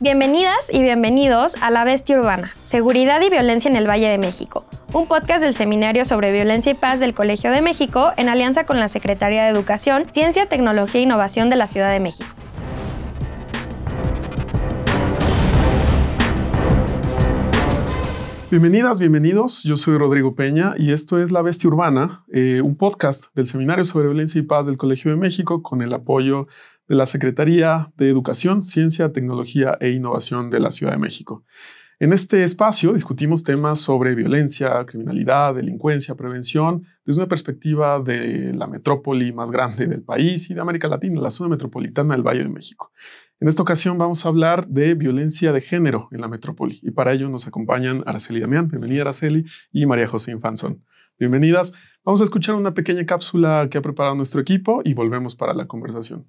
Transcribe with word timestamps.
Bienvenidas 0.00 0.72
y 0.72 0.80
bienvenidos 0.80 1.56
a 1.60 1.72
La 1.72 1.82
Bestia 1.82 2.16
Urbana, 2.16 2.52
Seguridad 2.62 3.20
y 3.20 3.30
Violencia 3.30 3.68
en 3.68 3.74
el 3.74 3.88
Valle 3.88 4.06
de 4.06 4.16
México, 4.16 4.64
un 4.92 5.08
podcast 5.08 5.42
del 5.42 5.54
Seminario 5.54 6.04
sobre 6.04 6.30
Violencia 6.30 6.70
y 6.70 6.76
Paz 6.76 7.00
del 7.00 7.14
Colegio 7.14 7.50
de 7.50 7.62
México 7.62 8.12
en 8.16 8.28
alianza 8.28 8.64
con 8.64 8.78
la 8.78 8.86
Secretaría 8.86 9.42
de 9.42 9.50
Educación, 9.50 10.04
Ciencia, 10.12 10.48
Tecnología 10.48 11.00
e 11.00 11.02
Innovación 11.02 11.50
de 11.50 11.56
la 11.56 11.66
Ciudad 11.66 11.90
de 11.90 11.98
México. 11.98 12.30
Bienvenidas, 18.52 19.00
bienvenidos. 19.00 19.64
Yo 19.64 19.76
soy 19.76 19.98
Rodrigo 19.98 20.36
Peña 20.36 20.74
y 20.78 20.92
esto 20.92 21.20
es 21.20 21.32
La 21.32 21.42
Bestia 21.42 21.68
Urbana, 21.68 22.24
eh, 22.32 22.62
un 22.62 22.76
podcast 22.76 23.34
del 23.34 23.48
Seminario 23.48 23.84
sobre 23.84 24.06
Violencia 24.06 24.38
y 24.38 24.42
Paz 24.42 24.64
del 24.66 24.76
Colegio 24.76 25.10
de 25.10 25.16
México 25.16 25.60
con 25.60 25.82
el 25.82 25.92
apoyo 25.92 26.46
de 26.88 26.96
la 26.96 27.06
Secretaría 27.06 27.92
de 27.96 28.08
Educación, 28.08 28.64
Ciencia, 28.64 29.12
Tecnología 29.12 29.76
e 29.80 29.90
Innovación 29.90 30.50
de 30.50 30.60
la 30.60 30.72
Ciudad 30.72 30.92
de 30.92 30.98
México. 30.98 31.44
En 32.00 32.12
este 32.12 32.44
espacio 32.44 32.92
discutimos 32.92 33.42
temas 33.42 33.80
sobre 33.80 34.14
violencia, 34.14 34.86
criminalidad, 34.86 35.56
delincuencia, 35.56 36.14
prevención, 36.14 36.84
desde 37.04 37.20
una 37.20 37.28
perspectiva 37.28 37.98
de 37.98 38.54
la 38.54 38.68
metrópoli 38.68 39.32
más 39.32 39.50
grande 39.50 39.88
del 39.88 40.02
país 40.02 40.48
y 40.48 40.54
de 40.54 40.60
América 40.60 40.88
Latina, 40.88 41.20
la 41.20 41.30
zona 41.30 41.50
metropolitana 41.50 42.14
del 42.14 42.22
Valle 42.22 42.44
de 42.44 42.50
México. 42.50 42.92
En 43.40 43.48
esta 43.48 43.62
ocasión 43.62 43.98
vamos 43.98 44.24
a 44.24 44.28
hablar 44.28 44.68
de 44.68 44.94
violencia 44.94 45.52
de 45.52 45.60
género 45.60 46.08
en 46.12 46.20
la 46.20 46.28
metrópoli 46.28 46.78
y 46.82 46.92
para 46.92 47.12
ello 47.12 47.28
nos 47.28 47.48
acompañan 47.48 48.04
Araceli 48.06 48.40
Damián, 48.40 48.68
bienvenida 48.68 49.02
Araceli, 49.02 49.44
y 49.72 49.86
María 49.86 50.06
José 50.06 50.30
Infanzón. 50.30 50.84
Bienvenidas. 51.18 51.74
Vamos 52.04 52.20
a 52.20 52.24
escuchar 52.24 52.54
una 52.54 52.74
pequeña 52.74 53.04
cápsula 53.06 53.66
que 53.68 53.78
ha 53.78 53.82
preparado 53.82 54.14
nuestro 54.14 54.40
equipo 54.40 54.82
y 54.84 54.94
volvemos 54.94 55.34
para 55.34 55.52
la 55.52 55.66
conversación. 55.66 56.26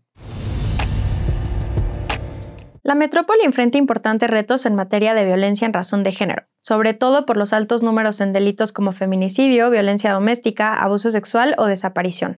La 2.89 2.95
metrópoli 2.95 3.41
enfrenta 3.43 3.77
importantes 3.77 4.31
retos 4.31 4.65
en 4.65 4.73
materia 4.73 5.13
de 5.13 5.23
violencia 5.23 5.67
en 5.67 5.73
razón 5.73 6.01
de 6.01 6.11
género, 6.11 6.47
sobre 6.59 6.95
todo 6.95 7.27
por 7.27 7.37
los 7.37 7.53
altos 7.53 7.83
números 7.83 8.19
en 8.19 8.33
delitos 8.33 8.73
como 8.73 8.93
feminicidio, 8.93 9.69
violencia 9.69 10.11
doméstica, 10.11 10.73
abuso 10.73 11.11
sexual 11.11 11.53
o 11.59 11.65
desaparición. 11.65 12.35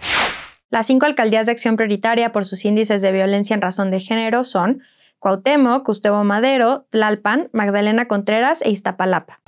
Las 0.69 0.89
cinco 0.89 1.07
alcaldías 1.07 1.47
de 1.47 1.53
acción 1.53 1.77
prioritaria 1.77 2.33
por 2.33 2.45
sus 2.45 2.65
índices 2.65 3.01
de 3.01 3.13
violencia 3.13 3.55
en 3.55 3.63
razón 3.63 3.93
de 3.93 4.01
género 4.01 4.43
son 4.43 4.83
Cuauhtémoc, 5.21 5.85
Custebo 5.85 6.25
Madero, 6.25 6.85
Tlalpan, 6.91 7.49
Magdalena 7.53 8.09
Contreras 8.09 8.61
e 8.63 8.71
Iztapalapa. 8.71 9.39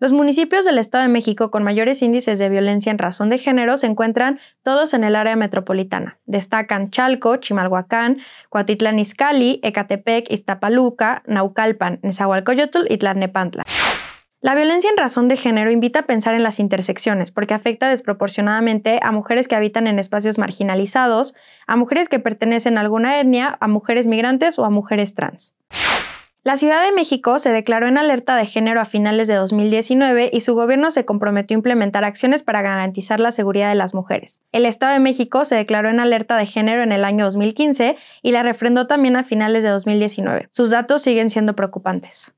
Los 0.00 0.10
municipios 0.10 0.64
del 0.64 0.78
Estado 0.78 1.02
de 1.02 1.08
México 1.08 1.52
con 1.52 1.62
mayores 1.62 2.02
índices 2.02 2.40
de 2.40 2.48
violencia 2.48 2.90
en 2.90 2.98
razón 2.98 3.28
de 3.28 3.38
género 3.38 3.76
se 3.76 3.86
encuentran 3.86 4.40
todos 4.64 4.92
en 4.92 5.04
el 5.04 5.14
área 5.14 5.36
metropolitana. 5.36 6.18
Destacan 6.26 6.90
Chalco, 6.90 7.36
Chimalhuacán, 7.36 8.18
Cuatitlán 8.48 8.98
Izcalli, 8.98 9.60
Ecatepec, 9.62 10.30
Iztapaluca, 10.32 11.22
Naucalpan, 11.26 12.00
Nezahualcóyotl 12.02 12.86
y 12.90 12.98
Tlalnepantla. 12.98 13.62
La 14.40 14.56
violencia 14.56 14.90
en 14.90 14.96
razón 14.96 15.28
de 15.28 15.36
género 15.36 15.70
invita 15.70 16.00
a 16.00 16.06
pensar 16.06 16.34
en 16.34 16.42
las 16.42 16.58
intersecciones, 16.58 17.30
porque 17.30 17.54
afecta 17.54 17.88
desproporcionadamente 17.88 18.98
a 19.00 19.12
mujeres 19.12 19.46
que 19.46 19.54
habitan 19.54 19.86
en 19.86 20.00
espacios 20.00 20.38
marginalizados, 20.38 21.34
a 21.68 21.76
mujeres 21.76 22.08
que 22.08 22.18
pertenecen 22.18 22.76
a 22.76 22.80
alguna 22.80 23.20
etnia, 23.20 23.56
a 23.60 23.68
mujeres 23.68 24.08
migrantes 24.08 24.58
o 24.58 24.64
a 24.64 24.70
mujeres 24.70 25.14
trans. 25.14 25.56
La 26.46 26.58
Ciudad 26.58 26.84
de 26.84 26.92
México 26.92 27.38
se 27.38 27.48
declaró 27.48 27.88
en 27.88 27.96
alerta 27.96 28.36
de 28.36 28.44
género 28.44 28.78
a 28.78 28.84
finales 28.84 29.28
de 29.28 29.34
2019 29.34 30.28
y 30.30 30.40
su 30.42 30.52
gobierno 30.52 30.90
se 30.90 31.06
comprometió 31.06 31.54
a 31.54 31.60
implementar 31.60 32.04
acciones 32.04 32.42
para 32.42 32.60
garantizar 32.60 33.18
la 33.18 33.32
seguridad 33.32 33.70
de 33.70 33.76
las 33.76 33.94
mujeres. 33.94 34.42
El 34.52 34.66
Estado 34.66 34.92
de 34.92 35.00
México 35.00 35.46
se 35.46 35.54
declaró 35.54 35.88
en 35.88 36.00
alerta 36.00 36.36
de 36.36 36.44
género 36.44 36.82
en 36.82 36.92
el 36.92 37.06
año 37.06 37.24
2015 37.24 37.96
y 38.20 38.32
la 38.32 38.42
refrendó 38.42 38.86
también 38.86 39.16
a 39.16 39.24
finales 39.24 39.62
de 39.62 39.70
2019. 39.70 40.50
Sus 40.50 40.68
datos 40.68 41.00
siguen 41.00 41.30
siendo 41.30 41.56
preocupantes. 41.56 42.34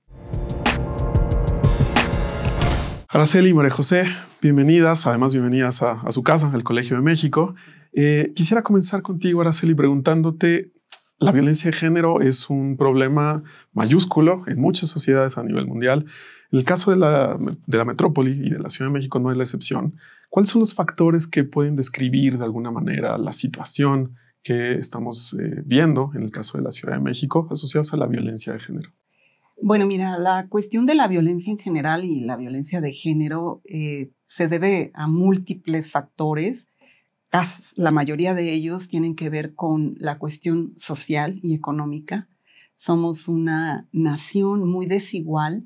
Araceli 3.09 3.49
y 3.49 3.55
María 3.55 3.73
José, 3.73 4.05
bienvenidas, 4.41 5.09
además 5.09 5.33
bienvenidas 5.33 5.83
a, 5.83 6.13
su 6.13 6.23
casa, 6.23 6.53
el 6.55 6.63
Colegio 6.63 6.95
de 6.95 7.03
México. 7.03 7.57
Eh, 7.93 8.33
quisiera 8.37 8.63
comenzar 8.63 9.03
contigo, 9.03 9.41
Araceli, 9.41 9.75
preguntándote, 9.75 10.71
la 11.19 11.33
violencia 11.33 11.71
de 11.71 11.77
género 11.77 12.21
es 12.21 12.51
un 12.51 12.77
problema 12.77 13.43
mayúsculo 13.73 14.45
en 14.47 14.61
muchas 14.61 14.89
sociedades 14.91 15.39
a 15.39 15.43
nivel 15.43 15.67
mundial. 15.67 16.05
En 16.53 16.59
el 16.59 16.65
caso 16.65 16.91
de 16.91 16.99
la, 16.99 17.39
de 17.39 17.79
la 17.79 17.85
metrópoli 17.85 18.33
y 18.33 18.51
de 18.51 18.59
la 18.59 18.71
Ciudad 18.71 18.91
de 18.91 18.95
México 18.95 19.19
no 19.19 19.31
es 19.31 19.37
la 19.37 19.45
excepción. 19.45 19.97
¿Cuáles 20.31 20.51
son 20.51 20.61
los 20.61 20.75
factores 20.75 21.27
que 21.27 21.45
pueden 21.45 21.77
describir 21.77 22.39
de 22.39 22.45
alguna 22.45 22.71
manera 22.71 23.19
la 23.19 23.33
situación 23.33 24.17
que 24.43 24.75
estamos 24.75 25.35
eh, 25.41 25.63
viendo 25.65 26.13
en 26.15 26.23
el 26.23 26.31
caso 26.31 26.59
de 26.59 26.65
la 26.65 26.71
Ciudad 26.71 26.95
de 26.95 27.03
México 27.03 27.49
asociados 27.51 27.93
a 27.93 27.97
la 27.97 28.07
violencia 28.07 28.53
de 28.53 28.61
género? 28.61 28.91
Bueno, 29.61 29.87
mira, 29.87 30.19
la 30.19 30.49
cuestión 30.49 30.85
de 30.85 30.95
la 30.95 31.09
violencia 31.09 31.51
en 31.51 31.59
general 31.59 32.05
y 32.05 32.21
la 32.21 32.37
violencia 32.37 32.81
de 32.81 32.93
género 32.93 33.63
eh, 33.65 34.11
se 34.27 34.49
debe 34.49 34.91
a 34.95 35.07
múltiples 35.07 35.91
factores. 35.91 36.67
La 37.77 37.91
mayoría 37.91 38.35
de 38.35 38.53
ellos 38.53 38.89
tienen 38.89 39.15
que 39.15 39.29
ver 39.29 39.55
con 39.55 39.97
la 39.99 40.19
cuestión 40.19 40.75
social 40.77 41.39
y 41.43 41.55
económica. 41.55 42.29
Somos 42.75 43.29
una 43.29 43.89
nación 43.93 44.69
muy 44.69 44.87
desigual. 44.87 45.65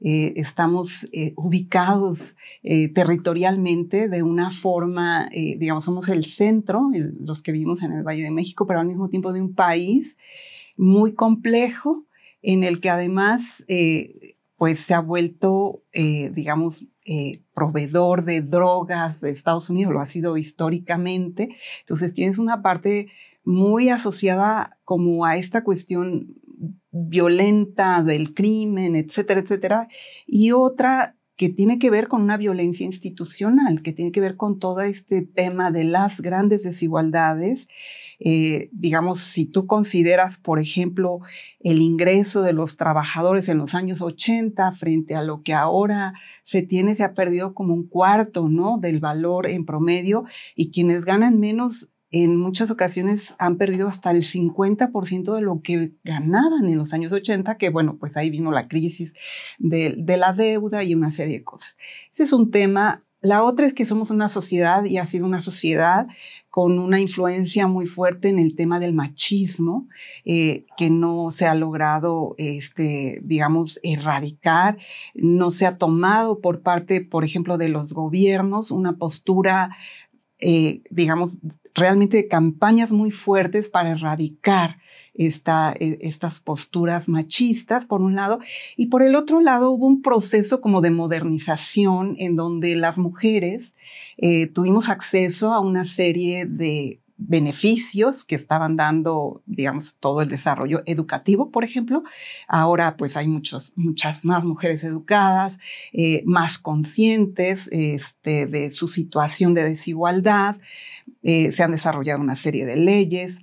Eh, 0.00 0.32
estamos 0.36 1.06
eh, 1.12 1.32
ubicados 1.36 2.36
territorialmente 2.62 4.08
de 4.08 4.22
una 4.22 4.50
forma, 4.50 5.28
digamos, 5.32 5.84
somos 5.84 6.08
el 6.08 6.24
centro, 6.24 6.90
los 7.20 7.42
que 7.42 7.52
vivimos 7.52 7.82
en 7.82 7.92
el 7.92 8.02
Valle 8.02 8.22
de 8.22 8.30
México, 8.30 8.66
pero 8.66 8.80
al 8.80 8.86
mismo 8.86 9.08
tiempo 9.08 9.32
de 9.32 9.40
un 9.40 9.54
país 9.54 10.16
muy 10.76 11.14
complejo, 11.14 12.04
en 12.42 12.64
el 12.64 12.80
que 12.80 12.90
además 12.90 13.64
eh, 13.68 14.36
pues 14.56 14.80
se 14.80 14.94
ha 14.94 15.00
vuelto, 15.00 15.82
eh, 15.92 16.30
digamos, 16.34 16.84
eh, 17.04 17.42
proveedor 17.54 18.24
de 18.24 18.42
drogas 18.42 19.20
de 19.20 19.30
Estados 19.30 19.70
Unidos, 19.70 19.92
lo 19.92 20.00
ha 20.00 20.06
sido 20.06 20.36
históricamente. 20.36 21.56
Entonces 21.80 22.12
tienes 22.14 22.38
una 22.38 22.62
parte 22.62 23.08
muy 23.44 23.88
asociada 23.88 24.78
como 24.84 25.24
a 25.24 25.36
esta 25.36 25.64
cuestión 25.64 26.36
violenta 26.90 28.02
del 28.02 28.34
crimen, 28.34 28.94
etcétera, 28.94 29.40
etcétera, 29.40 29.88
y 30.26 30.52
otra 30.52 31.16
que 31.36 31.48
tiene 31.48 31.78
que 31.78 31.90
ver 31.90 32.08
con 32.08 32.22
una 32.22 32.36
violencia 32.36 32.86
institucional, 32.86 33.82
que 33.82 33.92
tiene 33.92 34.12
que 34.12 34.20
ver 34.20 34.36
con 34.36 34.58
todo 34.58 34.80
este 34.82 35.22
tema 35.22 35.70
de 35.70 35.84
las 35.84 36.20
grandes 36.20 36.62
desigualdades. 36.62 37.66
Eh, 38.24 38.68
digamos, 38.72 39.18
si 39.18 39.46
tú 39.46 39.66
consideras, 39.66 40.38
por 40.38 40.60
ejemplo, 40.60 41.20
el 41.60 41.80
ingreso 41.80 42.42
de 42.42 42.52
los 42.52 42.76
trabajadores 42.76 43.48
en 43.48 43.58
los 43.58 43.74
años 43.74 44.00
80 44.00 44.70
frente 44.72 45.16
a 45.16 45.22
lo 45.22 45.42
que 45.42 45.54
ahora 45.54 46.14
se 46.42 46.62
tiene, 46.62 46.94
se 46.94 47.02
ha 47.02 47.14
perdido 47.14 47.52
como 47.52 47.74
un 47.74 47.88
cuarto, 47.88 48.48
¿no? 48.48 48.78
Del 48.78 49.00
valor 49.00 49.48
en 49.48 49.66
promedio 49.66 50.24
y 50.54 50.70
quienes 50.70 51.04
ganan 51.04 51.40
menos 51.40 51.88
en 52.12 52.36
muchas 52.36 52.70
ocasiones 52.70 53.34
han 53.38 53.56
perdido 53.56 53.88
hasta 53.88 54.10
el 54.10 54.22
50% 54.22 55.34
de 55.34 55.40
lo 55.40 55.62
que 55.62 55.94
ganaban 56.04 56.66
en 56.66 56.76
los 56.76 56.92
años 56.92 57.10
80, 57.10 57.56
que 57.56 57.70
bueno, 57.70 57.96
pues 57.98 58.16
ahí 58.18 58.28
vino 58.28 58.52
la 58.52 58.68
crisis 58.68 59.14
de, 59.58 59.96
la 60.06 60.34
deuda 60.34 60.84
y 60.84 60.94
una 60.94 61.10
serie 61.10 61.38
de 61.38 61.44
cosas. 61.44 61.76
Ese 62.12 62.24
es 62.24 62.32
un 62.32 62.50
tema. 62.50 63.02
La 63.22 63.42
otra 63.42 63.66
es 63.66 63.72
que 63.72 63.86
somos 63.86 64.10
una 64.10 64.28
sociedad 64.28 64.84
y 64.84 64.98
ha 64.98 65.06
sido 65.06 65.24
una 65.24 65.40
sociedad 65.40 66.06
con 66.52 66.78
una 66.78 67.00
influencia 67.00 67.66
muy 67.66 67.86
fuerte 67.86 68.28
en 68.28 68.38
el 68.38 68.54
tema 68.54 68.78
del 68.78 68.92
machismo, 68.92 69.88
eh, 70.26 70.66
que 70.76 70.90
no 70.90 71.30
se 71.30 71.46
ha 71.46 71.54
logrado, 71.54 72.34
este, 72.36 73.20
digamos, 73.24 73.80
erradicar, 73.82 74.76
no 75.14 75.50
se 75.50 75.64
ha 75.64 75.78
tomado 75.78 76.40
por 76.40 76.60
parte, 76.60 77.00
por 77.00 77.24
ejemplo, 77.24 77.56
de 77.56 77.70
los 77.70 77.94
gobiernos 77.94 78.70
una 78.70 78.98
postura, 78.98 79.74
eh, 80.40 80.82
digamos, 80.90 81.38
realmente 81.74 82.28
campañas 82.28 82.92
muy 82.92 83.10
fuertes 83.10 83.70
para 83.70 83.92
erradicar 83.92 84.76
esta, 85.14 85.74
e, 85.78 85.98
estas 86.02 86.40
posturas 86.40 87.08
machistas, 87.08 87.84
por 87.84 88.00
un 88.00 88.14
lado, 88.14 88.40
y 88.76 88.86
por 88.86 89.02
el 89.02 89.14
otro 89.14 89.40
lado 89.40 89.70
hubo 89.70 89.86
un 89.86 90.02
proceso 90.02 90.60
como 90.60 90.80
de 90.80 90.90
modernización 90.90 92.16
en 92.18 92.36
donde 92.36 92.76
las 92.76 92.98
mujeres 92.98 93.74
eh, 94.18 94.46
tuvimos 94.46 94.88
acceso 94.88 95.52
a 95.52 95.60
una 95.60 95.84
serie 95.84 96.46
de 96.46 97.02
beneficios 97.28 98.24
que 98.24 98.34
estaban 98.34 98.76
dando, 98.76 99.42
digamos, 99.46 99.96
todo 99.98 100.22
el 100.22 100.28
desarrollo 100.28 100.82
educativo, 100.86 101.50
por 101.50 101.64
ejemplo. 101.64 102.02
Ahora, 102.48 102.96
pues 102.96 103.16
hay 103.16 103.28
muchos, 103.28 103.72
muchas 103.76 104.24
más 104.24 104.44
mujeres 104.44 104.84
educadas, 104.84 105.58
eh, 105.92 106.22
más 106.26 106.58
conscientes 106.58 107.68
este, 107.70 108.46
de 108.46 108.70
su 108.70 108.88
situación 108.88 109.54
de 109.54 109.64
desigualdad. 109.64 110.56
Eh, 111.22 111.52
se 111.52 111.62
han 111.62 111.72
desarrollado 111.72 112.20
una 112.20 112.34
serie 112.34 112.66
de 112.66 112.76
leyes. 112.76 113.40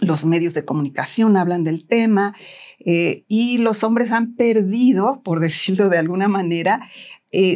Los 0.00 0.24
medios 0.24 0.54
de 0.54 0.64
comunicación 0.64 1.36
hablan 1.36 1.64
del 1.64 1.86
tema 1.86 2.34
eh, 2.78 3.24
y 3.28 3.58
los 3.58 3.82
hombres 3.84 4.12
han 4.12 4.34
perdido, 4.36 5.22
por 5.22 5.40
decirlo 5.40 5.88
de 5.88 5.98
alguna 5.98 6.28
manera, 6.28 6.80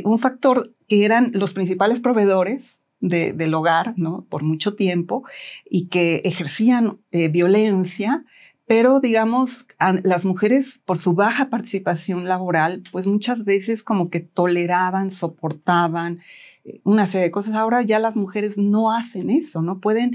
un 0.04 0.18
factor 0.18 0.74
que 0.86 1.06
eran 1.06 1.30
los 1.32 1.54
principales 1.54 2.00
proveedores 2.00 2.78
del 3.02 3.52
hogar 3.52 3.94
¿no? 3.96 4.24
por 4.30 4.44
mucho 4.44 4.76
tiempo 4.76 5.24
y 5.68 5.88
que 5.88 6.22
ejercían 6.24 7.00
eh, 7.10 7.28
violencia, 7.28 8.24
pero 8.64 9.00
digamos, 9.00 9.66
las 10.04 10.24
mujeres 10.24 10.80
por 10.84 10.96
su 10.98 11.14
baja 11.14 11.50
participación 11.50 12.26
laboral, 12.26 12.82
pues 12.92 13.08
muchas 13.08 13.44
veces 13.44 13.82
como 13.82 14.08
que 14.08 14.20
toleraban, 14.20 15.10
soportaban 15.10 16.20
eh, 16.64 16.80
una 16.84 17.08
serie 17.08 17.24
de 17.24 17.32
cosas. 17.32 17.56
Ahora 17.56 17.82
ya 17.82 17.98
las 17.98 18.14
mujeres 18.14 18.56
no 18.56 18.92
hacen 18.92 19.30
eso, 19.30 19.62
no 19.62 19.80
pueden 19.80 20.12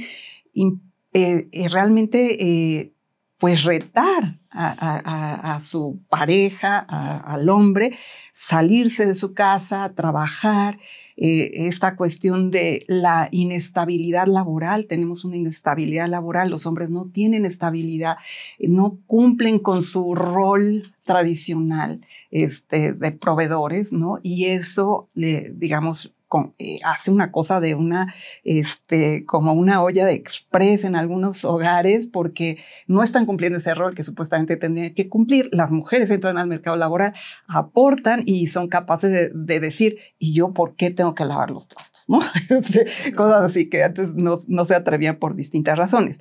eh, 1.18 1.68
realmente 1.70 2.94
pues 3.40 3.64
retar 3.64 4.40
a, 4.50 5.60
su 5.62 6.02
pareja, 6.10 6.80
al 6.80 7.48
hombre, 7.50 7.96
salirse 8.32 9.06
de 9.06 9.14
su 9.14 9.34
casa, 9.34 9.94
trabajar, 9.94 10.80
eh, 11.16 11.68
esta 11.68 11.96
cuestión 11.96 12.52
de 12.52 12.86
la 12.88 13.30
inestabilidad 13.32 14.28
laboral, 14.28 14.88
tenemos 14.88 15.24
una 15.26 15.38
inestabilidad 15.38 16.08
laboral, 16.08 16.50
los 16.50 16.66
hombres 16.66 16.90
no 16.90 17.06
tienen 17.06 17.46
estabilidad, 17.46 18.18
no 18.60 19.00
cumplen 19.06 19.60
con 19.60 19.84
su 19.84 20.16
rol 20.16 20.94
tradicional 21.06 22.02
este, 22.32 22.94
de 22.94 23.12
proveedores, 23.12 23.94
¿no? 23.94 24.20
Y 24.22 24.46
eso, 24.46 25.10
le, 25.14 25.52
digamos, 25.56 26.14
eh, 26.60 26.80
hace 26.84 27.10
una 27.10 27.32
cosa 27.32 27.60
de 27.60 27.74
una, 27.76 28.14
este, 28.44 29.26
como 29.26 29.54
una 29.54 29.82
olla 29.82 30.06
de 30.06 30.14
express 30.14 30.84
en 30.84 30.96
algunos 30.96 31.46
hogares 31.46 32.08
porque 32.08 32.58
no 32.86 33.02
están 33.02 33.26
cumpliendo 33.26 33.60
ese 33.60 33.74
rol 33.74 33.96
que 33.96 34.04
supuestamente 34.04 34.58
tendrían 34.58 34.94
que 34.94 35.08
cumplir. 35.08 35.50
Las 35.52 35.72
mujeres 35.72 36.10
entran 36.10 36.38
al 36.38 36.48
mercado 36.48 36.76
laboral, 36.76 37.14
aportan 37.48 38.24
y 38.26 38.48
son 38.48 38.68
capaces 38.68 39.32
de, 39.34 39.60
decir, 39.60 39.98
¿y 40.20 40.34
yo 40.34 40.54
por 40.54 40.76
qué 40.76 40.92
tengo 40.92 41.16
que 41.16 41.26
lavar 41.26 41.50
los 41.50 41.68
trastos? 41.68 42.06
¿No? 42.08 42.20
Cosas 43.16 43.42
así 43.42 43.70
que 43.70 43.84
antes 43.84 44.14
no, 44.14 44.36
no 44.48 44.66
se 44.66 44.76
atrevían 44.76 45.18
por 45.18 45.36
distintas 45.36 45.78
razones. 45.78 46.20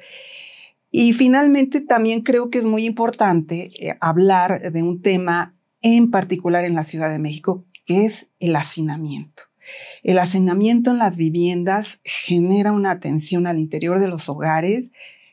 Y 0.91 1.13
finalmente 1.13 1.81
también 1.81 2.23
creo 2.23 2.49
que 2.49 2.59
es 2.59 2.65
muy 2.65 2.87
importante 2.87 3.71
eh, 3.81 3.97
hablar 4.01 4.73
de 4.73 4.83
un 4.83 5.03
tema 5.03 5.55
en 5.83 6.11
particular 6.11 6.65
en 6.65 6.75
la 6.75 6.85
Ciudad 6.85 7.11
de 7.11 7.19
México, 7.19 7.65
que 7.85 8.07
es 8.07 8.31
el 8.39 8.57
hacinamiento. 8.57 9.46
El 10.03 10.19
hacinamiento 10.19 10.91
en 10.91 10.99
las 10.99 11.17
viviendas 11.17 12.01
genera 12.05 12.73
una 12.73 13.01
tensión 13.01 13.47
al 13.47 13.59
interior 13.59 14.01
de 14.01 14.09
los 14.09 14.29
hogares 14.29 14.85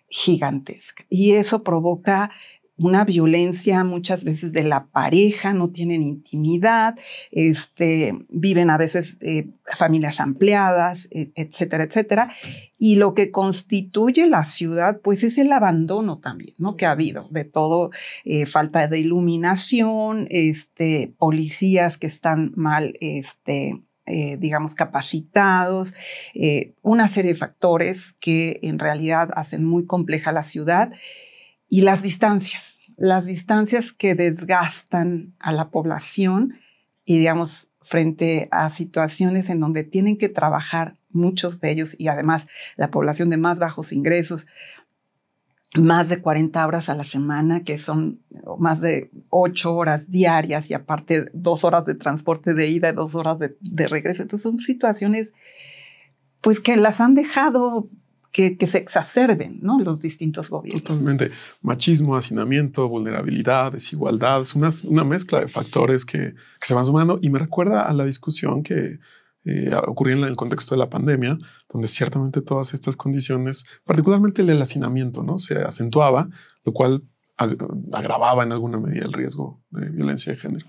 gigantesca 0.10 1.06
y 1.10 1.34
eso 1.34 1.64
provoca 1.64 2.30
una 2.78 3.06
violencia 3.06 3.84
muchas 3.84 4.24
veces 4.24 4.52
de 4.52 4.64
la 4.64 4.88
pareja, 4.88 5.54
no 5.54 5.70
tienen 5.70 6.02
intimidad, 6.02 6.98
este, 7.32 8.14
viven 8.30 8.70
a 8.70 8.78
veces 8.78 9.18
eh, 9.22 9.48
familias 9.78 10.20
ampliadas, 10.20 11.08
e, 11.12 11.32
etcétera, 11.36 11.84
etcétera. 11.84 12.30
Y 12.80 12.96
lo 12.96 13.14
que 13.14 13.32
constituye 13.32 14.28
la 14.28 14.44
ciudad, 14.44 15.00
pues 15.02 15.24
es 15.24 15.38
el 15.38 15.52
abandono 15.52 16.20
también, 16.20 16.56
¿no? 16.58 16.76
Que 16.76 16.86
ha 16.86 16.92
habido 16.92 17.28
de 17.30 17.44
todo, 17.46 17.92
eh, 18.26 18.46
falta 18.46 18.88
de 18.88 19.00
iluminación, 19.00 20.28
este, 20.30 21.14
policías 21.18 21.98
que 21.98 22.08
están 22.08 22.54
mal, 22.56 22.96
este, 23.02 23.82
eh, 24.06 24.38
digamos, 24.38 24.76
capacitados, 24.76 25.94
eh, 26.34 26.74
una 26.82 27.08
serie 27.08 27.32
de 27.32 27.40
factores 27.40 28.14
que 28.20 28.60
en 28.62 28.80
realidad 28.80 29.30
hacen 29.34 29.64
muy 29.64 29.86
compleja 29.86 30.32
la 30.32 30.44
ciudad 30.44 30.92
y 31.70 31.82
las 31.82 32.02
distancias, 32.04 32.80
las 32.98 33.26
distancias 33.26 33.94
que 33.94 34.14
desgastan 34.14 35.34
a 35.40 35.52
la 35.52 35.70
población 35.70 36.56
y, 37.06 37.18
digamos, 37.18 37.70
frente 37.82 38.48
a 38.52 38.70
situaciones 38.70 39.50
en 39.50 39.60
donde 39.60 39.84
tienen 39.84 40.18
que 40.18 40.30
trabajar 40.30 40.98
muchos 41.10 41.60
de 41.60 41.72
ellos 41.72 41.96
y 41.98 42.08
además 42.08 42.48
la 42.76 42.92
población 42.92 43.30
de 43.30 43.38
más 43.38 43.60
bajos 43.60 43.94
ingresos 43.94 44.48
más 45.76 46.10
de 46.10 46.22
40 46.22 46.66
horas 46.66 46.90
a 46.90 46.96
la 46.96 47.04
semana, 47.04 47.64
que 47.64 47.78
son 47.78 48.20
más 48.60 48.80
de 48.80 49.10
8 49.30 49.74
horas 49.74 50.10
diarias 50.10 50.70
y 50.70 50.74
aparte 50.74 51.26
dos 51.34 51.64
horas 51.64 51.86
de 51.86 51.96
transporte 51.96 52.54
de 52.54 52.68
ida 52.68 52.90
y 52.90 52.94
dos 52.94 53.16
horas 53.16 53.38
de, 53.40 53.88
regreso. 53.88 54.22
Entonces 54.22 54.44
son 54.44 54.58
situaciones 54.58 55.34
pues 56.42 56.60
que 56.60 56.78
las 56.78 57.02
han 57.02 57.16
dejado 57.16 57.88
que, 58.32 58.58
se 58.68 58.80
exacerben 58.80 59.60
¿no? 59.62 59.80
los 59.80 60.02
distintos 60.02 60.50
gobiernos. 60.50 60.84
Totalmente. 60.84 61.32
Machismo, 61.62 62.16
hacinamiento, 62.16 62.90
vulnerabilidad, 62.90 63.72
desigualdad, 63.72 64.42
es 64.42 64.56
una, 64.56 64.70
una 64.86 65.04
mezcla 65.04 65.40
de 65.40 65.48
factores 65.48 66.04
que, 66.04 66.34
que, 66.60 66.68
se 66.68 66.74
van 66.74 66.86
sumando 66.86 67.20
y 67.22 67.30
me 67.30 67.40
recuerda 67.40 67.84
a 67.84 67.94
la 67.94 68.06
discusión 68.06 68.64
que 68.64 69.00
eh, 69.46 69.72
en 69.72 70.24
el 70.24 70.36
contexto 70.36 70.76
de 70.76 70.80
la 70.80 70.90
pandemia, 70.90 71.38
donde 71.72 71.88
ciertamente 71.88 72.42
todas 72.42 72.74
estas 72.74 72.96
condiciones, 72.96 73.66
particularmente 73.84 74.42
el 74.42 74.62
hacinamiento, 74.62 75.24
¿no? 75.24 75.38
se 75.38 75.58
acentuaba, 75.60 76.30
lo 76.64 76.74
cual 76.74 77.04
agravaba 77.36 78.44
en 78.44 78.52
alguna 78.52 78.80
medida 78.80 79.06
el 79.06 79.14
riesgo 79.14 79.62
de 79.72 79.90
violencia 79.90 80.34
de 80.34 80.40
género. 80.40 80.68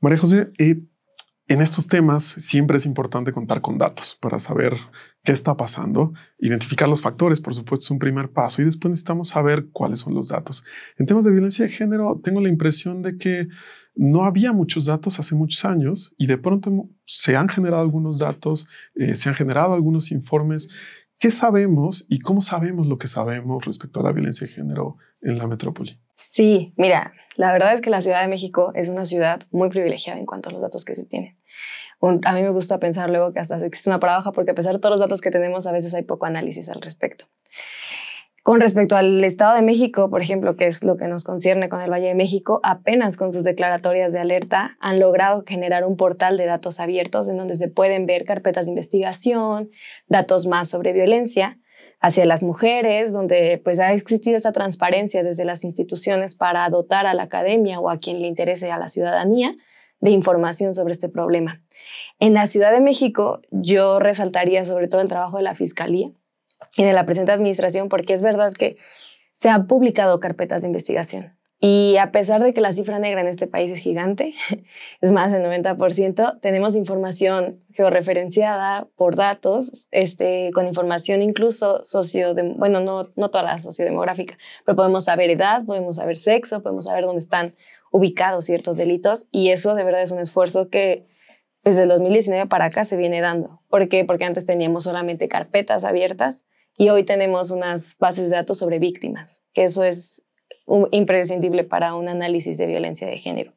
María 0.00 0.18
José, 0.18 0.52
eh, 0.58 0.82
en 1.46 1.60
estos 1.60 1.88
temas 1.88 2.24
siempre 2.24 2.78
es 2.78 2.86
importante 2.86 3.32
contar 3.32 3.60
con 3.60 3.76
datos 3.76 4.16
para 4.20 4.38
saber 4.38 4.78
qué 5.22 5.32
está 5.32 5.56
pasando, 5.56 6.14
identificar 6.38 6.88
los 6.88 7.02
factores, 7.02 7.40
por 7.40 7.54
supuesto, 7.54 7.84
es 7.84 7.90
un 7.90 7.98
primer 7.98 8.32
paso 8.32 8.62
y 8.62 8.64
después 8.64 8.90
necesitamos 8.90 9.28
saber 9.28 9.66
cuáles 9.70 10.00
son 10.00 10.14
los 10.14 10.28
datos. 10.28 10.64
En 10.96 11.04
temas 11.04 11.24
de 11.24 11.32
violencia 11.32 11.66
de 11.66 11.70
género, 11.70 12.18
tengo 12.22 12.40
la 12.40 12.48
impresión 12.48 13.02
de 13.02 13.18
que 13.18 13.48
no 13.94 14.24
había 14.24 14.52
muchos 14.52 14.86
datos 14.86 15.20
hace 15.20 15.34
muchos 15.34 15.64
años 15.64 16.14
y 16.18 16.26
de 16.26 16.38
pronto 16.38 16.88
se 17.04 17.36
han 17.36 17.48
generado 17.48 17.82
algunos 17.82 18.18
datos, 18.18 18.66
eh, 18.94 19.14
se 19.14 19.28
han 19.28 19.34
generado 19.34 19.74
algunos 19.74 20.10
informes. 20.10 20.70
¿Qué 21.18 21.30
sabemos 21.30 22.06
y 22.08 22.18
cómo 22.18 22.40
sabemos 22.40 22.86
lo 22.86 22.98
que 22.98 23.06
sabemos 23.06 23.64
respecto 23.64 24.00
a 24.00 24.02
la 24.02 24.12
violencia 24.12 24.46
de 24.46 24.52
género 24.52 24.96
en 25.22 25.38
la 25.38 25.46
metrópoli? 25.46 26.00
Sí, 26.14 26.74
mira, 26.76 27.12
la 27.36 27.52
verdad 27.52 27.72
es 27.72 27.80
que 27.80 27.90
la 27.90 28.00
Ciudad 28.00 28.20
de 28.22 28.28
México 28.28 28.72
es 28.74 28.88
una 28.88 29.04
ciudad 29.04 29.42
muy 29.50 29.70
privilegiada 29.70 30.18
en 30.18 30.26
cuanto 30.26 30.50
a 30.50 30.52
los 30.52 30.60
datos 30.60 30.84
que 30.84 30.96
se 30.96 31.04
tienen. 31.04 31.38
a 32.00 32.34
mí 32.34 32.42
me 32.42 32.50
gusta 32.50 32.78
pensar 32.78 33.10
luego 33.10 33.32
que 33.32 33.40
hasta 33.40 33.64
existe 33.64 33.90
una 33.90 34.00
paradoja 34.00 34.32
porque 34.32 34.50
a 34.50 34.54
pesar 34.54 34.74
de 34.74 34.80
todos 34.80 34.94
los 34.94 35.00
datos 35.00 35.20
que 35.20 35.30
tenemos, 35.30 35.66
a 35.66 35.72
veces 35.72 35.94
hay 35.94 36.02
poco 36.02 36.26
análisis 36.26 36.68
al 36.68 36.82
respecto. 36.82 37.26
Con 38.44 38.60
respecto 38.60 38.94
al 38.94 39.24
Estado 39.24 39.56
de 39.56 39.62
México, 39.62 40.10
por 40.10 40.20
ejemplo, 40.20 40.54
que 40.54 40.66
es 40.66 40.84
lo 40.84 40.98
que 40.98 41.08
nos 41.08 41.24
concierne 41.24 41.70
con 41.70 41.80
el 41.80 41.90
Valle 41.90 42.08
de 42.08 42.14
México, 42.14 42.60
apenas 42.62 43.16
con 43.16 43.32
sus 43.32 43.42
declaratorias 43.42 44.12
de 44.12 44.18
alerta 44.18 44.76
han 44.80 45.00
logrado 45.00 45.44
generar 45.46 45.86
un 45.86 45.96
portal 45.96 46.36
de 46.36 46.44
datos 46.44 46.78
abiertos 46.78 47.30
en 47.30 47.38
donde 47.38 47.56
se 47.56 47.68
pueden 47.68 48.04
ver 48.04 48.26
carpetas 48.26 48.66
de 48.66 48.72
investigación, 48.72 49.70
datos 50.08 50.46
más 50.46 50.68
sobre 50.68 50.92
violencia 50.92 51.58
hacia 52.00 52.26
las 52.26 52.42
mujeres, 52.42 53.14
donde 53.14 53.62
pues 53.64 53.80
ha 53.80 53.94
existido 53.94 54.36
esa 54.36 54.52
transparencia 54.52 55.22
desde 55.22 55.46
las 55.46 55.64
instituciones 55.64 56.34
para 56.34 56.68
dotar 56.68 57.06
a 57.06 57.14
la 57.14 57.22
academia 57.22 57.80
o 57.80 57.88
a 57.88 57.96
quien 57.96 58.20
le 58.20 58.28
interese 58.28 58.70
a 58.70 58.76
la 58.76 58.88
ciudadanía 58.88 59.56
de 60.00 60.10
información 60.10 60.74
sobre 60.74 60.92
este 60.92 61.08
problema. 61.08 61.62
En 62.18 62.34
la 62.34 62.46
Ciudad 62.46 62.72
de 62.72 62.82
México 62.82 63.40
yo 63.50 64.00
resaltaría 64.00 64.66
sobre 64.66 64.86
todo 64.86 65.00
el 65.00 65.08
trabajo 65.08 65.38
de 65.38 65.44
la 65.44 65.54
Fiscalía, 65.54 66.10
y 66.76 66.84
de 66.84 66.92
la 66.92 67.04
presente 67.04 67.32
administración, 67.32 67.88
porque 67.88 68.14
es 68.14 68.22
verdad 68.22 68.52
que 68.52 68.76
se 69.32 69.48
han 69.48 69.66
publicado 69.66 70.20
carpetas 70.20 70.62
de 70.62 70.68
investigación. 70.68 71.36
Y 71.66 71.96
a 71.96 72.12
pesar 72.12 72.42
de 72.42 72.52
que 72.52 72.60
la 72.60 72.74
cifra 72.74 72.98
negra 72.98 73.22
en 73.22 73.26
este 73.26 73.46
país 73.46 73.72
es 73.72 73.78
gigante, 73.78 74.34
es 75.00 75.12
más 75.12 75.32
del 75.32 75.42
90%, 75.44 76.40
tenemos 76.40 76.76
información 76.76 77.62
georreferenciada 77.72 78.86
por 78.96 79.16
datos, 79.16 79.88
este, 79.90 80.50
con 80.52 80.66
información 80.66 81.22
incluso 81.22 81.82
socio, 81.84 82.34
bueno, 82.56 82.80
no, 82.80 83.08
no 83.16 83.30
toda 83.30 83.44
la 83.44 83.58
sociodemográfica, 83.58 84.36
pero 84.66 84.76
podemos 84.76 85.04
saber 85.04 85.30
edad, 85.30 85.64
podemos 85.64 85.96
saber 85.96 86.16
sexo, 86.16 86.62
podemos 86.62 86.84
saber 86.84 87.04
dónde 87.04 87.22
están 87.22 87.54
ubicados 87.90 88.44
ciertos 88.44 88.76
delitos 88.76 89.26
y 89.30 89.48
eso 89.48 89.74
de 89.74 89.84
verdad 89.84 90.02
es 90.02 90.12
un 90.12 90.20
esfuerzo 90.20 90.68
que 90.68 91.06
desde 91.64 91.84
el 91.84 91.88
2019 91.88 92.46
para 92.46 92.66
acá 92.66 92.84
se 92.84 92.96
viene 92.96 93.20
dando. 93.20 93.62
¿Por 93.68 93.88
qué? 93.88 94.04
Porque 94.04 94.24
antes 94.24 94.44
teníamos 94.44 94.84
solamente 94.84 95.28
carpetas 95.28 95.84
abiertas 95.84 96.44
y 96.76 96.90
hoy 96.90 97.04
tenemos 97.04 97.50
unas 97.50 97.96
bases 97.98 98.30
de 98.30 98.36
datos 98.36 98.58
sobre 98.58 98.78
víctimas, 98.78 99.42
que 99.52 99.64
eso 99.64 99.82
es 99.82 100.22
imprescindible 100.92 101.64
para 101.64 101.94
un 101.94 102.08
análisis 102.08 102.58
de 102.58 102.66
violencia 102.66 103.06
de 103.06 103.18
género. 103.18 103.54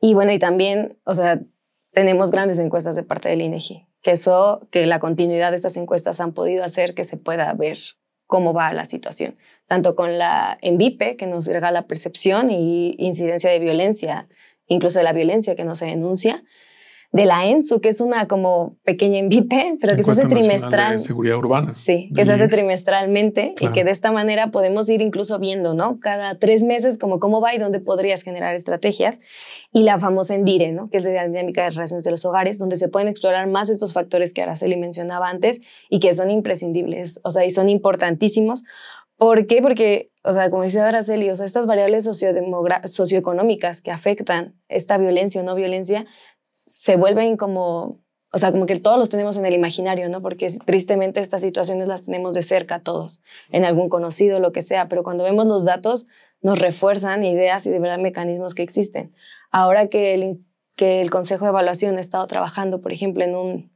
Y 0.00 0.14
bueno, 0.14 0.32
y 0.32 0.38
también, 0.38 0.98
o 1.04 1.14
sea, 1.14 1.40
tenemos 1.92 2.30
grandes 2.30 2.58
encuestas 2.58 2.96
de 2.96 3.02
parte 3.02 3.28
del 3.28 3.42
INEGI, 3.42 3.86
que 4.02 4.12
eso, 4.12 4.66
que 4.70 4.86
la 4.86 4.98
continuidad 4.98 5.50
de 5.50 5.56
estas 5.56 5.76
encuestas 5.76 6.20
han 6.20 6.32
podido 6.32 6.64
hacer 6.64 6.94
que 6.94 7.04
se 7.04 7.16
pueda 7.16 7.52
ver 7.54 7.78
cómo 8.26 8.54
va 8.54 8.72
la 8.72 8.86
situación, 8.86 9.36
tanto 9.66 9.94
con 9.94 10.18
la 10.18 10.58
ENVIPE, 10.62 11.16
que 11.16 11.26
nos 11.26 11.46
regala 11.46 11.86
percepción 11.86 12.50
y 12.50 12.96
incidencia 12.98 13.50
de 13.50 13.58
violencia, 13.58 14.26
incluso 14.66 14.98
de 14.98 15.04
la 15.04 15.12
violencia 15.12 15.54
que 15.54 15.64
no 15.64 15.74
se 15.74 15.86
denuncia, 15.86 16.42
de 17.12 17.26
la 17.26 17.46
ENSU, 17.46 17.80
que 17.82 17.90
es 17.90 18.00
una 18.00 18.26
como 18.26 18.78
pequeña 18.84 19.18
envipe, 19.18 19.76
pero 19.80 19.96
que 19.96 20.02
se 20.02 20.12
hace 20.12 20.26
trimestral. 20.26 20.92
De 20.92 20.98
seguridad 20.98 21.36
urbana. 21.36 21.72
Sí, 21.72 22.10
que 22.14 22.24
se 22.24 22.32
hace 22.32 22.48
trimestralmente 22.48 23.54
y 23.60 23.68
que 23.68 23.84
de 23.84 23.90
esta 23.90 24.12
manera 24.12 24.50
podemos 24.50 24.88
ir 24.88 25.02
incluso 25.02 25.38
viendo, 25.38 25.74
¿no? 25.74 26.00
Cada 26.00 26.38
tres 26.38 26.62
meses 26.62 26.98
como 26.98 27.20
cómo 27.20 27.40
va 27.40 27.54
y 27.54 27.58
dónde 27.58 27.80
podrías 27.80 28.22
generar 28.22 28.54
estrategias. 28.54 29.20
Y 29.72 29.84
la 29.84 29.98
famosa 29.98 30.34
ENDIRE, 30.34 30.72
¿no? 30.72 30.88
Que 30.88 30.98
es 30.98 31.04
de 31.04 31.12
la 31.12 31.26
dinámica 31.26 31.64
de 31.64 31.70
relaciones 31.70 32.04
de 32.04 32.10
los 32.10 32.24
hogares, 32.24 32.58
donde 32.58 32.76
se 32.76 32.88
pueden 32.88 33.08
explorar 33.08 33.46
más 33.46 33.68
estos 33.68 33.92
factores 33.92 34.32
que 34.32 34.42
Araceli 34.42 34.76
mencionaba 34.76 35.28
antes 35.28 35.60
y 35.90 36.00
que 36.00 36.14
son 36.14 36.30
imprescindibles, 36.30 37.20
o 37.24 37.30
sea, 37.30 37.44
y 37.44 37.50
son 37.50 37.68
importantísimos 37.68 38.64
¿Por 39.22 39.46
qué? 39.46 39.62
Porque, 39.62 40.10
o 40.24 40.32
sea, 40.32 40.50
como 40.50 40.64
dice 40.64 40.80
Araceli, 40.80 41.30
o 41.30 41.36
sea, 41.36 41.46
estas 41.46 41.64
variables 41.66 42.02
socioeconómicas 42.02 43.80
que 43.80 43.92
afectan 43.92 44.56
esta 44.66 44.98
violencia 44.98 45.42
o 45.42 45.44
no 45.44 45.54
violencia 45.54 46.06
se 46.52 46.96
vuelven 46.96 47.38
como, 47.38 48.04
o 48.30 48.38
sea, 48.38 48.52
como 48.52 48.66
que 48.66 48.78
todos 48.78 48.98
los 48.98 49.08
tenemos 49.08 49.38
en 49.38 49.46
el 49.46 49.54
imaginario, 49.54 50.08
¿no? 50.10 50.20
Porque 50.20 50.48
tristemente 50.66 51.18
estas 51.18 51.40
situaciones 51.40 51.88
las 51.88 52.02
tenemos 52.02 52.34
de 52.34 52.42
cerca 52.42 52.80
todos, 52.80 53.22
en 53.50 53.64
algún 53.64 53.88
conocido, 53.88 54.38
lo 54.38 54.52
que 54.52 54.60
sea, 54.60 54.88
pero 54.88 55.02
cuando 55.02 55.24
vemos 55.24 55.46
los 55.46 55.64
datos 55.64 56.06
nos 56.42 56.58
refuerzan 56.58 57.24
ideas 57.24 57.66
y 57.66 57.70
de 57.70 57.78
verdad 57.78 57.98
mecanismos 57.98 58.54
que 58.54 58.62
existen. 58.62 59.14
Ahora 59.50 59.88
que 59.88 60.12
el, 60.12 60.38
que 60.76 61.00
el 61.00 61.10
Consejo 61.10 61.46
de 61.46 61.50
Evaluación 61.50 61.96
ha 61.96 62.00
estado 62.00 62.26
trabajando, 62.26 62.82
por 62.82 62.92
ejemplo, 62.92 63.24
en 63.24 63.34
un 63.34 63.72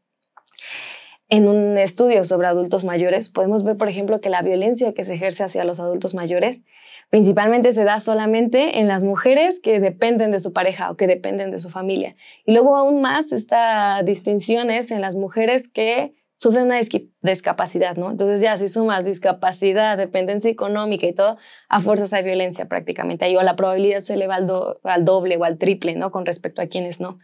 en 1.28 1.48
un 1.48 1.76
estudio 1.76 2.22
sobre 2.22 2.46
adultos 2.46 2.84
mayores, 2.84 3.30
podemos 3.30 3.64
ver, 3.64 3.76
por 3.76 3.88
ejemplo, 3.88 4.20
que 4.20 4.30
la 4.30 4.42
violencia 4.42 4.94
que 4.94 5.02
se 5.02 5.14
ejerce 5.14 5.42
hacia 5.42 5.64
los 5.64 5.80
adultos 5.80 6.14
mayores 6.14 6.62
principalmente 7.10 7.72
se 7.72 7.84
da 7.84 8.00
solamente 8.00 8.80
en 8.80 8.88
las 8.88 9.04
mujeres 9.04 9.60
que 9.60 9.80
dependen 9.80 10.30
de 10.30 10.40
su 10.40 10.52
pareja 10.52 10.90
o 10.90 10.96
que 10.96 11.06
dependen 11.06 11.50
de 11.50 11.58
su 11.58 11.70
familia. 11.70 12.16
Y 12.44 12.52
luego 12.52 12.76
aún 12.76 13.00
más 13.00 13.32
esta 13.32 14.02
distinción 14.02 14.70
es 14.70 14.90
en 14.90 15.00
las 15.00 15.14
mujeres 15.14 15.68
que 15.68 16.14
sufren 16.38 16.64
una 16.64 16.78
discapacidad, 17.22 17.96
¿no? 17.96 18.10
Entonces 18.10 18.40
ya 18.40 18.56
si 18.56 18.68
sumas 18.68 19.04
discapacidad, 19.04 19.96
dependencia 19.96 20.50
económica 20.50 21.06
y 21.06 21.12
todo, 21.12 21.36
a 21.68 21.80
fuerzas 21.80 22.12
hay 22.12 22.24
violencia 22.24 22.68
prácticamente. 22.68 23.24
Ahí 23.24 23.36
o 23.36 23.42
la 23.42 23.56
probabilidad 23.56 24.00
se 24.00 24.14
eleva 24.14 24.36
al, 24.36 25.04
doble 25.04 25.36
o 25.36 25.44
al 25.44 25.58
triple, 25.58 25.94
¿no? 25.94 26.10
Con 26.10 26.26
respecto 26.26 26.62
a 26.62 26.66
quienes 26.66 27.00
no. 27.00 27.18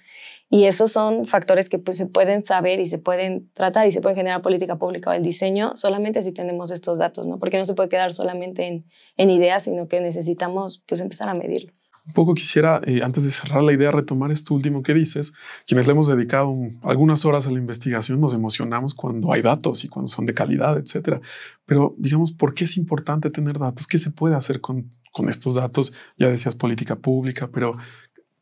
Y 0.49 0.65
esos 0.65 0.93
son 0.93 1.27
factores 1.27 1.69
que 1.69 1.79
pues, 1.79 1.97
se 1.97 2.07
pueden 2.07 2.43
saber 2.43 2.81
y 2.81 2.87
se 2.87 2.99
pueden 2.99 3.51
tratar 3.55 3.87
y 3.87 3.91
se 3.91 4.01
pueden 4.01 4.17
generar 4.17 4.43
política 4.43 4.77
pública 4.77 5.11
o 5.11 5.13
el 5.15 5.23
diseño 5.23 5.73
solamente 5.77 6.23
si 6.23 6.33
tenemos 6.33 6.71
estos 6.71 6.99
datos, 6.99 7.27
¿no? 7.27 7.39
Porque 7.39 7.59
no 7.59 7.65
se 7.65 7.75
puede 7.75 7.89
quedar 7.89 8.13
solamente 8.13 8.67
en, 8.67 8.85
en 9.17 9.31
ideas, 9.31 9.65
sino 9.65 9.89
que 9.89 10.01
necesitamos 10.01 10.83
pues, 10.87 11.01
empezar 11.01 11.29
a 11.29 11.35
medirlo. 11.35 11.73
Un 12.05 12.13
poco 12.15 12.35
quisiera, 12.35 12.81
eh, 12.85 13.01
antes 13.05 13.23
de 13.23 13.31
cerrar 13.31 13.63
la 13.63 13.73
idea, 13.73 13.93
retomar 13.93 14.33
esto 14.33 14.55
último 14.55 14.83
que 14.83 14.93
dices. 14.93 15.33
Quienes 15.67 15.87
le 15.87 15.93
hemos 15.93 16.09
dedicado 16.09 16.53
algunas 16.83 17.25
horas 17.25 17.47
a 17.47 17.51
la 17.53 17.59
investigación 17.59 18.21
nos 18.21 18.35
emocionamos 18.35 18.95
cuando 18.95 19.33
hay 19.33 19.41
datos 19.41 19.85
y 19.85 19.89
cuando 19.89 20.09
son 20.09 20.27
de 20.27 20.35
calidad, 20.35 20.77
etcétera. 20.79 21.21
Pero 21.65 21.95
digamos, 21.99 22.33
¿por 22.33 22.55
qué 22.55 22.65
es 22.65 22.77
importante 22.77 23.31
tener 23.31 23.59
datos? 23.59 23.87
¿Qué 23.87 23.99
se 23.99 24.11
puede 24.11 24.35
hacer 24.35 24.61
con, 24.61 24.91
con 25.13 25.29
estos 25.29 25.55
datos? 25.55 25.93
Ya 26.19 26.29
decías 26.29 26.57
política 26.57 26.97
pública, 26.97 27.51
pero 27.53 27.77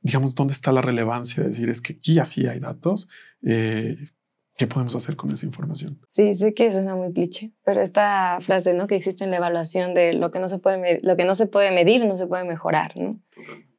digamos, 0.00 0.34
¿dónde 0.34 0.54
está 0.54 0.72
la 0.72 0.80
relevancia 0.80 1.42
de 1.42 1.50
decir 1.50 1.68
es 1.68 1.82
que 1.82 1.94
aquí 1.94 2.18
así 2.18 2.46
hay 2.46 2.60
datos? 2.60 3.10
Eh, 3.42 3.96
¿Qué 4.60 4.66
podemos 4.66 4.94
hacer 4.94 5.16
con 5.16 5.32
esa 5.32 5.46
información? 5.46 5.98
Sí, 6.06 6.34
sé 6.34 6.52
que 6.52 6.70
suena 6.70 6.94
muy 6.94 7.14
cliché, 7.14 7.54
pero 7.64 7.80
esta 7.80 8.36
frase, 8.42 8.74
¿no? 8.74 8.88
Que 8.88 8.94
existe 8.94 9.24
en 9.24 9.30
la 9.30 9.38
evaluación 9.38 9.94
de 9.94 10.12
lo 10.12 10.30
que 10.30 10.38
no 10.38 10.50
se 10.50 10.58
puede, 10.58 11.00
lo 11.02 11.16
que 11.16 11.24
no 11.24 11.34
se 11.34 11.46
puede 11.46 11.70
medir 11.70 12.04
no 12.04 12.14
se 12.14 12.26
puede 12.26 12.44
mejorar, 12.44 12.94
¿no? 12.94 13.18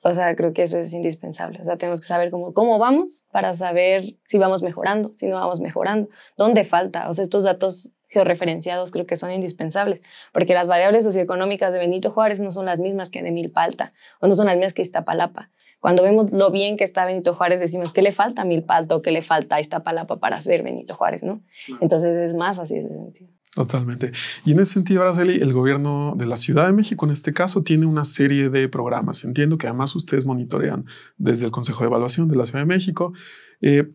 O 0.02 0.16
sea, 0.16 0.36
creo 0.36 0.54
que 0.54 0.64
eso 0.64 0.80
es 0.80 0.92
indispensable. 0.96 1.60
O 1.62 1.64
sea, 1.64 1.78
tenemos 1.78 2.02
que 2.02 2.08
saber 2.08 2.32
cómo, 2.32 2.56
cómo 2.56 2.80
vamos 2.80 3.28
para 3.32 3.54
saber 3.54 4.16
si 4.26 4.40
vamos 4.40 4.64
mejorando, 4.64 5.14
si 5.14 5.28
no 5.28 5.36
vamos 5.36 5.62
mejorando, 5.62 6.10
dónde 6.36 6.64
falta. 6.64 7.10
O 7.10 7.14
sea, 7.14 7.22
estos 7.22 7.44
datos 7.44 7.92
georreferenciados 8.08 8.90
creo 8.90 9.06
que 9.06 9.18
son 9.18 9.32
indispensables, 9.32 10.02
porque 10.34 10.56
las 10.56 10.66
variables 10.66 11.04
socioeconómicas 11.04 11.74
de 11.74 11.78
Benito 11.78 12.10
Juárez 12.10 12.42
no 12.42 12.50
son 12.50 12.66
las 12.66 12.80
mismas 12.80 13.12
que 13.12 13.22
de 13.22 13.32
Milpalta 13.32 13.94
o 14.20 14.26
no 14.26 14.34
son 14.34 14.48
las 14.48 14.56
mismas 14.56 14.74
que 14.74 14.82
Iztapalapa. 14.82 15.52
Cuando 15.82 16.04
vemos 16.04 16.32
lo 16.32 16.52
bien 16.52 16.78
que 16.78 16.84
está 16.84 17.06
Benito 17.06 17.34
Juárez, 17.34 17.60
decimos 17.60 17.92
que 17.92 18.04
le 18.04 18.12
falta 18.12 18.44
a 18.44 18.46
Milpalto, 18.46 19.02
que 19.02 19.12
le 19.12 19.24
falta 19.24 19.60
Iztapalapa 19.60 20.20
para 20.20 20.40
ser 20.40 20.62
Benito 20.62 20.94
Juárez, 20.94 21.24
¿no? 21.24 21.42
Entonces 21.82 22.16
es 22.16 22.36
más 22.36 22.60
así 22.60 22.78
ese 22.78 22.90
sentido. 22.90 23.32
Totalmente. 23.56 24.12
Y 24.46 24.52
en 24.52 24.60
ese 24.60 24.74
sentido, 24.74 25.02
Araceli, 25.02 25.42
el 25.42 25.52
gobierno 25.54 26.14
de 26.16 26.28
la 26.28 26.38
Ciudad 26.38 26.68
de 26.68 26.72
México, 26.74 27.06
en 27.06 27.12
este 27.12 27.34
caso, 27.34 27.64
tiene 27.64 27.88
una 27.88 28.06
serie 28.06 28.50
de 28.50 28.70
programas. 28.70 29.26
Entiendo 29.26 29.58
que 29.58 29.68
además 29.68 29.96
ustedes 29.96 30.26
monitorean 30.26 30.86
desde 31.18 31.48
el 31.48 31.52
Consejo 31.52 31.82
de 31.82 31.88
Evaluación 31.88 32.28
de 32.28 32.36
la 32.38 32.46
Ciudad 32.46 32.62
de 32.62 32.68
México. 32.68 33.12
Eh, 33.60 33.92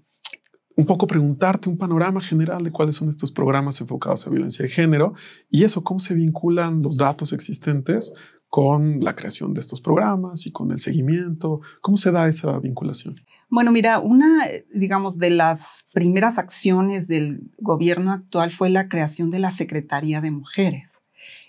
un 0.77 0.85
poco 0.85 1.07
preguntarte 1.07 1.71
un 1.71 1.79
panorama 1.79 2.21
general 2.21 2.63
de 2.63 2.71
cuáles 2.71 2.97
son 2.97 3.09
estos 3.09 3.33
programas 3.33 3.81
enfocados 3.81 4.27
a 4.27 4.31
violencia 4.31 4.63
de 4.63 4.69
género 4.69 5.15
y 5.49 5.65
eso, 5.65 5.83
cómo 5.83 6.01
se 6.01 6.15
vinculan 6.15 6.83
los 6.83 6.99
datos 6.99 7.33
existentes 7.33 8.13
con 8.49 9.01
la 9.01 9.15
creación 9.15 9.55
de 9.55 9.61
estos 9.61 9.81
programas 9.81 10.47
y 10.47 10.53
con 10.53 10.71
el 10.71 10.79
seguimiento? 10.79 11.61
¿Cómo 11.81 11.97
se 11.97 12.11
da 12.11 12.29
esa 12.29 12.59
vinculación? 12.59 13.17
Bueno, 13.49 13.71
mira, 13.71 14.01
una, 14.01 14.45
digamos, 14.75 15.19
de 15.19 15.31
las 15.31 15.85
primeras 15.93 16.39
acciones 16.39 17.07
del 17.07 17.51
gobierno 17.59 18.13
actual 18.13 18.51
fue 18.51 18.71
la 18.71 18.89
creación 18.89 19.31
de 19.31 19.39
la 19.39 19.51
Secretaría 19.51 20.21
de 20.21 20.31
Mujeres. 20.33 20.91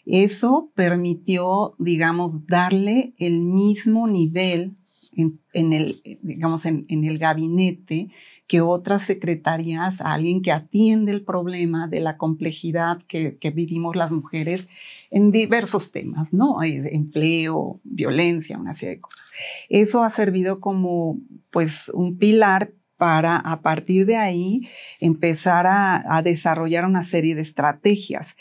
Eso 0.06 0.72
permitió, 0.74 1.76
digamos, 1.80 2.48
darle 2.48 3.14
el 3.18 3.42
mismo 3.42 4.08
nivel 4.08 4.78
en, 5.12 5.74
el, 5.74 6.02
digamos, 6.22 6.66
en, 6.66 6.86
el 6.90 7.18
gabinete 7.18 8.10
que 8.48 8.62
otras 8.62 9.04
secretarías, 9.04 10.00
a 10.00 10.14
alguien 10.14 10.42
que 10.42 10.54
atiende 10.54 11.12
el 11.12 11.24
problema 11.24 11.88
de 11.88 12.00
la 12.00 12.16
complejidad 12.16 13.02
que, 13.08 13.38
vivimos 13.54 13.98
las 13.98 14.12
mujeres 14.12 14.70
en 15.10 15.32
diversos 15.32 15.92
temas, 15.92 16.34
¿no? 16.34 16.62
Empleo, 16.64 17.80
violencia, 17.84 18.58
una 18.58 18.74
serie 18.74 18.96
de 18.96 19.02
cosas. 19.02 19.26
Eso 19.70 20.04
ha 20.04 20.10
servido 20.10 20.60
como, 20.60 21.20
pues, 21.52 21.90
un 21.90 22.18
pilar 22.18 22.74
para 22.98 23.38
a 23.38 23.62
partir 23.62 24.06
de 24.06 24.18
ahí 24.18 24.68
empezar 25.00 25.66
a, 25.68 26.22
desarrollar 26.24 26.86
una 26.86 27.04
serie 27.04 27.36
de 27.36 27.42
estrategias. 27.42 28.36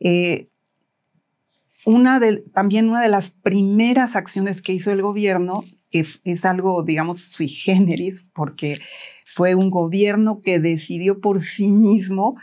Eh, 0.00 0.48
una 1.84 2.20
de, 2.20 2.38
también 2.54 2.88
una 2.88 3.02
de 3.02 3.08
las 3.08 3.30
primeras 3.30 4.14
acciones 4.14 4.62
que 4.62 4.72
hizo 4.72 4.92
el 4.92 5.02
gobierno, 5.02 5.64
que 5.90 6.06
es 6.24 6.44
algo, 6.44 6.82
digamos, 6.82 7.20
sui 7.20 7.48
generis, 7.48 8.28
porque 8.34 8.78
fue 9.34 9.54
un 9.54 9.70
gobierno 9.70 10.42
que 10.42 10.60
decidió 10.60 11.22
por 11.22 11.40
sí 11.40 11.70
mismo 11.70 12.36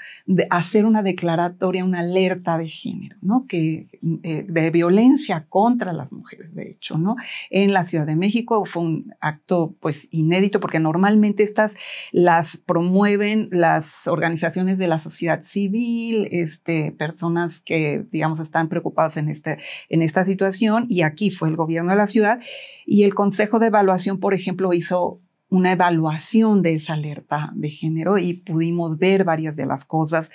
hacer 0.49 0.85
una 0.85 1.03
declaratoria, 1.03 1.85
una 1.85 1.99
alerta 1.99 2.57
de 2.57 2.67
género, 2.67 3.15
¿no? 3.21 3.45
Que, 3.47 3.85
eh, 4.23 4.45
de 4.49 4.71
violencia 4.71 5.45
contra 5.49 5.93
las 5.93 6.11
mujeres, 6.11 6.55
de 6.55 6.71
hecho, 6.71 6.97
¿no? 6.97 7.15
En 7.51 7.73
la 7.73 7.83
Ciudad 7.83 8.07
de 8.07 8.15
México 8.15 8.65
fue 8.65 8.81
un 8.81 9.13
acto 9.21 9.75
pues 9.79 10.07
inédito 10.09 10.59
porque 10.59 10.79
normalmente 10.79 11.43
estas 11.43 11.75
las 12.11 12.57
promueven 12.57 13.49
las 13.51 14.07
organizaciones 14.07 14.79
de 14.79 14.87
la 14.87 14.97
sociedad 14.97 15.43
civil, 15.43 16.27
este, 16.31 16.91
personas 16.91 17.61
que, 17.61 18.03
digamos, 18.11 18.39
están 18.39 18.67
preocupadas 18.67 19.17
en, 19.17 19.29
este, 19.29 19.59
en 19.89 20.01
esta 20.01 20.25
situación 20.25 20.87
y 20.89 21.03
aquí 21.03 21.29
fue 21.29 21.49
el 21.49 21.55
gobierno 21.55 21.91
de 21.91 21.97
la 21.97 22.07
ciudad 22.07 22.39
y 22.87 23.03
el 23.03 23.13
Consejo 23.13 23.59
de 23.59 23.67
Evaluación, 23.67 24.19
por 24.19 24.33
ejemplo, 24.33 24.73
hizo 24.73 25.19
una 25.49 25.71
evaluación 25.71 26.61
de 26.61 26.75
esa 26.75 26.93
alerta 26.93 27.51
de 27.55 27.69
género 27.69 28.17
y 28.17 28.33
pudimos 28.33 28.99
ver 28.99 29.23
varias 29.23 29.55
de 29.55 29.65
las 29.65 29.83
cosas 29.83 30.29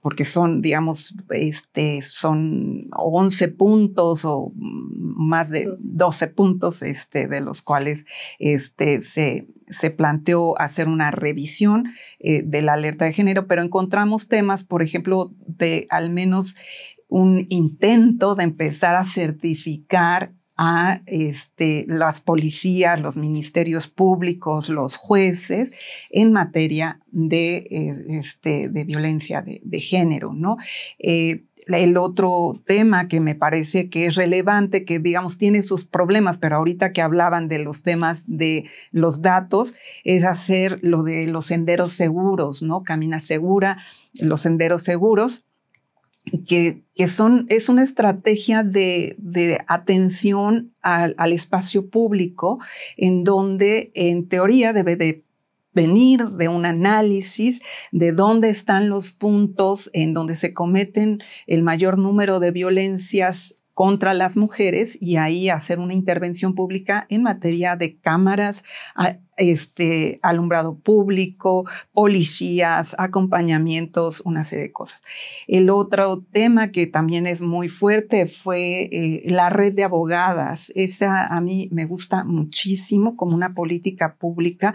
porque 0.00 0.24
son, 0.24 0.62
digamos, 0.62 1.14
este, 1.30 2.00
son 2.02 2.88
11 2.96 3.48
puntos 3.48 4.24
o 4.24 4.52
más 4.54 5.50
de 5.50 5.68
12 5.76 6.28
puntos 6.28 6.82
este, 6.82 7.26
de 7.26 7.40
los 7.40 7.62
cuales 7.62 8.06
este, 8.38 9.02
se, 9.02 9.48
se 9.68 9.90
planteó 9.90 10.58
hacer 10.60 10.88
una 10.88 11.10
revisión 11.10 11.88
eh, 12.20 12.42
de 12.44 12.62
la 12.62 12.74
alerta 12.74 13.04
de 13.04 13.12
género, 13.12 13.48
pero 13.48 13.62
encontramos 13.62 14.28
temas, 14.28 14.62
por 14.62 14.82
ejemplo, 14.82 15.32
de 15.46 15.88
al 15.90 16.10
menos 16.10 16.56
un 17.08 17.46
intento 17.48 18.36
de 18.36 18.44
empezar 18.44 18.94
a 18.94 19.04
certificar 19.04 20.32
a 20.62 21.00
este, 21.06 21.86
las 21.88 22.20
policías, 22.20 23.00
los 23.00 23.16
ministerios 23.16 23.88
públicos, 23.88 24.68
los 24.68 24.94
jueces 24.94 25.72
en 26.10 26.34
materia 26.34 27.00
de, 27.06 27.66
eh, 27.70 28.04
este, 28.10 28.68
de 28.68 28.84
violencia 28.84 29.40
de, 29.40 29.80
género, 29.80 30.34
¿no? 30.34 30.58
Eh, 30.98 31.44
el 31.66 31.96
otro 31.96 32.60
tema 32.66 33.08
que 33.08 33.20
me 33.20 33.34
parece 33.34 33.88
que 33.88 34.04
es 34.04 34.16
relevante, 34.16 34.84
que 34.84 34.98
digamos 34.98 35.38
tiene 35.38 35.62
sus 35.62 35.86
problemas, 35.86 36.36
pero 36.36 36.56
ahorita 36.56 36.92
que 36.92 37.00
hablaban 37.00 37.48
de 37.48 37.60
los 37.60 37.82
temas 37.82 38.24
de 38.26 38.66
los 38.90 39.22
datos, 39.22 39.74
es 40.04 40.24
hacer 40.24 40.78
lo 40.82 41.04
de 41.04 41.26
los 41.26 41.46
senderos 41.46 41.92
seguros, 41.92 42.62
¿no? 42.62 42.82
Camina 42.82 43.18
segura, 43.18 43.78
los 44.20 44.42
senderos 44.42 44.82
seguros 44.82 45.46
que, 46.46 46.82
son, 47.08 47.46
es 47.48 47.68
una 47.68 47.82
estrategia 47.82 48.62
de, 48.62 49.16
atención 49.66 50.72
al, 50.82 51.14
al, 51.18 51.32
espacio 51.32 51.88
público 51.88 52.58
en 52.96 53.24
donde 53.24 53.90
en 53.94 54.28
teoría 54.28 54.72
debe 54.72 54.96
de 54.96 55.24
venir 55.72 56.24
de 56.30 56.48
un 56.48 56.66
análisis 56.66 57.62
de 57.92 58.12
dónde 58.12 58.50
están 58.50 58.88
los 58.88 59.12
puntos 59.12 59.90
en 59.92 60.14
donde 60.14 60.34
se 60.34 60.52
cometen 60.52 61.22
el 61.46 61.62
mayor 61.62 61.96
número 61.96 62.40
de 62.40 62.50
violencias 62.50 63.56
contra 63.80 64.12
las 64.12 64.36
mujeres 64.36 64.98
y 65.00 65.16
ahí 65.16 65.48
hacer 65.48 65.78
una 65.78 65.94
intervención 65.94 66.54
pública 66.54 67.06
en 67.08 67.22
materia 67.22 67.76
de 67.76 67.96
cámaras, 67.96 68.62
este, 69.40 70.20
alumbrado 70.22 70.78
público, 70.78 71.66
policías, 71.92 72.94
acompañamientos, 72.98 74.20
una 74.24 74.44
serie 74.44 74.64
de 74.64 74.72
cosas. 74.72 75.02
El 75.48 75.70
otro 75.70 76.22
tema 76.30 76.70
que 76.70 76.86
también 76.86 77.26
es 77.26 77.40
muy 77.40 77.68
fuerte 77.68 78.26
fue 78.26 78.90
eh, 78.92 79.22
la 79.24 79.48
red 79.48 79.72
de 79.72 79.84
abogadas. 79.84 80.70
Esa 80.76 81.26
a 81.26 81.40
mí 81.40 81.68
me 81.72 81.86
gusta 81.86 82.22
muchísimo 82.22 83.16
como 83.16 83.34
una 83.34 83.54
política 83.54 84.16
pública 84.16 84.74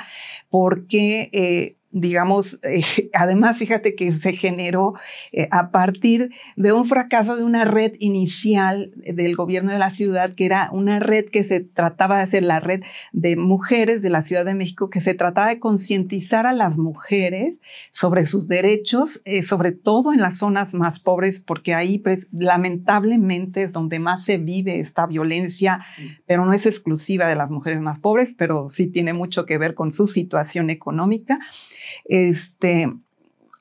porque 0.49 1.29
eh, 1.31 1.74
digamos, 1.95 2.59
eh, 2.63 2.83
además, 3.13 3.57
fíjate 3.57 3.95
que 3.95 4.11
se 4.11 4.33
generó 4.33 4.95
eh, 5.31 5.47
a 5.49 5.71
partir 5.71 6.31
de 6.57 6.73
un 6.73 6.85
fracaso 6.85 7.37
de 7.37 7.43
una 7.43 7.63
red 7.63 7.93
inicial 7.99 8.91
del 8.97 9.35
gobierno 9.35 9.71
de 9.71 9.79
la 9.79 9.89
ciudad, 9.89 10.35
que 10.35 10.45
era 10.45 10.69
una 10.73 10.99
red 10.99 11.25
que 11.25 11.45
se 11.45 11.61
trataba 11.61 12.17
de 12.17 12.23
hacer 12.23 12.43
la 12.43 12.59
red 12.59 12.83
de 13.13 13.37
mujeres 13.37 14.01
de 14.01 14.09
la 14.09 14.21
Ciudad 14.21 14.43
de 14.43 14.55
México, 14.55 14.89
que 14.89 14.99
se 14.99 15.13
trataba 15.13 15.47
de 15.47 15.59
concientizar 15.59 16.45
a 16.45 16.51
las 16.51 16.77
mujeres 16.77 17.53
sobre 17.91 18.25
sus 18.25 18.49
derechos, 18.49 19.21
eh, 19.23 19.43
sobre 19.43 19.71
todo 19.71 20.11
en 20.11 20.19
las 20.19 20.37
zonas 20.37 20.73
más 20.73 20.99
pobres, 20.99 21.39
porque 21.39 21.73
ahí 21.73 21.99
pues, 21.99 22.27
lamentablemente 22.33 23.63
es 23.63 23.71
donde 23.71 23.99
más 23.99 24.25
se 24.25 24.37
vive 24.37 24.81
esta 24.81 25.05
violencia, 25.07 25.79
pero 26.27 26.45
no 26.45 26.51
es 26.51 26.65
exclusiva 26.65 27.27
de 27.27 27.35
las 27.35 27.49
mujeres 27.49 27.79
más 27.79 27.99
pobres, 27.99 28.35
pero 28.37 28.67
sí 28.67 28.87
tiene 28.87 29.13
mucho 29.13 29.45
que 29.45 29.57
ver 29.57 29.75
con 29.75 29.91
su 29.91 30.07
situación 30.07 30.69
económica. 30.69 31.39
Este, 32.05 32.91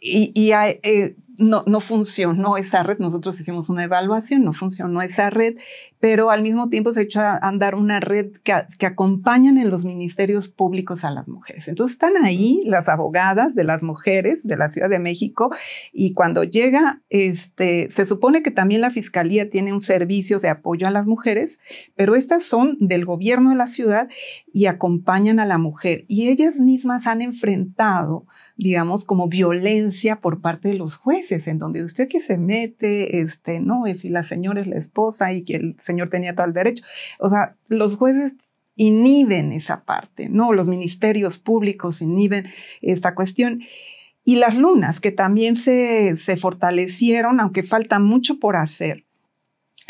y, 0.01 0.33
y 0.35 0.53
eh, 0.53 1.17
no, 1.37 1.65
no 1.67 1.81
funcionó 1.81 2.57
esa 2.57 2.83
red. 2.83 2.99
Nosotros 2.99 3.39
hicimos 3.41 3.69
una 3.69 3.85
evaluación, 3.85 4.45
no 4.45 4.53
funcionó 4.53 5.03
esa 5.03 5.31
red, 5.31 5.57
pero 5.99 6.31
al 6.31 6.43
mismo 6.43 6.69
tiempo 6.69 6.93
se 6.93 7.01
ha 7.01 7.03
hecho 7.03 7.21
a 7.21 7.37
andar 7.39 7.75
una 7.75 8.01
red 8.01 8.33
que, 8.43 8.55
que, 8.79 8.87
acompañan 8.87 9.59
en 9.59 9.71
los 9.71 9.85
ministerios 9.85 10.49
públicos 10.49 11.05
a 11.05 11.11
las 11.11 11.27
mujeres. 11.27 11.69
Entonces 11.69 11.95
están 11.95 12.25
ahí 12.25 12.63
las 12.65 12.89
abogadas 12.89 13.55
de 13.55 13.65
las 13.65 13.83
mujeres 13.83 14.47
de 14.47 14.57
la 14.57 14.69
Ciudad 14.69 14.89
de 14.89 14.99
México 14.99 15.51
y 15.93 16.13
cuando 16.13 16.45
llega, 16.45 17.03
este, 17.09 17.89
se 17.91 18.07
supone 18.07 18.43
que 18.43 18.51
también 18.51 18.81
la 18.81 18.91
Fiscalía 18.91 19.51
tiene 19.51 19.73
un 19.73 19.81
servicio 19.81 20.41
de 20.41 20.51
apoyo 20.51 20.87
a 20.87 20.91
las 20.91 21.07
mujeres, 21.07 21.59
pero 21.97 22.15
estas 22.15 22.45
son 22.45 22.77
del 22.81 23.05
gobierno 23.05 23.51
de 23.51 23.57
la 23.57 23.67
ciudad 23.67 24.09
y 24.53 24.67
acompañan 24.67 25.41
a 25.41 25.47
la 25.47 25.59
mujer 25.59 26.05
y 26.07 26.29
ellas 26.29 26.57
mismas 26.57 27.07
han 27.07 27.23
enfrentado, 27.23 28.27
digamos, 28.57 29.05
como 29.05 29.29
violencia 29.29 30.21
por 30.21 30.41
parte 30.41 30.69
de 30.69 30.75
los 30.75 30.97
jueces 30.97 31.24
en 31.31 31.59
donde 31.59 31.83
usted 31.83 32.09
que 32.09 32.21
se 32.21 32.39
mete, 32.39 33.21
este, 33.21 33.61
no, 33.61 33.87
es 33.87 34.01
si 34.01 34.09
la 34.09 34.23
señora 34.23 34.61
es 34.61 34.67
la 34.67 34.77
esposa 34.77 35.33
y 35.33 35.43
que 35.45 35.57
el 35.57 35.77
señor 35.79 36.09
tenía 36.09 36.35
todo 36.35 36.47
el 36.47 36.53
derecho. 36.53 36.85
O 37.19 37.29
sea, 37.29 37.57
los 37.69 37.97
jueces 37.97 38.35
inhiben 38.77 39.53
esa 39.53 39.85
parte, 39.85 40.29
¿no? 40.29 40.53
Los 40.53 40.69
ministerios 40.69 41.39
públicos 41.39 42.03
inhiben 42.03 42.47
esta 42.83 43.15
cuestión. 43.15 43.63
Y 44.25 44.37
las 44.37 44.57
lunas, 44.57 45.01
que 45.01 45.13
también 45.13 45.57
se, 45.57 46.17
se 46.17 46.37
fortalecieron, 46.37 47.41
aunque 47.41 47.63
falta 47.63 47.99
mucho 47.99 48.39
por 48.39 48.57
hacer 48.57 49.04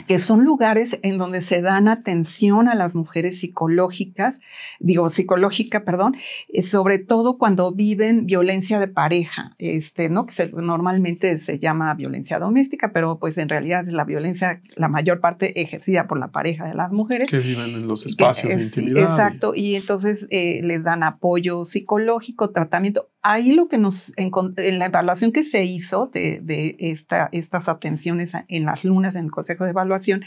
que 0.06 0.18
son 0.18 0.44
lugares 0.44 0.98
en 1.02 1.18
donde 1.18 1.40
se 1.40 1.62
dan 1.62 1.88
atención 1.88 2.68
a 2.68 2.74
las 2.74 2.94
mujeres 2.94 3.40
psicológicas, 3.40 4.38
digo 4.80 5.08
psicológica, 5.08 5.84
perdón, 5.84 6.16
eh, 6.48 6.62
sobre 6.62 6.98
todo 6.98 7.38
cuando 7.38 7.72
viven 7.72 8.26
violencia 8.26 8.78
de 8.78 8.88
pareja, 8.88 9.54
este, 9.58 10.08
¿no? 10.08 10.26
Que 10.26 10.50
normalmente 10.52 11.38
se 11.38 11.58
llama 11.58 11.94
violencia 11.94 12.38
doméstica, 12.38 12.92
pero 12.92 13.18
pues 13.18 13.38
en 13.38 13.48
realidad 13.48 13.86
es 13.86 13.92
la 13.92 14.04
violencia, 14.04 14.60
la 14.76 14.88
mayor 14.88 15.20
parte 15.20 15.60
ejercida 15.60 16.06
por 16.06 16.18
la 16.18 16.32
pareja 16.32 16.66
de 16.66 16.74
las 16.74 16.92
mujeres. 16.92 17.30
Que 17.30 17.38
viven 17.38 17.70
en 17.70 17.86
los 17.86 18.04
espacios 18.04 18.54
de 18.54 18.62
intimidad. 18.62 19.02
Exacto, 19.02 19.54
y, 19.54 19.76
entonces 19.76 20.26
eh, 20.30 20.60
les 20.62 20.82
dan 20.82 21.02
apoyo 21.02 21.64
psicológico, 21.64 22.50
tratamiento 22.50 23.10
ahí 23.24 23.52
lo 23.52 23.68
que 23.68 23.78
nos, 23.78 24.12
en, 24.16 24.30
la 24.78 24.84
evaluación 24.84 25.32
que 25.32 25.42
se 25.42 25.64
hizo 25.64 26.06
de, 26.06 26.76
esta, 26.78 27.28
estas 27.32 27.68
atenciones 27.68 28.32
en 28.48 28.64
las 28.66 28.84
lunas, 28.84 29.16
en 29.16 29.24
el 29.24 29.30
Consejo 29.30 29.64
de 29.64 29.70
Evaluación, 29.70 30.24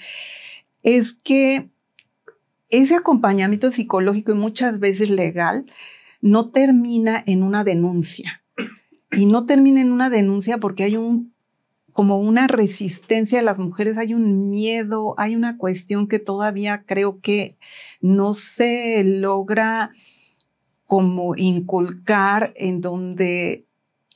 es 0.84 1.14
que 1.14 1.70
ese 2.70 2.96
acompañamiento 2.96 3.72
psicológico 3.72 4.32
y 4.32 4.36
muchas 4.36 4.80
veces 4.80 5.10
legal 5.12 5.66
no 6.22 6.50
termina 6.50 7.24
en 7.26 7.44
una 7.44 7.64
denuncia. 7.64 8.44
Y 9.12 9.28
no 9.28 9.46
termina 9.46 9.80
en 9.80 9.92
una 9.92 10.10
denuncia 10.10 10.58
porque 10.58 10.84
hay 10.84 10.98
un 10.98 11.34
como 11.94 12.20
una 12.20 12.46
resistencia 12.46 13.40
a 13.40 13.44
las 13.44 13.58
mujeres, 13.58 13.98
hay 13.98 14.14
un 14.14 14.52
miedo, 14.52 15.16
hay 15.18 15.36
una 15.36 15.58
cuestión 15.58 16.08
que 16.08 16.20
todavía 16.20 16.84
creo 16.86 17.22
que 17.22 17.58
no 18.02 18.36
se 18.36 19.04
logra 19.04 19.92
como 20.88 21.36
inculcar 21.36 22.52
en 22.56 22.82
donde 22.82 23.66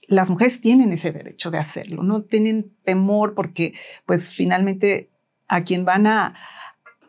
las 0.07 0.29
mujeres 0.29 0.59
tienen 0.59 0.91
ese 0.91 1.11
derecho 1.11 1.51
de 1.51 1.57
hacerlo, 1.57 2.03
no 2.03 2.23
tienen 2.23 2.71
temor 2.83 3.33
porque 3.33 3.73
pues 4.05 4.31
finalmente 4.31 5.09
a 5.47 5.63
quien 5.63 5.85
van 5.85 6.07
a, 6.07 6.33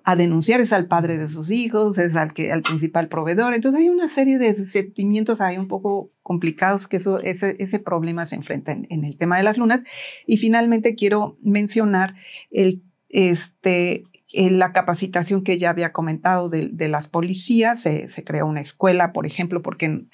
a 0.04 0.16
denunciar 0.16 0.60
es 0.60 0.72
al 0.72 0.86
padre 0.86 1.16
de 1.16 1.28
sus 1.28 1.50
hijos, 1.50 1.98
es 1.98 2.14
al, 2.16 2.32
que, 2.32 2.52
al 2.52 2.62
principal 2.62 3.08
proveedor. 3.08 3.54
Entonces 3.54 3.80
hay 3.80 3.88
una 3.88 4.08
serie 4.08 4.38
de 4.38 4.64
sentimientos 4.64 5.40
ahí 5.40 5.58
un 5.58 5.68
poco 5.68 6.10
complicados 6.22 6.88
que 6.88 6.96
eso, 6.96 7.20
ese, 7.20 7.56
ese 7.58 7.78
problema 7.78 8.26
se 8.26 8.36
enfrenta 8.36 8.72
en, 8.72 9.04
el 9.04 9.16
tema 9.16 9.36
de 9.36 9.44
las 9.44 9.58
lunas. 9.58 9.82
Y 10.26 10.38
finalmente 10.38 10.94
quiero 10.94 11.36
mencionar 11.42 12.14
el, 12.50 12.82
este, 13.08 14.04
la 14.32 14.72
capacitación 14.72 15.44
que 15.44 15.58
ya 15.58 15.70
había 15.70 15.92
comentado 15.92 16.48
de, 16.48 16.88
las 16.88 17.08
policías, 17.08 17.80
se, 17.80 18.08
creó 18.24 18.46
una 18.46 18.60
escuela, 18.60 19.12
por 19.12 19.26
ejemplo, 19.26 19.62
porque 19.62 20.06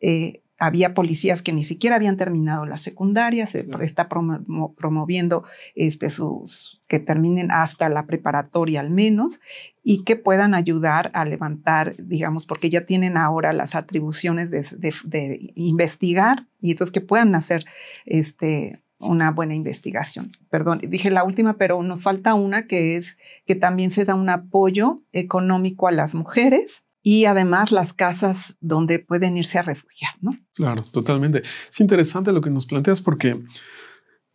eh, 0.00 0.42
había 0.60 0.92
policías 0.92 1.40
que 1.40 1.52
ni 1.52 1.64
siquiera 1.64 1.96
habían 1.96 2.18
terminado 2.18 2.66
la 2.66 2.76
secundaria, 2.76 3.46
se 3.46 3.66
está 3.80 4.08
promoviendo 4.08 5.42
este, 5.74 6.10
sus, 6.10 6.82
que 6.86 6.98
terminen 7.00 7.50
hasta 7.50 7.88
la 7.88 8.06
preparatoria 8.06 8.80
al 8.80 8.90
menos 8.90 9.40
y 9.82 10.04
que 10.04 10.16
puedan 10.16 10.52
ayudar 10.52 11.10
a 11.14 11.24
levantar, 11.24 11.94
digamos, 11.96 12.44
porque 12.44 12.68
ya 12.68 12.82
tienen 12.82 13.16
ahora 13.16 13.54
las 13.54 13.74
atribuciones 13.74 14.50
de, 14.50 14.62
de 15.04 15.52
investigar 15.54 16.46
y 16.60 16.72
entonces 16.72 16.92
que 16.92 17.00
puedan 17.00 17.34
hacer 17.34 17.64
este, 18.04 18.72
una 19.00 19.30
buena 19.30 19.54
investigación. 19.54 20.28
Perdón, 20.50 20.80
dije 20.88 21.10
la 21.10 21.24
última, 21.24 21.56
pero 21.56 21.82
nos 21.82 22.02
falta 22.02 22.34
una 22.34 22.66
que 22.66 22.96
es 22.96 23.16
que 23.46 23.54
también 23.54 23.90
se 23.90 24.04
da 24.04 24.14
un 24.14 24.28
apoyo 24.28 25.02
económico 25.12 25.88
a 25.88 25.92
las 25.92 26.14
mujeres 26.14 26.84
y 27.02 27.24
además 27.24 27.72
las 27.72 27.92
casas 27.92 28.58
donde 28.60 28.98
pueden 28.98 29.36
irse 29.36 29.58
a 29.58 29.62
refugiar, 29.62 30.12
¿no? 30.20 30.32
Claro, 30.54 30.84
totalmente. 30.84 31.42
Es 31.68 31.80
interesante 31.80 32.32
lo 32.32 32.42
que 32.42 32.50
nos 32.50 32.66
planteas 32.66 33.00
porque 33.00 33.42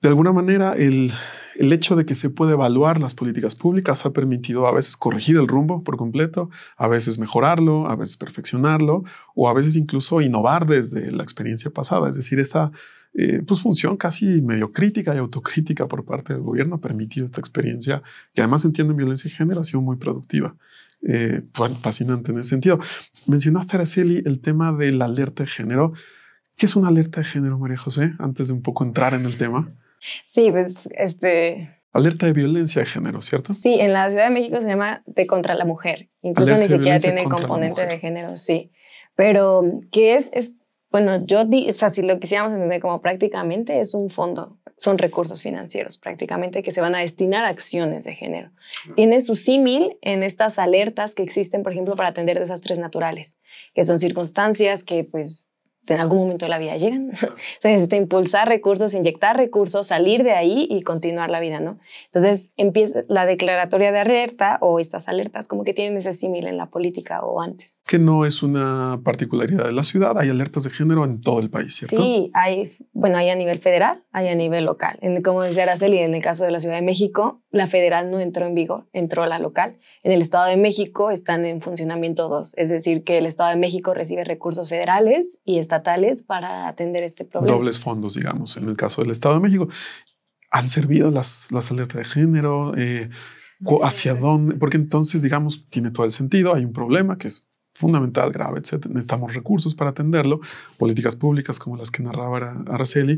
de 0.02 0.10
alguna 0.10 0.34
manera 0.34 0.74
el, 0.74 1.12
el 1.56 1.74
hecho 1.74 1.96
de 1.96 2.06
que 2.06 2.16
se 2.16 2.30
puede 2.30 2.54
evaluar 2.54 3.00
las 3.00 3.16
políticas 3.16 3.56
públicas 3.56 4.06
ha 4.06 4.14
permitido 4.14 4.68
a 4.68 4.74
veces 4.74 4.98
corregir 4.98 5.38
el 5.38 5.48
rumbo 5.48 5.84
por 5.84 5.98
completo, 5.98 6.50
a 6.78 6.88
veces 6.88 7.20
mejorarlo, 7.20 7.88
a 7.88 7.96
veces 7.96 8.18
perfeccionarlo 8.18 9.04
o 9.36 9.48
a 9.48 9.54
veces 9.54 9.76
incluso 9.76 10.22
innovar 10.22 10.66
desde 10.66 11.12
la 11.12 11.24
experiencia 11.24 11.72
pasada. 11.72 12.10
Es 12.10 12.16
decir, 12.16 12.40
esta 12.40 12.72
eh, 13.18 13.42
pues 13.48 13.62
función 13.62 13.96
casi 13.96 14.42
medio 14.42 14.74
crítica 14.74 15.16
y 15.16 15.18
autocrítica 15.18 15.88
por 15.88 16.04
parte 16.04 16.34
del 16.34 16.42
gobierno 16.42 16.76
ha 16.76 16.82
permitido 16.82 17.26
esta 17.26 17.40
experiencia 17.40 18.04
que 18.34 18.42
además 18.42 18.66
entiende 18.66 18.94
violencia 18.94 19.30
y 19.30 19.32
género 19.32 19.62
ha 19.62 19.64
sido 19.64 19.82
muy 19.82 19.96
productiva. 19.96 20.56
Eh, 21.08 21.44
fascinante 21.82 22.32
en 22.32 22.40
ese 22.40 22.50
sentido. 22.50 22.80
Mencionaste, 23.28 23.78
Araceli, 23.78 24.24
el 24.26 24.42
tema 24.42 24.74
de 24.74 24.92
la 24.92 25.06
alerta 25.06 25.44
de 25.44 25.50
género. 25.50 25.94
¿Qué 26.58 26.66
es 26.66 26.76
una 26.76 26.88
alerta 26.88 27.22
de 27.22 27.28
género, 27.28 27.60
María 27.60 27.78
José? 27.78 28.14
Antes 28.18 28.48
de 28.48 28.54
un 28.54 28.62
poco 28.62 28.84
entrar 28.84 29.14
en 29.14 29.26
el 29.26 29.38
tema. 29.38 29.72
Sí, 30.24 30.50
pues 30.52 30.90
este... 30.92 31.80
Alerta 31.94 32.26
de 32.26 32.34
violencia 32.34 32.82
de 32.82 32.88
género, 32.88 33.22
¿cierto? 33.22 33.54
Sí, 33.54 33.76
en 33.80 33.94
la 33.94 34.10
Ciudad 34.10 34.26
de 34.26 34.34
México 34.34 34.60
se 34.60 34.68
llama 34.68 35.04
de 35.06 35.28
contra 35.28 35.56
la 35.56 35.64
mujer. 35.64 36.10
Incluso 36.22 36.56
ni 36.56 36.64
siquiera 36.64 36.98
tiene 36.98 37.24
componente 37.24 37.86
de 37.86 38.00
género, 38.00 38.36
sí. 38.36 38.72
Pero, 39.16 39.64
¿qué 39.92 40.16
es? 40.16 40.30
Es 40.34 40.56
bueno, 40.96 41.26
yo, 41.26 41.42
o 41.42 41.74
sea, 41.74 41.90
si 41.90 42.04
lo 42.04 42.22
quisiéramos 42.22 42.54
entender 42.54 42.80
como 42.80 43.02
prácticamente 43.02 43.82
es 43.82 43.94
un 43.94 44.10
fondo, 44.10 44.58
son 44.78 44.98
recursos 44.98 45.42
financieros 45.42 45.98
prácticamente 45.98 46.64
que 46.64 46.72
se 46.72 46.80
van 46.80 46.96
a 46.96 47.00
destinar 47.00 47.44
a 47.44 47.50
acciones 47.50 48.06
de 48.06 48.16
género. 48.16 48.52
Tiene 48.96 49.20
su 49.20 49.36
símil 49.36 49.98
en 50.00 50.24
estas 50.24 50.58
alertas 50.58 51.14
que 51.14 51.22
existen, 51.22 51.64
por 51.64 51.74
ejemplo, 51.74 51.98
para 51.98 52.08
atender 52.08 52.40
desastres 52.40 52.80
naturales, 52.80 53.42
que 53.74 53.84
son 53.84 54.00
circunstancias 54.00 54.86
que 54.86 55.04
pues 55.04 55.50
en 55.94 56.00
algún 56.00 56.20
momento 56.20 56.46
de 56.46 56.50
la 56.50 56.58
vida 56.58 56.76
llegan. 56.78 57.12
Se 57.60 57.70
necesita 57.70 57.96
impulsar 57.96 58.48
recursos, 58.48 58.94
inyectar 58.94 59.38
recursos, 59.38 59.88
salir 59.88 60.24
de 60.24 60.32
ahí 60.32 60.68
y 60.70 60.82
continuar 60.82 61.30
la 61.30 61.40
vida, 61.40 61.60
¿no? 61.60 61.78
Entonces, 62.06 62.52
empieza 62.58 63.04
la 63.08 63.26
declaratoria 63.26 63.92
de 63.92 64.00
alerta 64.00 64.58
o 64.62 64.80
estas 64.80 65.08
alertas 65.08 65.48
como 65.48 65.64
que 65.64 65.74
tienen 65.74 65.98
ese 65.98 66.14
símil 66.14 66.48
en 66.48 66.58
la 66.58 66.68
política 66.68 67.24
o 67.24 67.42
antes. 67.42 67.80
Que 67.86 68.00
no 68.00 68.26
es 68.26 68.44
una 68.44 69.02
particularidad 69.04 69.66
de 69.66 69.74
la 69.74 69.84
ciudad, 69.84 70.18
hay 70.18 70.30
alertas 70.30 70.64
de 70.64 70.70
género 70.70 71.04
en 71.04 71.22
todo 71.22 71.40
el 71.40 71.50
país, 71.50 71.76
¿cierto? 71.76 71.98
Sí, 71.98 72.32
hay, 72.34 72.70
bueno, 72.94 73.18
hay 73.18 73.30
a 73.30 73.36
nivel 73.36 73.60
federal, 73.60 74.04
hay 74.12 74.28
a 74.30 74.36
nivel 74.36 74.66
local. 74.66 74.98
En, 75.02 75.22
como 75.22 75.44
decía 75.44 75.64
Araceli, 75.64 76.00
en 76.00 76.14
el 76.14 76.22
caso 76.22 76.46
de 76.46 76.52
la 76.52 76.60
Ciudad 76.60 76.76
de 76.76 76.82
México, 76.82 77.42
la 77.52 77.68
federal 77.68 78.12
no 78.12 78.20
entró 78.20 78.46
en 78.46 78.56
vigor, 78.56 78.88
entró 78.94 79.26
la 79.26 79.40
local. 79.40 79.78
En 80.04 80.12
el 80.12 80.22
Estado 80.22 80.48
de 80.48 80.58
México 80.58 81.12
están 81.12 81.46
en 81.46 81.62
funcionamiento 81.62 82.30
dos, 82.30 82.54
es 82.58 82.70
decir, 82.70 83.04
que 83.04 83.18
el 83.18 83.26
Estado 83.26 83.50
de 83.50 83.56
México 83.56 83.94
recibe 83.94 84.24
recursos 84.24 84.70
federales 84.70 85.42
y 85.46 85.60
está 85.60 85.75
estatales 85.76 86.24
para 86.24 86.68
atender 86.68 87.04
este 87.04 87.26
problema. 87.26 87.56
Dobles 87.56 87.80
fondos, 87.80 88.16
digamos, 88.16 88.58
en 88.58 88.70
el 88.70 88.78
caso 88.78 89.02
del 89.02 89.12
Estado 89.12 89.36
de 89.36 89.42
México. 89.42 89.68
¿Han 90.52 90.70
servido 90.70 91.12
las, 91.12 91.52
las 91.52 91.72
alertas 91.72 91.98
de 91.98 92.06
género? 92.06 92.74
Eh, 92.78 93.10
¿Hacia 93.84 94.14
dónde? 94.14 94.56
Porque 94.56 94.78
entonces, 94.78 95.22
digamos, 95.22 95.70
tiene 95.70 95.92
todo 95.92 96.06
el 96.06 96.12
sentido. 96.12 96.54
Hay 96.54 96.64
un 96.64 96.74
problema 96.74 97.18
que 97.18 97.28
es 97.28 97.50
fundamental, 97.74 98.32
grave, 98.32 98.60
etc. 98.60 98.86
Necesitamos 98.88 99.34
recursos 99.34 99.76
para 99.76 99.90
atenderlo. 99.90 100.40
Políticas 100.78 101.16
públicas 101.16 101.60
como 101.60 101.76
las 101.76 101.92
que 101.92 102.04
narraba 102.04 102.56
Araceli. 102.68 103.18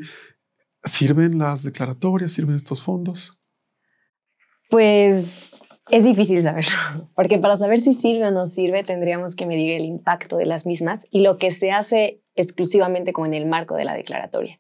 ¿Sirven 0.84 1.38
las 1.38 1.64
declaratorias? 1.64 2.32
¿Sirven 2.32 2.56
estos 2.56 2.82
fondos? 2.82 3.38
Pues 4.70 5.62
es 5.90 6.04
difícil 6.04 6.42
saberlo, 6.42 7.10
porque 7.16 7.38
para 7.38 7.56
saber 7.58 7.80
si 7.80 7.94
sirve 7.94 8.28
o 8.28 8.32
no 8.32 8.46
sirve 8.46 8.84
tendríamos 8.84 9.36
que 9.36 9.46
medir 9.46 9.72
el 9.72 9.86
impacto 9.86 10.38
de 10.38 10.46
las 10.46 10.66
mismas 10.66 11.06
y 11.12 11.22
lo 11.22 11.38
que 11.38 11.52
se 11.52 11.72
hace 11.72 12.22
exclusivamente 12.38 13.12
como 13.12 13.26
en 13.26 13.34
el 13.34 13.46
marco 13.46 13.76
de 13.76 13.84
la 13.84 13.94
declaratoria. 13.94 14.60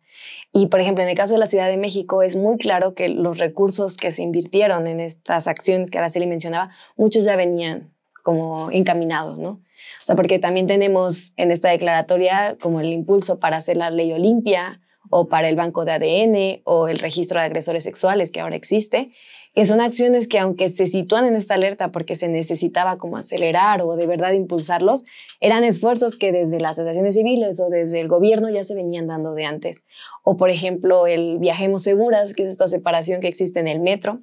Y 0.51 0.67
por 0.67 0.81
ejemplo, 0.81 1.03
en 1.03 1.09
el 1.09 1.15
caso 1.15 1.33
de 1.33 1.39
la 1.39 1.45
Ciudad 1.45 1.67
de 1.67 1.77
México 1.77 2.21
es 2.21 2.35
muy 2.35 2.57
claro 2.57 2.93
que 2.93 3.07
los 3.07 3.37
recursos 3.37 3.95
que 3.95 4.11
se 4.11 4.23
invirtieron 4.23 4.87
en 4.87 4.99
estas 4.99 5.47
acciones 5.47 5.89
que 5.89 5.97
Araceli 5.97 6.27
mencionaba, 6.27 6.69
muchos 6.95 7.23
ya 7.23 7.35
venían 7.35 7.93
como 8.23 8.71
encaminados, 8.71 9.37
¿no? 9.37 9.49
O 9.51 10.03
sea, 10.03 10.15
porque 10.15 10.39
también 10.39 10.67
tenemos 10.67 11.31
en 11.37 11.51
esta 11.51 11.69
declaratoria 11.69 12.57
como 12.59 12.81
el 12.81 12.91
impulso 12.91 13.39
para 13.39 13.57
hacer 13.57 13.77
la 13.77 13.89
ley 13.89 14.11
Olimpia 14.11 14.81
o 15.09 15.27
para 15.27 15.47
el 15.47 15.55
banco 15.55 15.85
de 15.85 15.91
ADN 15.93 16.61
o 16.65 16.87
el 16.87 16.99
registro 16.99 17.39
de 17.39 17.45
agresores 17.45 17.83
sexuales 17.83 18.31
que 18.31 18.41
ahora 18.41 18.55
existe 18.55 19.11
que 19.57 19.65
son 19.65 19.81
acciones 19.81 20.27
que 20.27 20.37
aunque 20.37 20.69
se 20.69 20.85
sitúan 20.85 21.25
en 21.25 21.33
esta 21.33 21.55
alerta 21.55 21.91
porque 21.91 22.13
se 22.13 22.27
necesitaba 22.27 22.99
como 22.99 23.17
acelerar 23.17 23.81
o 23.81 23.95
de 23.95 24.05
verdad 24.05 24.33
impulsarlos, 24.33 25.03
eran 25.39 25.63
esfuerzos 25.63 26.15
que 26.15 26.31
desde 26.31 26.59
las 26.59 26.73
asociaciones 26.73 27.15
civiles 27.15 27.59
o 27.59 27.67
desde 27.67 27.99
el 27.99 28.07
gobierno 28.07 28.51
ya 28.51 28.63
se 28.63 28.75
venían 28.75 29.07
dando 29.07 29.33
de 29.33 29.45
antes. 29.45 29.87
O 30.21 30.37
por 30.37 30.51
ejemplo, 30.51 31.07
el 31.07 31.39
Viajemos 31.39 31.81
Seguras, 31.81 32.35
que 32.35 32.43
es 32.43 32.49
esta 32.49 32.67
separación 32.67 33.19
que 33.19 33.29
existe 33.29 33.59
en 33.59 33.67
el 33.67 33.79
metro 33.79 34.21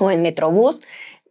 o 0.00 0.10
en 0.10 0.22
Metrobús, 0.22 0.80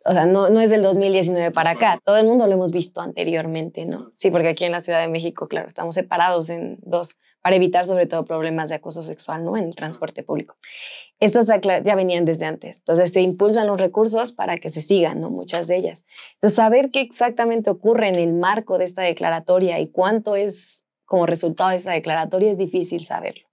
o 0.05 0.13
sea, 0.13 0.25
no, 0.25 0.49
no 0.49 0.61
es 0.61 0.69
del 0.69 0.81
2019 0.81 1.51
para 1.51 1.71
acá, 1.71 1.99
todo 2.05 2.15
el 2.15 2.25
mundo 2.25 2.47
lo 2.47 2.53
hemos 2.53 2.71
visto 2.71 3.01
anteriormente, 3.01 3.85
¿no? 3.85 4.09
Sí, 4.13 4.31
porque 4.31 4.47
aquí 4.47 4.63
en 4.63 4.71
la 4.71 4.79
Ciudad 4.79 5.01
de 5.01 5.09
México, 5.09 5.49
claro, 5.49 5.67
estamos 5.67 5.95
separados 5.95 6.49
en 6.49 6.77
dos 6.81 7.17
para 7.47 7.55
evitar 7.55 7.85
sobre 7.85 8.07
todo 8.07 8.25
problemas 8.25 8.67
de 8.67 8.75
acoso 8.75 9.01
sexual, 9.01 9.45
¿no? 9.45 9.55
En 9.55 9.63
el 9.63 9.73
transporte 9.73 10.21
público. 10.21 10.57
Estas 11.17 11.47
ya 11.47 11.95
venían 11.95 12.25
desde 12.25 12.45
antes, 12.45 12.79
entonces 12.79 13.13
se 13.13 13.21
impulsan 13.21 13.67
los 13.67 13.79
recursos 13.79 14.33
para 14.33 14.57
que 14.57 14.67
se 14.67 14.81
sigan, 14.81 15.21
¿no? 15.21 15.29
Muchas 15.29 15.67
de 15.67 15.77
ellas. 15.77 16.03
Entonces, 16.33 16.57
saber 16.57 16.91
qué 16.91 16.99
exactamente 16.99 17.69
ocurre 17.69 18.09
en 18.09 18.15
el 18.15 18.33
marco 18.33 18.77
de 18.77 18.83
esta 18.83 19.01
declaratoria 19.01 19.79
y 19.79 19.87
cuánto 19.87 20.35
es 20.35 20.83
como 21.05 21.25
resultado 21.25 21.69
de 21.69 21.77
esta 21.77 21.93
declaratoria 21.93 22.51
es 22.51 22.57
difícil 22.57 23.05
saberlo. 23.05 23.47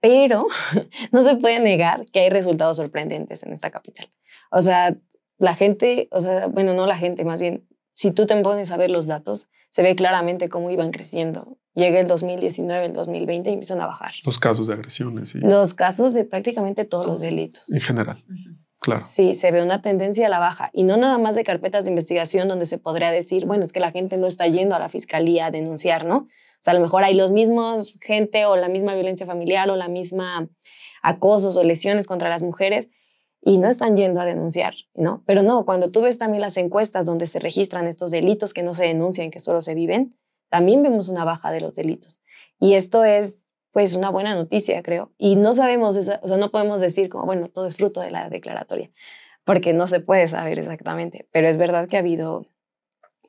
Pero 0.00 0.46
no 1.12 1.22
se 1.22 1.36
puede 1.36 1.60
negar 1.60 2.06
que 2.06 2.20
hay 2.20 2.30
resultados 2.30 2.78
sorprendentes 2.78 3.42
en 3.42 3.52
esta 3.52 3.70
capital. 3.70 4.08
O 4.50 4.62
sea, 4.62 4.96
la 5.36 5.54
gente, 5.54 6.08
o 6.12 6.22
sea, 6.22 6.46
bueno, 6.46 6.72
no 6.72 6.86
la 6.86 6.96
gente, 6.96 7.26
más 7.26 7.42
bien, 7.42 7.67
si 7.98 8.12
tú 8.12 8.26
te 8.26 8.36
pones 8.42 8.70
a 8.70 8.76
ver 8.76 8.92
los 8.92 9.08
datos, 9.08 9.48
se 9.70 9.82
ve 9.82 9.96
claramente 9.96 10.46
cómo 10.46 10.70
iban 10.70 10.92
creciendo. 10.92 11.58
Llega 11.74 11.98
el 11.98 12.06
2019, 12.06 12.86
el 12.86 12.92
2020 12.92 13.50
y 13.50 13.52
empiezan 13.54 13.80
a 13.80 13.88
bajar. 13.88 14.12
Los 14.24 14.38
casos 14.38 14.68
de 14.68 14.74
agresiones. 14.74 15.30
Sí. 15.30 15.40
Los 15.40 15.74
casos 15.74 16.14
de 16.14 16.24
prácticamente 16.24 16.84
todos 16.84 17.08
los 17.08 17.20
delitos. 17.20 17.68
En 17.74 17.80
general. 17.80 18.24
Claro. 18.78 19.02
Sí, 19.04 19.34
se 19.34 19.50
ve 19.50 19.64
una 19.64 19.82
tendencia 19.82 20.26
a 20.26 20.28
la 20.28 20.38
baja. 20.38 20.70
Y 20.72 20.84
no 20.84 20.96
nada 20.96 21.18
más 21.18 21.34
de 21.34 21.42
carpetas 21.42 21.86
de 21.86 21.90
investigación 21.90 22.46
donde 22.46 22.66
se 22.66 22.78
podría 22.78 23.10
decir, 23.10 23.46
bueno, 23.46 23.64
es 23.64 23.72
que 23.72 23.80
la 23.80 23.90
gente 23.90 24.16
no 24.16 24.28
está 24.28 24.46
yendo 24.46 24.76
a 24.76 24.78
la 24.78 24.88
fiscalía 24.88 25.46
a 25.46 25.50
denunciar, 25.50 26.04
¿no? 26.04 26.18
O 26.18 26.28
sea, 26.60 26.74
a 26.74 26.74
lo 26.74 26.80
mejor 26.80 27.02
hay 27.02 27.16
los 27.16 27.32
mismos 27.32 27.98
gente 28.00 28.46
o 28.46 28.54
la 28.54 28.68
misma 28.68 28.94
violencia 28.94 29.26
familiar 29.26 29.68
o 29.70 29.74
la 29.74 29.88
misma 29.88 30.48
acosos 31.02 31.56
o 31.56 31.64
lesiones 31.64 32.06
contra 32.06 32.28
las 32.28 32.42
mujeres, 32.42 32.90
y 33.40 33.58
no 33.58 33.68
están 33.68 33.96
yendo 33.96 34.20
a 34.20 34.24
denunciar, 34.24 34.74
¿no? 34.94 35.22
Pero 35.26 35.42
no, 35.42 35.64
cuando 35.64 35.90
tú 35.90 36.02
ves 36.02 36.18
también 36.18 36.40
las 36.40 36.56
encuestas 36.56 37.06
donde 37.06 37.26
se 37.26 37.38
registran 37.38 37.86
estos 37.86 38.10
delitos 38.10 38.52
que 38.52 38.62
no 38.62 38.74
se 38.74 38.86
denuncian, 38.86 39.30
que 39.30 39.40
solo 39.40 39.60
se 39.60 39.74
viven, 39.74 40.18
también 40.50 40.82
vemos 40.82 41.08
una 41.08 41.24
baja 41.24 41.50
de 41.50 41.60
los 41.60 41.74
delitos. 41.74 42.20
Y 42.58 42.74
esto 42.74 43.04
es, 43.04 43.48
pues, 43.72 43.94
una 43.94 44.10
buena 44.10 44.34
noticia, 44.34 44.82
creo. 44.82 45.12
Y 45.18 45.36
no 45.36 45.54
sabemos, 45.54 45.96
o 45.96 46.02
sea, 46.02 46.36
no 46.36 46.50
podemos 46.50 46.80
decir 46.80 47.08
como, 47.08 47.26
bueno, 47.26 47.48
todo 47.48 47.66
es 47.66 47.76
fruto 47.76 48.00
de 48.00 48.10
la 48.10 48.28
declaratoria, 48.28 48.90
porque 49.44 49.72
no 49.72 49.86
se 49.86 50.00
puede 50.00 50.26
saber 50.26 50.58
exactamente, 50.58 51.28
pero 51.32 51.48
es 51.48 51.58
verdad 51.58 51.88
que 51.88 51.96
ha 51.96 52.00
habido, 52.00 52.46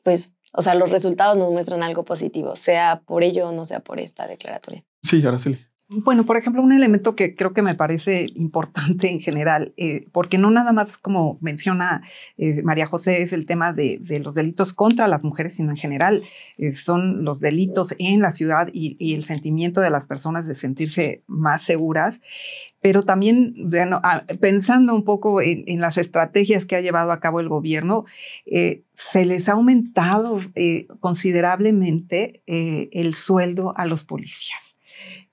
pues, 0.04 0.38
o 0.54 0.62
sea, 0.62 0.74
los 0.74 0.90
resultados 0.90 1.38
nos 1.38 1.52
muestran 1.52 1.84
algo 1.84 2.04
positivo, 2.04 2.56
sea 2.56 3.04
por 3.06 3.24
ello 3.24 3.50
o 3.50 3.52
no 3.52 3.66
sea 3.66 3.82
por 3.82 4.00
esta 4.00 4.28
declaratoria. 4.28 4.84
Sí, 5.04 5.26
Araceli. 5.26 5.69
Bueno, 5.92 6.24
por 6.24 6.38
ejemplo, 6.38 6.62
un 6.62 6.72
elemento 6.72 7.16
que 7.16 7.34
creo 7.34 7.52
que 7.52 7.64
me 7.64 7.74
parece 7.74 8.28
importante 8.36 9.10
en 9.10 9.20
general, 9.20 9.74
eh, 9.76 10.06
porque 10.12 10.38
no 10.38 10.52
nada 10.52 10.72
más 10.72 11.00
como 11.00 11.40
menciona 11.42 12.04
eh, 12.38 12.62
María 12.62 12.86
José, 12.86 13.24
es 13.24 13.34
el 13.34 13.48
tema 13.48 13.74
de, 13.74 14.00
los 14.24 14.36
delitos 14.36 14.72
contra 14.72 15.08
las 15.08 15.24
mujeres, 15.24 15.56
sino 15.56 15.72
en 15.72 15.78
general 15.78 16.22
eh, 16.60 16.74
son 16.74 17.24
los 17.26 17.40
delitos 17.40 17.96
en 17.98 18.22
la 18.22 18.30
ciudad 18.30 18.70
y, 18.72 19.16
el 19.16 19.24
sentimiento 19.24 19.82
de 19.82 19.90
las 19.90 20.06
personas 20.06 20.46
de 20.46 20.54
sentirse 20.54 21.24
más 21.26 21.64
seguras. 21.64 22.22
Pero 22.82 23.02
también, 23.02 23.56
pensando 24.40 24.94
un 24.94 25.04
poco 25.04 25.42
en, 25.42 25.82
las 25.82 25.98
estrategias 25.98 26.66
que 26.66 26.76
ha 26.76 26.82
llevado 26.82 27.12
a 27.12 27.20
cabo 27.20 27.40
el 27.40 27.50
gobierno, 27.50 28.06
se 28.46 29.26
les 29.26 29.50
ha 29.50 29.54
aumentado 29.54 30.40
considerablemente 31.02 32.42
el 32.46 33.16
sueldo 33.16 33.74
a 33.76 33.86
los 33.86 34.06
policías 34.06 34.79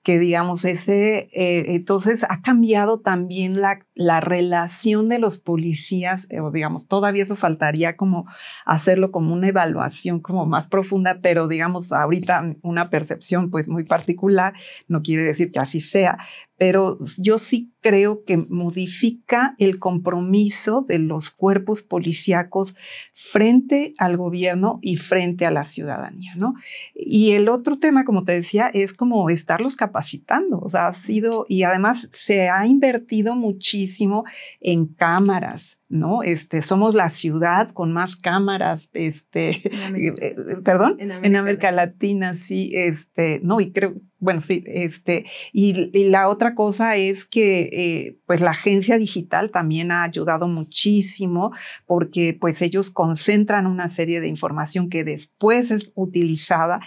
que 0.07 0.19
digamos, 0.19 0.63
ese, 0.63 1.27
eh, 1.33 1.75
entonces 1.75 2.23
ha 2.29 2.41
cambiado 2.41 3.01
también 3.01 3.59
la, 3.59 3.85
la 3.93 4.21
relación 4.21 5.09
de 5.09 5.19
los 5.19 5.37
policías, 5.37 6.27
eh, 6.29 6.39
o 6.39 6.49
digamos, 6.49 6.87
todavía 6.87 7.23
eso 7.23 7.35
faltaría 7.35 7.97
como 7.97 8.25
hacerlo 8.65 9.11
como 9.11 9.33
una 9.33 9.49
evaluación 9.49 10.21
como 10.21 10.45
más 10.45 10.69
profunda, 10.69 11.19
pero 11.21 11.49
digamos, 11.49 11.91
ahorita 11.91 12.55
una 12.61 12.89
percepción 12.89 13.51
pues 13.51 13.67
muy 13.67 13.83
particular, 13.83 14.53
no 14.87 15.01
quiere 15.01 15.23
decir 15.23 15.51
que 15.51 15.59
así 15.59 15.81
sea, 15.81 16.17
pero 16.57 16.97
yo 17.17 17.37
sí 17.37 17.71
creo 17.81 18.23
que 18.25 18.37
modifica 18.37 19.55
el 19.59 19.79
compromiso 19.79 20.85
de 20.87 20.99
los 20.99 21.31
cuerpos 21.31 21.83
policíacos 21.83 22.75
frente 23.13 23.93
al 23.97 24.17
gobierno 24.17 24.79
y 24.81 24.97
frente 24.97 25.45
a 25.45 25.51
la 25.51 25.63
ciudadanía, 25.63 26.33
¿no? 26.35 26.55
Y 26.93 27.31
el 27.31 27.47
otro 27.47 27.77
tema, 27.77 28.03
como 28.03 28.23
te 28.23 28.33
decía, 28.33 28.69
es 28.73 28.93
como 28.93 29.29
estarlos 29.29 29.75
capacitando, 29.75 30.59
o 30.59 30.67
sea, 30.67 30.87
ha 30.87 30.93
sido, 30.93 31.45
y 31.47 31.63
además 31.63 32.09
se 32.11 32.49
ha 32.49 32.65
invertido 32.65 33.35
muchísimo 33.35 34.25
en 34.59 34.87
cámaras, 34.87 35.81
¿no? 35.87 36.23
Este, 36.23 36.63
somos 36.63 36.95
la 36.95 37.09
ciudad 37.09 37.69
con 37.71 37.93
más 37.93 38.15
cámaras, 38.15 38.89
este, 38.93 39.61
eh, 39.95 40.35
perdón, 40.63 40.97
en 40.99 41.35
América, 41.35 41.71
Latina, 41.71 42.33
sí, 42.33 42.71
este, 42.73 43.39
no, 43.43 43.61
y 43.61 43.71
creo, 43.71 43.95
bueno, 44.19 44.41
sí, 44.41 44.63
este, 44.65 45.25
y, 45.53 46.09
la 46.09 46.27
otra 46.27 46.55
cosa 46.55 46.95
es 46.95 47.25
que, 47.25 47.69
eh, 47.71 48.17
pues, 48.25 48.41
la 48.41 48.51
agencia 48.51 48.97
digital 48.97 49.51
también 49.51 49.91
ha 49.91 50.03
ayudado 50.03 50.47
muchísimo 50.47 51.51
porque, 51.85 52.33
pues, 52.33 52.61
ellos 52.61 52.89
concentran 52.89 53.67
una 53.67 53.89
serie 53.89 54.19
de 54.19 54.27
información 54.27 54.89
que 54.89 55.03
después 55.03 55.69
es 55.69 55.91
utilizada 55.93 56.79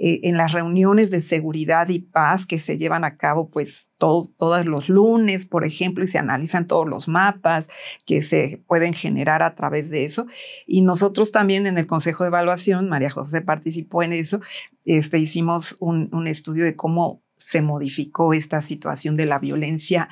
eh, 0.00 0.20
en 0.22 0.36
las 0.36 0.52
reuniones 0.52 1.10
de 1.10 1.20
seguridad 1.20 1.88
y 1.88 1.98
paz 1.98 2.46
que 2.46 2.60
se 2.60 2.78
llevan 2.78 3.04
a 3.04 3.16
cabo 3.16 3.50
pues 3.50 3.90
todos 3.98 4.64
los 4.64 4.88
lunes, 4.88 5.44
por 5.44 5.64
ejemplo, 5.64 6.04
y 6.04 6.06
se 6.06 6.18
analizan 6.18 6.68
todos 6.68 6.86
los 6.86 7.08
mapas 7.08 7.68
que 8.06 8.22
se 8.22 8.62
pueden 8.68 8.92
generar 8.92 9.42
a 9.42 9.56
través 9.56 9.90
de 9.90 10.04
eso. 10.04 10.26
Y 10.68 10.82
nosotros 10.82 11.32
también 11.32 11.66
en 11.66 11.78
el 11.78 11.86
Consejo 11.86 12.22
de 12.22 12.28
Evaluación, 12.28 12.88
María 12.88 13.10
José 13.10 13.40
participó 13.40 14.04
en 14.04 14.12
eso, 14.12 14.40
este, 14.84 15.18
hicimos 15.18 15.76
un, 15.80 16.08
un 16.12 16.28
estudio 16.28 16.64
de 16.64 16.76
cómo 16.76 17.20
se 17.36 17.60
modificó 17.60 18.34
esta 18.34 18.60
situación 18.60 19.16
de 19.16 19.26
la 19.26 19.40
violencia 19.40 20.08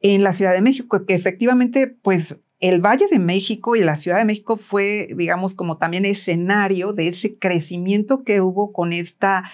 en 0.00 0.24
la 0.24 0.32
Ciudad 0.32 0.52
de 0.52 0.62
México, 0.62 1.04
que 1.06 1.14
efectivamente, 1.14 1.86
pues 1.86 2.40
el 2.60 2.80
Valle 2.80 3.06
de 3.10 3.18
México 3.18 3.76
y 3.76 3.80
la 3.80 3.96
Ciudad 3.96 4.18
de 4.18 4.24
México 4.24 4.56
fue, 4.56 5.08
digamos, 5.16 5.54
como 5.54 5.78
también 5.78 6.04
escenario 6.04 6.92
de 6.92 7.08
ese 7.08 7.38
crecimiento 7.38 8.24
que 8.24 8.40
hubo 8.40 8.72
con 8.72 8.92
esta 8.92 9.44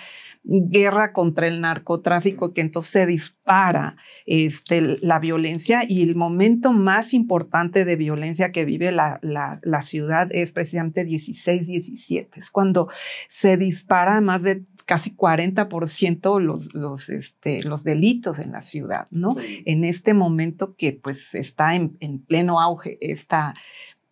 guerra 0.44 1.12
contra 1.12 1.46
el 1.46 1.62
narcotráfico 1.62 2.52
que 2.52 2.60
entonces 2.60 2.92
se 2.92 3.06
dispara 3.06 3.96
este, 4.26 4.98
la 5.00 5.18
violencia 5.18 5.84
y 5.88 6.02
el 6.02 6.16
momento 6.16 6.72
más 6.72 7.14
importante 7.14 7.86
de 7.86 7.96
violencia 7.96 8.52
que 8.52 8.66
vive 8.66 8.92
la, 8.92 9.18
la, 9.22 9.80
ciudad 9.80 10.28
es 10.32 10.52
precisamente 10.52 11.06
16-17, 11.06 12.28
es 12.36 12.50
cuando 12.50 12.90
se 13.26 13.56
dispara 13.56 14.20
más 14.20 14.42
de 14.42 14.64
casi 14.84 15.16
40% 15.16 16.40
los, 16.40 16.74
los, 16.74 17.08
este, 17.08 17.62
los 17.62 17.84
delitos 17.84 18.38
en 18.38 18.52
la 18.52 18.60
ciudad, 18.60 19.08
¿no? 19.10 19.36
En 19.64 19.84
este 19.84 20.14
momento 20.14 20.74
que 20.76 20.92
pues 20.92 21.34
está 21.34 21.74
en, 21.74 21.96
en 22.00 22.18
pleno 22.18 22.60
auge 22.60 22.98
esta 23.00 23.54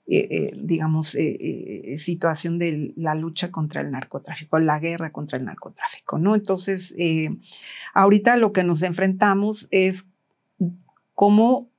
eh, 0.08 0.28
eh, 0.30 0.52
digamos, 0.56 1.14
eh, 1.14 1.94
situación 1.96 2.58
de 2.58 2.92
la 2.96 3.14
lucha 3.14 3.52
contra 3.52 3.82
el 3.82 3.92
narcotráfico, 3.92 4.58
la 4.58 4.80
guerra 4.80 5.12
contra 5.12 5.38
el 5.38 5.44
narcotráfico, 5.44 6.18
¿no? 6.18 6.34
Entonces, 6.34 6.92
ahorita 7.94 8.36
lo 8.36 8.52
que 8.52 8.64
nos 8.64 8.82
enfrentamos 8.82 9.68
es 9.70 10.08
cómo 11.14 11.70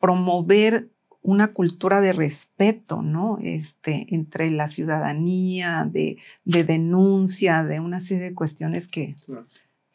promover 0.00 0.90
una 1.24 1.52
cultura 1.52 2.00
de 2.00 2.12
respeto, 2.12 3.02
¿no? 3.02 3.38
Este, 3.40 4.06
entre 4.14 4.50
la 4.50 4.68
ciudadanía, 4.68 5.88
de, 5.90 6.18
de 6.44 6.64
denuncia, 6.64 7.64
de 7.64 7.80
una 7.80 8.00
serie 8.00 8.24
de 8.24 8.34
cuestiones 8.34 8.86
que, 8.86 9.16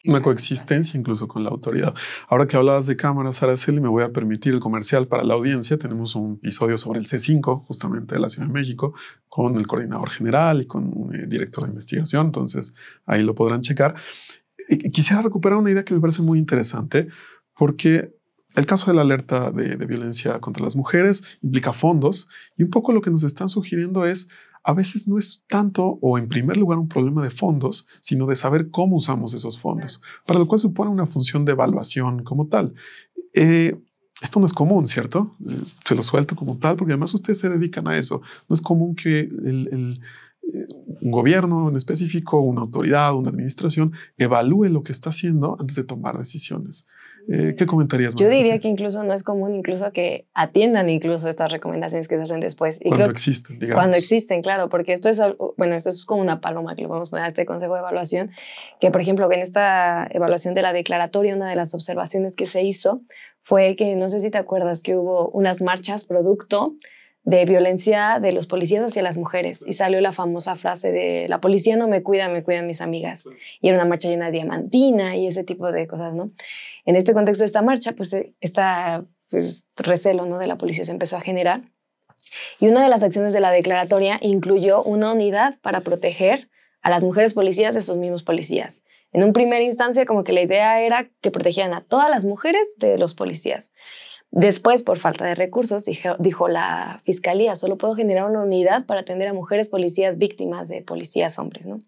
una 0.04 0.22
coexistencia 0.22 0.98
incluso 0.98 1.28
con 1.28 1.44
la 1.44 1.50
autoridad. 1.50 1.94
Ahora 2.28 2.46
que 2.46 2.56
hablabas 2.56 2.86
de 2.86 2.96
cámaras, 2.96 3.42
Araceli, 3.42 3.80
me 3.80 3.88
voy 3.88 4.02
a 4.02 4.12
permitir 4.12 4.54
el 4.54 4.60
comercial 4.60 5.06
para 5.06 5.24
la 5.24 5.34
audiencia. 5.34 5.78
Tenemos 5.78 6.14
un 6.14 6.34
episodio 6.34 6.78
sobre 6.78 7.00
el 7.00 7.06
C5, 7.06 7.66
justamente 7.66 8.14
de 8.14 8.20
la 8.20 8.28
Ciudad 8.28 8.46
de 8.46 8.52
México, 8.52 8.94
con 9.28 9.56
el 9.56 9.66
coordinador 9.66 10.08
general 10.08 10.62
y 10.62 10.66
con 10.66 10.84
un 10.86 11.14
eh, 11.14 11.26
director 11.26 11.64
de 11.64 11.70
investigación. 11.70 12.26
Entonces, 12.26 12.74
ahí 13.04 13.22
lo 13.22 13.34
podrán 13.34 13.60
checar. 13.60 13.94
quisiera 14.90 15.20
recuperar 15.20 15.58
una 15.58 15.70
idea 15.70 15.84
que 15.84 15.94
me 15.94 16.00
parece 16.00 16.22
muy 16.22 16.38
interesante, 16.38 17.08
porque 17.54 18.14
el 18.56 18.66
caso 18.66 18.90
de 18.90 18.96
la 18.96 19.02
alerta 19.02 19.50
de 19.50 19.86
violencia 19.86 20.40
contra 20.40 20.64
las 20.64 20.76
mujeres 20.76 21.38
implica 21.42 21.72
fondos 21.72 22.28
y 22.56 22.64
un 22.64 22.70
poco 22.70 22.92
lo 22.92 23.00
que 23.00 23.10
nos 23.10 23.22
están 23.22 23.48
sugiriendo 23.48 24.06
es 24.06 24.28
a 24.62 24.74
veces 24.74 25.08
no 25.08 25.18
es 25.18 25.44
tanto 25.48 25.98
o 26.00 26.18
en 26.18 26.28
primer 26.28 26.56
lugar 26.56 26.78
un 26.78 26.88
problema 26.88 27.22
de 27.22 27.30
fondos, 27.30 27.88
sino 28.00 28.26
de 28.26 28.36
saber 28.36 28.70
cómo 28.70 28.96
usamos 28.96 29.34
esos 29.34 29.58
fondos, 29.58 30.02
para 30.26 30.38
lo 30.38 30.46
cual 30.46 30.60
supone 30.60 30.90
una 30.90 31.06
función 31.06 31.44
de 31.44 31.52
evaluación 31.52 32.22
como 32.24 32.46
tal. 32.46 32.74
Eh, 33.34 33.80
esto 34.20 34.38
no 34.38 34.46
es 34.46 34.52
común, 34.52 34.86
¿cierto? 34.86 35.34
Eh, 35.48 35.62
se 35.84 35.94
lo 35.94 36.02
suelto 36.02 36.36
como 36.36 36.58
tal, 36.58 36.76
porque 36.76 36.92
además 36.92 37.14
ustedes 37.14 37.38
se 37.38 37.48
dedican 37.48 37.88
a 37.88 37.96
eso. 37.96 38.20
No 38.48 38.54
es 38.54 38.60
común 38.60 38.94
que 38.94 39.20
el, 39.20 40.00
eh, 40.52 40.66
un 41.00 41.10
gobierno 41.10 41.70
en 41.70 41.76
específico, 41.76 42.40
una 42.40 42.60
autoridad, 42.60 43.14
una 43.14 43.30
administración 43.30 43.92
evalúe 44.18 44.66
lo 44.66 44.82
que 44.82 44.92
está 44.92 45.08
haciendo 45.08 45.56
antes 45.58 45.76
de 45.76 45.84
tomar 45.84 46.18
decisiones. 46.18 46.86
Eh, 47.32 47.54
¿Qué 47.56 47.64
comentarías? 47.64 48.16
Yo 48.16 48.28
diría 48.28 48.58
que 48.58 48.66
incluso 48.66 49.04
no 49.04 49.14
es 49.14 49.22
común 49.22 49.54
incluso 49.54 49.92
que 49.92 50.26
atiendan 50.34 50.90
incluso 50.90 51.28
estas 51.28 51.52
recomendaciones 51.52 52.08
que 52.08 52.16
se 52.16 52.22
hacen 52.22 52.40
después. 52.40 52.80
Y 52.82 52.88
cuando 52.88 53.08
existen, 53.08 53.60
digamos. 53.60 53.80
Cuando 53.80 53.96
existen, 53.96 54.42
claro, 54.42 54.68
porque 54.68 54.92
esto 54.92 55.08
es, 55.08 55.22
bueno, 55.56 55.76
esto 55.76 55.90
es 55.90 56.04
como 56.04 56.22
una 56.22 56.40
paloma 56.40 56.74
que 56.74 56.82
le 56.82 56.88
podemos 56.88 57.10
poner 57.10 57.26
a 57.26 57.28
este 57.28 57.46
consejo 57.46 57.74
de 57.74 57.80
evaluación, 57.80 58.32
que 58.80 58.90
por 58.90 59.00
ejemplo 59.00 59.30
en 59.30 59.38
esta 59.38 60.08
evaluación 60.10 60.54
de 60.54 60.62
la 60.62 60.72
declaratoria, 60.72 61.36
una 61.36 61.48
de 61.48 61.54
las 61.54 61.72
observaciones 61.72 62.34
que 62.34 62.46
se 62.46 62.64
hizo 62.64 63.02
fue 63.42 63.76
que, 63.76 63.94
no 63.94 64.10
sé 64.10 64.18
si 64.18 64.30
te 64.30 64.38
acuerdas, 64.38 64.82
que 64.82 64.96
hubo 64.96 65.28
unas 65.28 65.62
marchas 65.62 66.04
producto 66.04 66.74
de 67.22 67.44
violencia 67.44 68.18
de 68.20 68.32
los 68.32 68.46
policías 68.46 68.82
hacia 68.82 69.02
las 69.02 69.16
mujeres 69.16 69.62
y 69.66 69.74
salió 69.74 70.00
la 70.00 70.12
famosa 70.12 70.56
frase 70.56 70.90
de 70.90 71.28
la 71.28 71.40
policía 71.40 71.76
no 71.76 71.86
me 71.86 72.02
cuida, 72.02 72.28
me 72.28 72.42
cuidan 72.42 72.66
mis 72.66 72.80
amigas. 72.80 73.26
Y 73.60 73.68
era 73.68 73.76
una 73.76 73.86
marcha 73.86 74.08
llena 74.08 74.26
de 74.26 74.32
diamantina 74.32 75.16
y 75.16 75.26
ese 75.26 75.44
tipo 75.44 75.70
de 75.70 75.86
cosas, 75.86 76.14
¿no? 76.14 76.30
En 76.90 76.96
este 76.96 77.14
contexto 77.14 77.42
de 77.42 77.46
esta 77.46 77.62
marcha, 77.62 77.92
pues 77.92 78.16
esta 78.40 79.04
pues, 79.28 79.64
recelo 79.76 80.26
¿no? 80.26 80.38
de 80.38 80.48
la 80.48 80.58
policía 80.58 80.84
se 80.84 80.90
empezó 80.90 81.16
a 81.16 81.20
generar. 81.20 81.60
Y 82.58 82.66
una 82.66 82.82
de 82.82 82.88
las 82.88 83.04
acciones 83.04 83.32
de 83.32 83.38
la 83.38 83.52
declaratoria 83.52 84.18
incluyó 84.20 84.82
una 84.82 85.12
unidad 85.12 85.56
para 85.60 85.82
proteger 85.82 86.50
a 86.82 86.90
las 86.90 87.04
mujeres 87.04 87.32
policías 87.32 87.74
de 87.74 87.78
esos 87.78 87.96
mismos 87.96 88.24
policías. 88.24 88.82
En 89.12 89.22
un 89.22 89.32
primer 89.32 89.62
instancia, 89.62 90.04
como 90.04 90.24
que 90.24 90.32
la 90.32 90.40
idea 90.42 90.80
era 90.80 91.08
que 91.20 91.30
protegieran 91.30 91.74
a 91.74 91.80
todas 91.80 92.10
las 92.10 92.24
mujeres 92.24 92.74
de 92.78 92.98
los 92.98 93.14
policías. 93.14 93.70
Después, 94.32 94.84
por 94.84 94.96
falta 94.98 95.24
de 95.24 95.34
recursos, 95.34 95.84
dijo, 96.18 96.48
la 96.48 97.00
fiscalía, 97.02 97.56
solo 97.56 97.76
puedo 97.76 97.96
generar 97.96 98.30
una 98.30 98.42
unidad 98.42 98.86
para 98.86 99.00
atender 99.00 99.26
a 99.26 99.34
mujeres 99.34 99.68
policías 99.68 100.18
víctimas 100.18 100.68
de 100.68 100.82
policías 100.82 101.36
hombres, 101.40 101.66
¿no? 101.66 101.78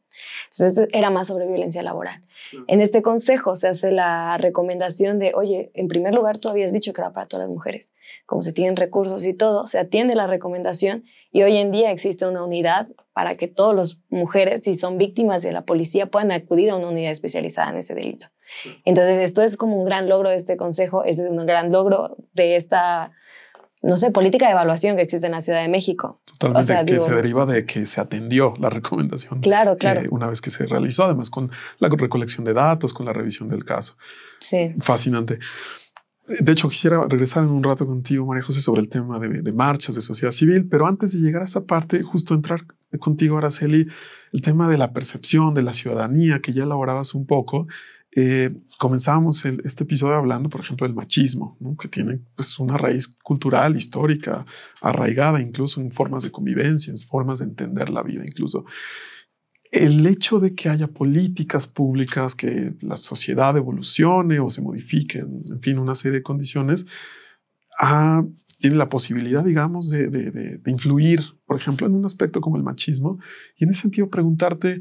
Entonces 0.51 0.89
era 0.93 1.11
más 1.11 1.29
sobre 1.29 1.47
violencia 1.47 1.85
laboral. 1.85 2.25
En 2.67 2.81
este 2.81 3.01
consejo 3.01 3.55
se 3.55 3.69
hace 3.69 3.93
la 3.93 4.39
recomendación 4.39 5.21
de, 5.21 5.33
oye, 5.37 5.71
en 5.75 5.87
primer 5.87 6.15
lugar 6.15 6.37
tú 6.37 6.49
habías 6.49 6.73
dicho 6.73 6.93
que 6.93 7.01
era 7.01 7.13
para 7.13 7.29
todas 7.29 7.47
las 7.47 7.55
mujeres, 7.55 7.93
como 8.27 8.43
se 8.43 8.53
tienen 8.53 8.75
recursos 8.75 9.25
y 9.25 9.35
todo, 9.35 9.69
se 9.69 9.79
atiende 9.79 10.17
la 10.17 10.27
recomendación 10.27 11.05
y 11.31 11.45
hoy 11.45 11.57
en 11.57 11.71
día 11.71 11.93
existe 11.93 12.27
una 12.27 12.45
unidad 12.45 12.89
para 13.13 13.37
que 13.37 13.47
todas 13.47 13.77
las 13.77 14.01
mujeres, 14.09 14.65
si 14.65 14.75
son 14.75 14.97
víctimas 14.97 15.43
de 15.43 15.53
la 15.53 15.65
policía, 15.65 16.07
puedan 16.07 16.33
acudir 16.33 16.71
a 16.71 16.77
una 16.77 16.89
unidad 16.89 17.11
especializada 17.11 17.71
en 17.71 17.77
ese 17.77 17.95
delito. 17.95 18.29
Entonces, 18.85 19.19
esto 19.19 19.43
es 19.43 19.57
como 19.57 19.77
un 19.77 19.85
gran 19.85 20.09
logro 20.09 20.31
de 20.31 20.37
este 20.37 20.57
consejo, 20.57 21.05
es 21.05 21.19
un 21.19 21.37
gran 21.45 21.71
logro 21.71 22.17
de 22.33 22.57
esta, 22.57 23.13
no 23.83 23.97
sé, 23.97 24.11
política 24.11 24.47
de 24.47 24.53
evaluación 24.53 24.97
que 24.97 25.03
existe 25.03 25.27
en 25.27 25.33
la 25.33 25.41
Ciudad 25.43 25.61
de 25.63 25.69
México. 25.69 26.23
Totalmente, 26.39 26.95
que 26.95 27.01
se 27.01 27.15
deriva 27.15 27.45
de 27.45 27.67
que 27.67 27.85
se 27.85 28.01
atendió 28.01 28.55
la 28.59 28.71
recomendación. 28.71 29.41
Claro, 29.41 29.77
claro. 29.77 30.01
Eh, 30.01 30.09
una 30.11 30.29
vez 30.29 30.41
que 30.41 30.51
se 30.51 30.67
realizó, 30.67 31.05
además 31.05 31.29
con 31.29 31.51
la 31.79 31.89
recolección 31.91 32.45
de 32.45 32.55
datos, 32.55 32.95
con 32.95 33.05
la 33.05 33.13
revisión 33.13 33.49
del 33.49 33.65
caso. 33.65 33.97
Sí. 34.41 34.75
Fascinante. 34.79 35.39
De 36.27 36.53
hecho, 36.53 36.69
quisiera 36.69 37.05
regresar 37.09 37.43
en 37.45 37.51
un 37.51 37.63
rato 37.63 37.87
contigo, 37.87 38.25
María 38.25 38.43
José, 38.43 38.61
sobre 38.61 38.81
el 38.81 38.89
tema 38.89 39.19
de, 39.19 39.43
de, 39.43 39.53
marchas, 39.53 39.97
de 39.97 40.01
sociedad 40.01 40.31
civil, 40.31 40.67
pero 40.69 40.87
antes 40.87 41.13
de 41.13 41.19
llegar 41.19 41.43
a 41.43 41.45
esa 41.45 41.65
parte, 41.65 42.01
justo 42.03 42.33
entrar 42.33 42.65
contigo, 42.99 43.39
Araceli, 43.39 43.87
el 44.33 44.43
tema 44.43 44.69
de 44.69 44.79
la 44.79 44.93
percepción 44.93 45.55
de 45.55 45.63
la 45.63 45.73
ciudadanía, 45.73 46.41
que 46.41 46.53
ya 46.53 46.65
elaborabas 46.65 47.15
un 47.15 47.27
poco, 47.27 47.67
eh, 48.15 48.55
comenzábamos 48.79 49.43
este 49.47 49.85
episodio 49.85 50.17
hablando, 50.17 50.51
por 50.51 50.61
ejemplo, 50.61 50.87
del 50.87 50.95
machismo, 50.95 51.57
que 51.81 51.89
tiene 51.89 52.21
pues, 52.35 52.59
una 52.59 52.77
raíz 52.77 53.09
cultural, 53.09 53.75
histórica, 53.75 54.45
arraigada 54.83 55.41
incluso 55.41 55.81
en 55.81 55.91
formas 55.91 56.23
de 56.23 56.31
convivencia, 56.31 56.91
en 56.91 56.99
formas 56.99 57.39
de 57.39 57.47
entender 57.47 57.89
la 57.89 58.03
vida 58.03 58.23
incluso. 58.27 58.67
El 59.71 60.07
hecho 60.07 60.39
de 60.41 60.55
que 60.55 60.69
haya 60.69 60.89
políticas 60.89 61.67
públicas, 61.67 62.35
que 62.35 62.75
la 62.83 62.99
sociedad 62.99 63.57
evolucione 63.57 64.39
o 64.41 64.51
se 64.51 64.61
modifique, 64.61 65.21
en 65.21 65.61
fin, 65.63 65.79
una 65.79 65.95
serie 65.95 66.19
de 66.19 66.23
condiciones, 66.23 66.87
ah, 67.81 68.23
tiene 68.63 68.77
la 68.77 68.89
posibilidad, 68.89 69.45
digamos, 69.45 69.91
de, 69.91 70.09
de 70.09 70.71
influir, 70.71 71.21
por 71.45 71.59
ejemplo, 71.59 71.87
en 71.87 71.95
un 71.95 72.07
aspecto 72.07 72.41
como 72.41 72.57
el 72.57 72.63
machismo. 72.63 73.19
Y 73.59 73.65
en 73.65 73.71
ese 73.71 73.83
sentido, 73.83 74.09
preguntarte, 74.09 74.81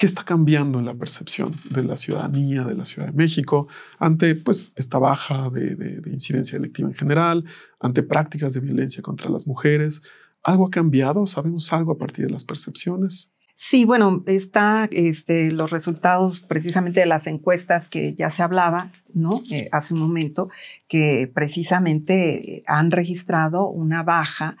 ¿Qué 0.00 0.06
está 0.06 0.24
cambiando 0.24 0.78
en 0.78 0.86
la 0.86 0.94
percepción 0.94 1.54
de 1.68 1.84
la 1.84 1.94
ciudadanía 1.98 2.64
de 2.64 2.74
la 2.74 2.86
Ciudad 2.86 3.08
de 3.08 3.12
México 3.12 3.68
ante 3.98 4.34
pues, 4.34 4.72
esta 4.76 4.98
baja 4.98 5.50
de, 5.50 6.00
incidencia 6.06 6.56
electiva 6.56 6.88
en 6.88 6.94
general, 6.94 7.44
ante 7.78 8.02
prácticas 8.02 8.54
de 8.54 8.60
violencia 8.60 9.02
contra 9.02 9.28
las 9.28 9.46
mujeres? 9.46 10.00
¿Algo 10.42 10.66
ha 10.66 10.70
cambiado? 10.70 11.26
¿Sabemos 11.26 11.70
algo 11.74 11.92
a 11.92 11.98
partir 11.98 12.24
de 12.24 12.32
las 12.32 12.46
percepciones? 12.46 13.34
Sí, 13.62 13.84
bueno, 13.84 14.22
está 14.26 14.88
este, 14.90 15.52
los 15.52 15.70
resultados 15.70 16.40
precisamente 16.40 17.00
de 17.00 17.06
las 17.06 17.26
encuestas 17.26 17.90
que 17.90 18.14
ya 18.14 18.30
se 18.30 18.42
hablaba, 18.42 18.90
¿no? 19.12 19.42
Eh, 19.50 19.68
hace 19.70 19.92
un 19.92 20.00
momento, 20.00 20.48
que 20.88 21.30
precisamente 21.34 22.62
han 22.66 22.90
registrado 22.90 23.68
una 23.68 24.02
baja 24.02 24.56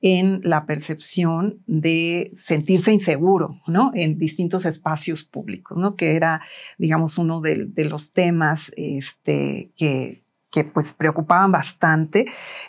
en 0.00 0.40
la 0.44 0.66
percepción 0.66 1.64
de 1.66 2.30
sentirse 2.36 2.92
inseguro, 2.92 3.60
¿no? 3.66 3.90
En 3.92 4.18
distintos 4.18 4.66
espacios 4.66 5.24
públicos, 5.24 5.76
¿no? 5.76 5.96
Que 5.96 6.14
era, 6.14 6.40
digamos, 6.78 7.18
uno 7.18 7.40
de, 7.40 7.72
los 7.90 8.12
temas 8.12 8.70
este, 8.76 9.72
que, 9.76 10.22
que 10.52 10.62
pues 10.62 10.92
preocupaban 10.92 11.50
bastante, 11.50 12.26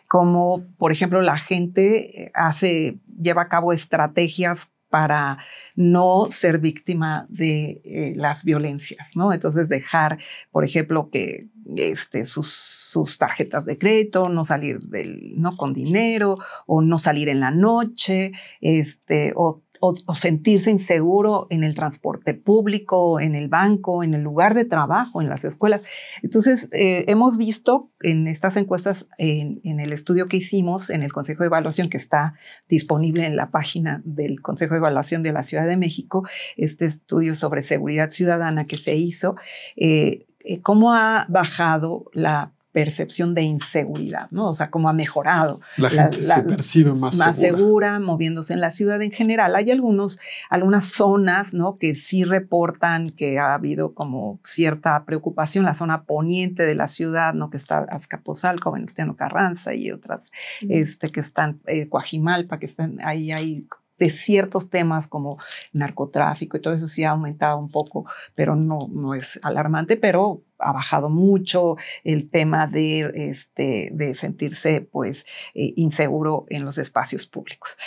como 0.07 0.65
por 0.79 0.91
ejemplo 0.91 1.21
la 1.21 1.37
gente 1.37 2.31
hace, 2.33 2.97
lleva 3.21 3.43
a 3.43 3.49
cabo 3.49 3.71
estrategias 3.71 4.71
para 4.89 5.37
no 5.75 6.27
ser 6.29 6.59
víctima 6.59 7.25
de 7.29 7.81
eh, 7.83 8.13
las 8.15 8.43
violencias, 8.43 9.09
¿no? 9.15 9.33
Entonces 9.33 9.69
dejar, 9.69 10.19
por 10.51 10.63
ejemplo, 10.63 11.09
que 11.09 11.49
este, 11.75 12.25
sus, 12.25 13.17
tarjetas 13.19 13.65
de 13.65 13.77
crédito, 13.77 14.29
no 14.29 14.45
salir 14.45 14.79
del, 14.79 15.33
¿no? 15.35 15.57
con 15.57 15.73
dinero 15.73 16.37
o 16.65 16.81
no 16.81 16.97
salir 16.97 17.27
en 17.27 17.41
la 17.41 17.51
noche, 17.51 18.31
este, 18.61 19.33
o 19.35 19.64
o, 19.87 20.15
sentirse 20.15 20.71
inseguro 20.71 21.47
en 21.49 21.63
el 21.63 21.75
transporte 21.75 22.33
público, 22.33 23.19
en 23.19 23.35
el 23.35 23.47
banco, 23.47 24.03
en 24.03 24.13
el 24.13 24.21
lugar 24.21 24.53
de 24.53 24.65
trabajo, 24.65 25.21
en 25.21 25.29
las 25.29 25.45
escuelas. 25.45 25.81
Entonces, 26.23 26.67
eh, 26.71 27.05
hemos 27.07 27.37
visto 27.37 27.91
en 28.01 28.27
estas 28.27 28.57
encuestas, 28.57 29.07
en, 29.17 29.61
el 29.79 29.93
estudio 29.93 30.27
que 30.27 30.37
hicimos 30.37 30.89
en 30.89 31.03
el 31.03 31.13
Consejo 31.13 31.43
de 31.43 31.47
Evaluación, 31.47 31.89
que 31.89 31.97
está 31.97 32.33
disponible 32.67 33.25
en 33.25 33.35
la 33.35 33.51
página 33.51 34.01
del 34.05 34.41
Consejo 34.41 34.73
de 34.73 34.79
Evaluación 34.79 35.21
de 35.21 35.33
la 35.33 35.43
Ciudad 35.43 35.67
de 35.67 35.77
México, 35.77 36.27
este 36.57 36.85
estudio 36.85 37.35
sobre 37.35 37.61
seguridad 37.61 38.09
ciudadana 38.09 38.65
que 38.65 38.77
se 38.77 38.95
hizo, 38.95 39.35
eh, 39.75 40.25
eh, 40.39 40.61
cómo 40.61 40.93
ha 40.93 41.25
bajado 41.29 42.05
la 42.13 42.54
percepción 42.75 43.33
de 43.33 43.41
inseguridad, 43.43 44.29
¿no? 44.31 44.49
O 44.49 44.53
sea, 44.53 44.69
cómo 44.69 44.89
ha 44.89 44.93
mejorado. 44.93 45.61
La 45.77 45.89
gente 45.89 46.21
se 46.21 46.43
percibe 46.43 46.93
más, 46.93 47.15
más 47.15 47.39
segura. 47.39 48.01
moviéndose 48.01 48.51
en 48.51 48.59
la 48.59 48.69
ciudad 48.69 49.01
en 49.01 49.11
general. 49.11 49.55
Hay 49.55 49.71
algunos, 49.71 50.19
algunas 50.49 50.83
zonas, 50.83 51.53
¿no? 51.53 51.77
Que 51.77 51.95
sí 51.95 52.25
reportan 52.25 53.11
que 53.11 53.39
ha 53.39 53.53
habido 53.53 53.93
como 53.93 54.41
cierta 54.43 55.05
preocupación, 55.05 55.63
la 55.63 55.73
zona 55.73 56.03
poniente 56.03 56.63
de 56.63 56.75
la 56.75 56.87
ciudad, 56.87 57.33
¿no? 57.33 57.49
Que 57.49 57.55
está 57.55 57.77
Azcapotzalco, 57.77 58.73
Venustiano 58.73 59.15
Carranza 59.15 59.73
y 59.73 59.91
otras, 59.91 60.31
este, 60.67 61.07
que 61.07 61.21
están, 61.21 61.61
eh, 61.67 61.87
Coajimalpa, 61.87 62.59
que 62.59 62.65
están, 62.65 62.97
ahí 63.05 63.31
hay 63.31 63.69
de 63.97 64.09
ciertos 64.09 64.69
temas 64.69 65.07
como 65.07 65.37
narcotráfico 65.71 66.57
y 66.57 66.61
todo 66.61 66.73
eso 66.73 66.89
sí 66.89 67.05
ha 67.05 67.11
aumentado 67.11 67.57
un 67.57 67.69
poco, 67.69 68.05
pero 68.35 68.57
no, 68.57 68.79
no 68.91 69.13
es 69.13 69.39
alarmante, 69.43 69.95
pero 69.95 70.43
ha 70.59 70.73
bajado 70.73 71.09
mucho 71.09 71.75
el 72.03 72.29
tema 72.29 72.67
de, 72.67 73.11
este, 73.13 73.89
de 73.93 74.15
sentirse 74.15 74.81
pues 74.81 75.25
eh, 75.53 75.73
inseguro 75.75 76.45
en 76.49 76.65
los 76.65 76.77
espacios 76.77 77.27
públicos. 77.27 77.77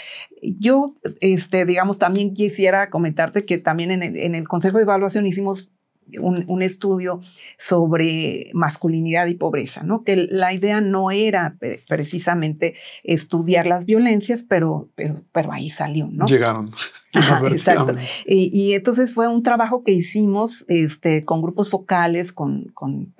Yo, 0.42 0.94
este, 1.20 1.64
digamos, 1.64 1.98
también 1.98 2.34
quisiera 2.34 2.90
comentarte 2.90 3.44
que 3.44 3.58
también 3.58 3.90
en 3.90 4.02
el, 4.02 4.16
en 4.16 4.34
el 4.34 4.46
Consejo 4.46 4.78
de 4.78 4.84
Evaluación 4.84 5.26
hicimos 5.26 5.72
un, 6.18 6.62
estudio 6.62 7.20
sobre 7.58 8.50
masculinidad 8.54 9.26
y 9.26 9.34
pobreza, 9.34 9.82
¿no? 9.82 10.04
Que 10.04 10.16
la 10.16 10.52
idea 10.52 10.80
no 10.80 11.10
era 11.10 11.56
precisamente 11.86 12.74
estudiar 13.04 13.66
las 13.66 13.84
violencias, 13.84 14.42
pero, 14.42 14.88
pero, 15.32 15.52
ahí 15.52 15.70
salió, 15.70 16.08
¿no? 16.10 16.26
Llegaron. 16.26 16.70
exacto. 17.50 17.94
Y, 18.26 18.72
entonces 18.74 19.14
fue 19.14 19.28
un 19.28 19.42
trabajo 19.42 19.82
que 19.82 19.92
hicimos 19.92 20.64
este, 20.68 21.24
con 21.24 21.40
grupos 21.40 21.70
focales, 21.70 22.32
con, 22.32 22.64
con, 22.74 23.14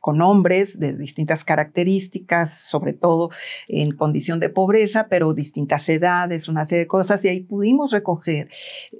con, 0.00 0.22
hombres 0.22 0.78
de 0.78 0.92
distintas 0.92 1.44
características, 1.44 2.56
sobre 2.56 2.92
todo 2.92 3.30
en 3.68 3.92
condición 3.96 4.38
de 4.38 4.48
pobreza, 4.48 5.08
pero 5.08 5.34
distintas 5.34 5.88
edades, 5.88 6.48
una 6.48 6.66
serie 6.66 6.84
de 6.84 6.88
cosas, 6.88 7.24
y 7.24 7.28
ahí 7.28 7.40
pudimos 7.40 7.90
recoger 7.90 8.48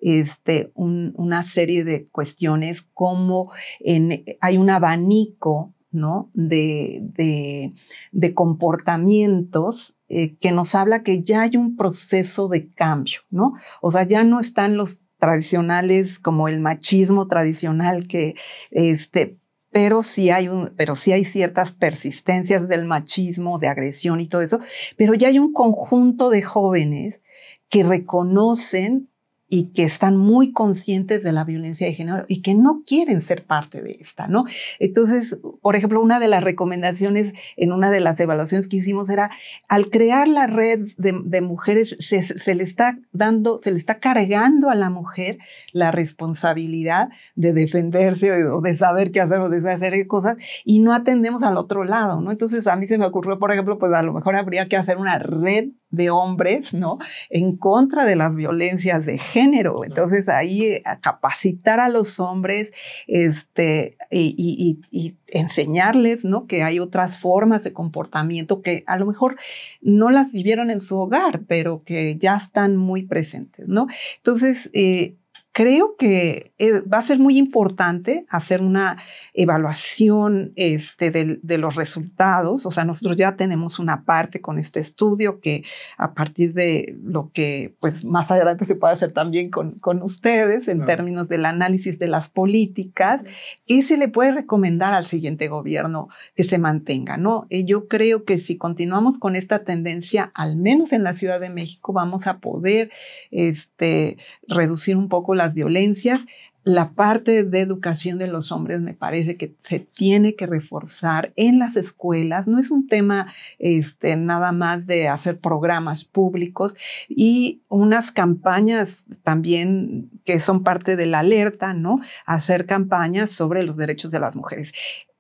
este, 0.00 0.72
una 0.74 1.42
serie 1.42 1.85
de 1.85 2.07
cuestiones 2.07 2.83
como 2.83 3.52
en, 3.81 4.24
hay 4.40 4.57
un 4.57 4.70
abanico 4.70 5.72
¿no? 5.92 6.31
de, 6.35 7.00
de, 7.02 7.72
de 8.11 8.35
comportamientos 8.35 9.94
eh, 10.14 10.37
que 10.42 10.53
nos 10.53 10.75
habla 10.75 11.03
que 11.03 11.22
ya 11.22 11.40
hay 11.40 11.57
un 11.57 11.75
proceso 11.75 12.48
de 12.48 12.70
cambio, 12.70 13.20
¿no? 13.31 13.55
O 13.81 13.90
sea, 13.90 14.03
ya 14.03 14.25
no 14.25 14.40
están 14.40 14.77
los 14.77 15.05
tradicionales 15.18 16.18
como 16.18 16.48
el 16.48 16.61
machismo 16.61 17.29
tradicional 17.29 18.07
que 18.07 18.35
este 18.70 19.38
pero 19.70 20.03
sí 20.03 20.29
hay 20.29 20.48
un 20.48 20.75
pero 20.77 20.96
sí 20.96 21.12
hay 21.12 21.25
ciertas 21.25 21.72
persistencias 21.72 22.68
del 22.68 22.85
machismo, 22.85 23.59
de 23.59 23.68
agresión 23.68 24.20
y 24.20 24.29
todo 24.29 24.42
eso, 24.42 24.61
pero 24.98 25.14
ya 25.14 25.29
hay 25.29 25.38
un 25.38 25.55
conjunto 25.55 26.29
de 26.29 26.42
jóvenes 26.42 27.22
que 27.70 27.83
reconocen 27.83 29.09
y 29.53 29.65
que 29.75 29.83
están 29.83 30.17
muy 30.17 30.53
conscientes 30.53 31.23
de 31.23 31.31
la 31.31 31.45
violencia 31.45 31.87
de 31.87 31.93
género 31.93 32.25
y 32.27 32.41
que 32.41 32.55
no 32.55 32.85
quieren 32.87 33.21
ser 33.21 33.45
parte 33.45 33.83
de 33.83 33.99
esta, 34.01 34.27
¿no? 34.27 34.47
Entonces, 34.79 35.38
por 35.61 35.77
ejemplo, 35.77 36.01
una 36.01 36.19
de 36.21 36.29
las 36.29 36.43
recomendaciones 36.43 37.35
en 37.59 37.73
una 37.73 37.91
de 37.91 38.01
las 38.01 38.19
evaluaciones 38.19 38.67
que 38.67 38.79
hicimos 38.79 39.11
era, 39.11 39.31
al 39.69 39.91
crear 39.91 40.27
la 40.27 40.47
red 40.47 40.88
de, 40.97 41.43
mujeres, 41.43 41.99
se, 41.99 42.55
le 42.55 42.65
está 42.65 42.99
dando, 43.12 43.59
se 43.59 43.73
le 43.73 43.77
está 43.77 43.99
cargando 43.99 44.71
a 44.71 44.75
la 44.75 44.88
mujer 44.88 45.37
la 45.73 45.91
responsabilidad 45.91 47.11
de 47.35 47.53
defenderse 47.53 48.47
o 48.47 48.62
de 48.62 48.75
saber 48.75 49.12
qué 49.12 49.21
hacer 49.21 49.38
o 49.41 49.51
de 49.51 49.71
hacer 49.71 50.07
cosas 50.07 50.38
y 50.65 50.79
no 50.79 50.95
atendemos 50.95 51.43
al 51.43 51.59
otro 51.59 51.85
lado, 51.85 52.23
¿no? 52.23 52.31
Entonces, 52.31 52.67
a 52.67 52.77
mí 52.77 52.88
se 52.88 52.97
me 52.97 53.05
ocurrió, 53.05 53.38
por 53.38 53.53
ejemplo, 53.53 53.79
pues 53.79 53.93
a 53.93 54.03
lo 54.03 54.15
mejor 54.15 54.35
habría 54.35 54.67
que 54.67 54.79
hacer 54.79 54.97
una 54.97 55.19
red 55.19 55.73
de 55.92 56.11
hombres, 56.11 56.74
¿no? 56.74 56.98
En 57.31 57.57
contra 57.57 58.05
de 58.05 58.16
las 58.16 58.35
violencias 58.35 59.07
de 59.07 59.18
género. 59.18 59.85
Entonces 59.85 60.28
ahí 60.28 60.64
eh, 60.64 60.83
a 60.85 60.98
capacitar 60.98 61.78
a 61.78 61.88
los 61.88 62.18
hombres 62.18 62.72
este, 63.07 63.96
y, 64.11 64.81
y, 64.90 65.16
enseñarles, 65.28 66.24
¿no? 66.24 66.46
Que 66.46 66.62
hay 66.62 66.78
otras 66.78 67.18
formas 67.18 67.64
de 67.64 67.72
comportamiento 67.72 68.61
que 68.62 68.85
a 68.87 68.98
lo 68.98 69.07
mejor 69.07 69.37
no 69.81 70.11
las 70.11 70.33
vivieron 70.33 70.70
en 70.70 70.81
su 70.81 70.98
hogar, 70.98 71.42
pero 71.46 71.83
que 71.85 72.16
ya 72.18 72.37
están 72.37 72.76
muy 72.76 73.02
presentes, 73.02 73.68
¿no? 73.68 73.87
Entonces, 74.18 74.70
eh, 74.72 75.16
creo 75.53 75.97
que 75.99 76.55
eh, 76.59 76.81
va 76.81 76.99
a 76.99 77.03
ser 77.03 77.19
muy 77.19 77.37
importante 77.37 78.25
hacer 78.31 78.62
una 78.62 78.97
evaluación 79.35 80.53
este, 80.57 81.11
de, 81.11 81.59
los 81.59 81.77
resultados. 81.77 82.65
O 82.65 82.71
sea, 82.71 82.85
nosotros 82.85 83.17
ya 83.17 83.37
tenemos 83.37 83.79
una 83.79 84.05
parte 84.05 84.41
con 84.41 84.59
este 84.59 84.81
estudio 84.81 85.41
que 85.41 85.62
a 85.99 86.15
partir 86.15 86.55
de 86.55 86.97
lo 87.03 87.31
que 87.33 87.77
pues 87.81 88.05
más 88.05 88.31
adelante 88.31 88.65
se 88.65 88.77
puede 88.77 88.95
hacer 88.95 89.12
también 89.12 89.51
con, 89.51 89.73
con 89.79 90.03
ustedes 90.03 90.69
en 90.69 90.87
términos 90.87 91.29
del 91.29 91.45
análisis 91.45 91.99
de 91.99 92.09
las 92.09 92.31
políticas, 92.31 93.21
¿qué 93.67 93.83
se 93.83 93.99
le 93.99 94.09
puede 94.09 94.33
recomendar 94.33 94.95
al 94.95 95.05
siguiente 95.05 95.49
gobierno 95.49 96.09
que 96.35 96.45
se 96.45 96.57
mantenga? 96.57 97.19
¿no? 97.19 97.47
Y 97.51 97.67
yo 97.67 97.88
creo 97.88 98.25
que 98.25 98.38
si 98.38 98.57
continuamos 98.57 99.19
con 99.19 99.37
esta 99.37 99.65
tendencia, 99.65 100.33
al 100.35 100.57
menos 100.57 100.95
en 100.95 101.05
la 101.05 101.12
Ciudad 101.12 101.41
de 101.41 101.51
México, 101.51 101.93
vamos 101.93 102.27
a 102.27 102.38
poder 102.38 102.91
este, 103.31 104.17
reducir 104.49 104.97
un 104.97 105.11
poco 105.11 105.35
la 105.35 105.41
las 105.42 105.55
violencias. 105.55 106.20
La 106.64 106.92
parte 106.92 107.42
de 107.42 107.61
educación 107.61 108.18
de 108.18 108.28
los 108.28 108.52
hombres 108.52 108.81
me 108.81 108.94
parece 108.94 109.37
que 109.37 109.57
se 109.64 109.81
tiene 109.81 110.37
que 110.37 110.46
reforzar 110.46 111.33
en 111.35 111.59
las 111.59 111.74
escuelas. 111.74 112.46
No 112.46 112.61
es 112.61 112.70
un 112.70 112.87
tema 112.87 113.33
este, 113.59 114.14
nada 114.14 114.52
más 114.52 114.87
de 114.87 115.09
hacer 115.09 115.40
programas 115.40 116.05
públicos 116.05 116.76
y 117.09 117.62
unas 117.68 118.12
campañas 118.12 119.05
también 119.24 120.09
que 120.24 120.38
son 120.38 120.62
parte 120.62 120.94
de 120.94 121.07
la 121.07 121.18
alerta, 121.18 121.74
¿no? 121.74 121.98
Hacer 122.26 122.66
campañas 122.66 123.31
sobre 123.31 123.64
los 123.64 123.76
derechos 123.76 124.12
de 124.12 124.20
las 124.20 124.37
mujeres. 124.37 124.70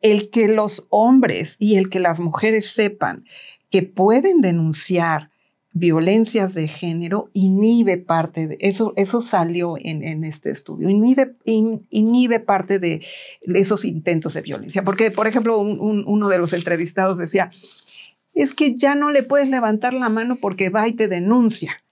El 0.00 0.30
que 0.30 0.46
los 0.46 0.86
hombres 0.90 1.56
y 1.58 1.74
el 1.74 1.90
que 1.90 1.98
las 1.98 2.20
mujeres 2.20 2.70
sepan 2.70 3.24
que 3.68 3.82
pueden 3.82 4.42
denunciar 4.42 5.31
violencias 5.74 6.54
de 6.54 6.68
género 6.68 7.30
inhibe 7.32 7.96
parte 7.96 8.46
de 8.46 8.58
eso, 8.60 8.92
eso 8.96 9.22
salió 9.22 9.76
en, 9.78 10.02
en 10.02 10.24
este 10.24 10.50
estudio, 10.50 10.90
inhibe, 10.90 11.34
inhibe, 11.44 12.40
parte 12.40 12.78
de 12.78 13.00
esos 13.42 13.84
intentos 13.84 14.34
de 14.34 14.42
violencia. 14.42 14.84
Porque, 14.84 15.10
por 15.10 15.26
ejemplo, 15.26 15.58
uno 15.58 16.28
de 16.28 16.38
los 16.38 16.52
entrevistados 16.52 17.18
decía, 17.18 17.50
es 18.34 18.54
que 18.54 18.74
ya 18.74 18.94
no 18.94 19.10
le 19.10 19.22
puedes 19.22 19.48
levantar 19.48 19.94
la 19.94 20.08
mano 20.08 20.36
porque 20.36 20.70
va 20.70 20.88
y 20.88 20.92
te 20.92 21.08
denuncia. 21.08 21.82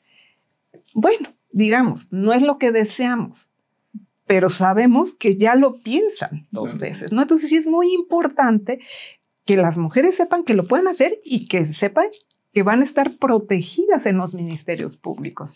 Bueno, 0.95 1.35
digamos, 1.53 2.13
no 2.13 2.33
es 2.33 2.43
lo 2.43 2.59
que 2.59 2.73
deseamos, 2.73 3.51
pero 4.27 4.49
sabemos 4.49 5.15
que 5.15 5.37
ya 5.37 5.55
lo 5.55 5.81
piensan 5.81 6.47
dos 6.51 6.79
veces, 6.79 7.13
¿no? 7.13 7.23
Entonces 7.23 7.49
sí 7.49 7.57
es 7.57 7.67
muy 7.67 7.93
importante 7.93 8.79
que 9.45 9.57
las 9.57 9.79
mujeres 9.79 10.17
sepan 10.17 10.45
que 10.45 10.55
lo 10.55 10.65
pueden 10.65 10.87
hacer 10.87 11.19
y 11.25 11.47
que 11.47 11.73
sepan 11.73 12.07
que 12.53 12.63
van 12.63 12.81
a 12.81 12.85
estar 12.85 13.17
protegidas 13.17 14.07
en 14.07 14.17
los 14.17 14.35
ministerios 14.35 14.97
públicos, 14.97 15.55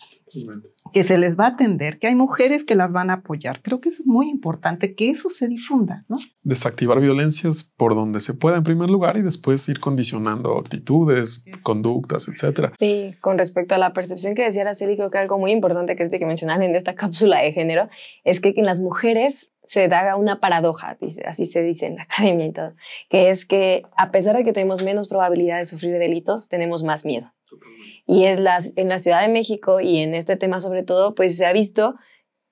que 0.93 1.03
se 1.03 1.19
les 1.19 1.37
va 1.37 1.47
a 1.47 1.49
atender, 1.49 1.99
que 1.99 2.07
hay 2.07 2.15
mujeres 2.15 2.65
que 2.65 2.77
las 2.77 2.93
van 2.93 3.11
a 3.11 3.15
apoyar. 3.15 3.61
Creo 3.63 3.81
que 3.81 3.89
es 3.89 4.07
muy 4.07 4.31
importante 4.31 4.95
que 4.95 5.11
eso 5.11 5.29
se 5.29 5.49
difunda, 5.49 6.05
¿no? 6.09 6.17
Desactivar 6.43 7.01
violencias 7.01 7.65
por 7.65 7.95
donde 7.95 8.21
se 8.21 8.35
pueda 8.35 8.57
en 8.57 8.63
primer 8.63 8.91
lugar 8.91 9.17
y 9.17 9.23
después 9.23 9.69
ir 9.69 9.81
condicionando 9.81 10.57
actitudes, 10.59 11.45
conductas, 11.63 12.29
etcétera. 12.29 12.73
Sí, 12.79 13.15
con 13.21 13.39
respecto 13.39 13.75
a 13.75 13.79
la 13.79 13.93
percepción 13.93 14.35
que 14.35 14.43
decía 14.43 14.63
Araceli, 14.63 14.97
creo 14.97 15.11
que 15.11 15.19
algo 15.19 15.39
muy 15.39 15.51
importante 15.51 15.97
que 15.97 16.03
es 16.03 16.11
de 16.11 16.19
que 16.19 16.27
mencionar 16.27 16.63
en 16.63 16.75
esta 16.77 16.95
cápsula 16.95 17.41
de 17.41 17.53
género 17.53 17.89
es 18.23 18.41
que 18.41 18.55
en 18.57 18.67
las 18.67 18.81
mujeres 18.81 19.54
se 19.65 19.89
da 19.89 20.17
una 20.17 20.41
paradoja, 20.41 20.97
así 21.25 21.47
se 21.47 21.63
dice 21.63 21.87
en 21.87 21.97
la 21.97 22.03
academia 22.05 22.47
y 22.47 22.53
todo, 22.53 22.73
que 23.09 23.31
es 23.31 23.45
que 23.45 23.83
a 23.97 24.11
pesar 24.11 24.37
de 24.37 24.45
que 24.45 24.53
tenemos 24.53 24.83
menos 24.83 25.09
probabilidad 25.09 25.59
de 25.59 25.65
sufrir 25.65 25.99
delitos, 25.99 26.49
tenemos 26.49 26.83
más 26.83 27.05
miedo. 27.05 27.33
Y 28.07 28.25
en 28.25 28.45
la, 28.45 28.59
en 28.77 28.89
la 28.89 28.99
Ciudad 28.99 29.23
de 29.23 29.33
México 29.33 29.81
y 29.81 29.99
en 29.99 30.15
este 30.15 30.37
tema 30.37 30.61
sobre 30.61 30.83
todo, 30.83 31.15
pues 31.15 31.37
se 31.37 31.47
ha 31.47 31.53
visto 31.53 31.95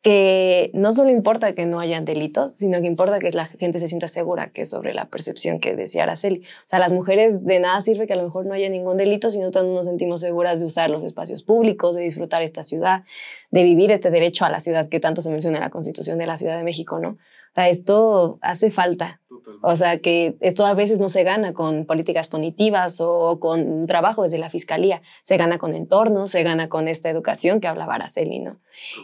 que 0.02 0.72
no 0.74 0.92
solo 0.92 1.10
importa 1.10 1.54
que 1.54 1.64
no 1.64 1.78
hayan 1.78 2.04
delitos, 2.04 2.50
sino 2.52 2.80
que 2.80 2.88
importa 2.88 3.20
que 3.20 3.30
la 3.30 3.46
gente 3.46 3.78
se 3.78 3.86
sienta 3.86 4.08
segura, 4.08 4.50
que 4.50 4.62
es 4.62 4.70
sobre 4.70 4.94
la 4.94 5.08
percepción 5.08 5.60
que 5.60 5.76
decía 5.76 6.02
Araceli. 6.02 6.40
O 6.40 6.66
sea, 6.66 6.80
las 6.80 6.90
mujeres 6.90 7.44
de 7.44 7.60
nada 7.60 7.80
sirve 7.80 8.08
que 8.08 8.12
a 8.12 8.16
lo 8.16 8.24
mejor 8.24 8.44
no 8.44 8.52
haya 8.52 8.68
ningún 8.68 8.96
delito 8.96 9.30
si 9.30 9.38
nosotros 9.38 9.64
no 9.66 9.74
nos 9.74 9.86
sentimos 9.86 10.20
seguras 10.20 10.58
de 10.58 10.66
usar 10.66 10.90
los 10.90 11.04
espacios 11.04 11.44
públicos, 11.44 11.94
de 11.94 12.02
disfrutar 12.02 12.42
esta 12.42 12.64
ciudad, 12.64 13.04
de 13.52 13.62
vivir 13.62 13.92
este 13.92 14.10
derecho 14.10 14.44
a 14.44 14.50
la 14.50 14.58
ciudad 14.58 14.88
que 14.88 14.98
tanto 14.98 15.22
se 15.22 15.30
menciona 15.30 15.58
en 15.58 15.62
la 15.62 15.70
Constitución 15.70 16.18
de 16.18 16.26
la 16.26 16.36
Ciudad 16.36 16.58
de 16.58 16.64
México, 16.64 16.98
¿no? 16.98 17.18
O 17.52 17.54
sea, 17.54 17.68
esto 17.68 18.38
hace 18.40 18.70
falta. 18.70 19.20
O 19.62 19.76
sea, 19.76 19.98
que 19.98 20.36
esto 20.40 20.64
a 20.64 20.72
veces 20.72 21.00
no 21.00 21.10
se 21.10 21.22
gana 21.22 21.52
con 21.52 21.84
políticas 21.84 22.26
punitivas 22.26 22.98
o 23.00 23.40
con 23.40 23.86
trabajo 23.86 24.22
desde 24.22 24.38
la 24.38 24.48
fiscalía. 24.48 25.02
Se 25.22 25.36
gana 25.36 25.58
con 25.58 25.74
entornos, 25.74 26.30
se 26.30 26.44
gana 26.44 26.70
con 26.70 26.88
esta 26.88 27.10
educación 27.10 27.60
que 27.60 27.68
hablaba 27.68 27.96
Araceli, 27.96 28.38
¿no? 28.38 28.58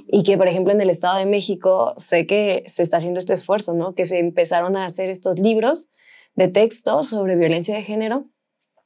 Y 0.06 0.22
que, 0.22 0.38
por 0.38 0.48
ejemplo, 0.48 0.72
en 0.72 0.80
el 0.80 0.88
Estado 0.88 1.18
de 1.18 1.26
México 1.26 1.92
sé 1.98 2.26
que 2.26 2.62
se 2.66 2.82
está 2.82 2.96
haciendo 2.96 3.18
este 3.18 3.34
esfuerzo, 3.34 3.74
¿no? 3.74 3.94
Que 3.94 4.06
se 4.06 4.18
empezaron 4.18 4.76
a 4.76 4.86
hacer 4.86 5.10
estos 5.10 5.38
libros 5.38 5.90
de 6.34 6.48
texto 6.48 7.02
sobre 7.02 7.36
violencia 7.36 7.74
de 7.74 7.82
género 7.82 8.24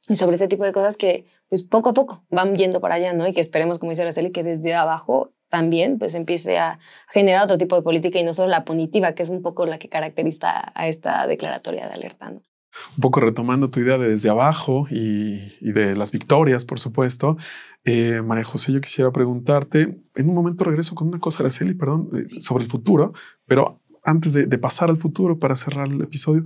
y 0.08 0.16
sobre 0.16 0.34
este 0.34 0.48
tipo 0.48 0.64
de 0.64 0.72
cosas 0.72 0.96
que, 0.96 1.26
pues, 1.48 1.62
poco 1.62 1.90
a 1.90 1.94
poco 1.94 2.24
van 2.30 2.56
yendo 2.56 2.80
para 2.80 2.96
allá, 2.96 3.12
¿no? 3.12 3.28
Y 3.28 3.32
que 3.32 3.40
esperemos, 3.40 3.78
como 3.78 3.90
dice 3.90 4.02
Araceli, 4.02 4.32
que 4.32 4.42
desde 4.42 4.74
abajo 4.74 5.32
también 5.52 5.98
pues 5.98 6.14
empiece 6.14 6.58
a 6.58 6.78
generar 7.08 7.44
otro 7.44 7.58
tipo 7.58 7.76
de 7.76 7.82
política 7.82 8.18
y 8.18 8.22
no 8.22 8.32
solo 8.32 8.48
la 8.48 8.64
punitiva, 8.64 9.12
que 9.12 9.22
es 9.22 9.28
un 9.28 9.42
poco 9.42 9.66
la 9.66 9.78
que 9.78 9.90
caracteriza 9.90 10.72
a 10.74 10.88
esta 10.88 11.26
declaratoria 11.26 11.86
de 11.88 11.92
alerta. 11.92 12.30
¿no? 12.30 12.36
Un 12.96 13.02
poco 13.02 13.20
retomando 13.20 13.68
tu 13.68 13.80
idea 13.80 13.98
de 13.98 14.08
desde 14.08 14.30
abajo 14.30 14.86
y, 14.90 15.36
de 15.60 15.94
las 15.94 16.10
victorias, 16.10 16.64
por 16.64 16.80
supuesto. 16.80 17.36
Eh, 17.84 18.22
María 18.24 18.44
José, 18.44 18.72
yo 18.72 18.80
quisiera 18.80 19.12
preguntarte, 19.12 20.00
en 20.14 20.28
un 20.30 20.34
momento 20.34 20.64
regreso 20.64 20.94
con 20.94 21.08
una 21.08 21.18
cosa, 21.18 21.42
Araceli, 21.42 21.74
perdón, 21.74 22.08
eh, 22.14 22.40
sobre 22.40 22.64
el 22.64 22.70
futuro, 22.70 23.12
pero 23.46 23.82
antes 24.02 24.32
de, 24.32 24.58
pasar 24.58 24.88
al 24.88 24.96
futuro 24.96 25.38
para 25.38 25.54
cerrar 25.54 25.88
el 25.88 26.00
episodio, 26.00 26.44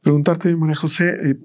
preguntarte, 0.00 0.56
María 0.56 0.76
José, 0.76 1.10
eh, 1.24 1.36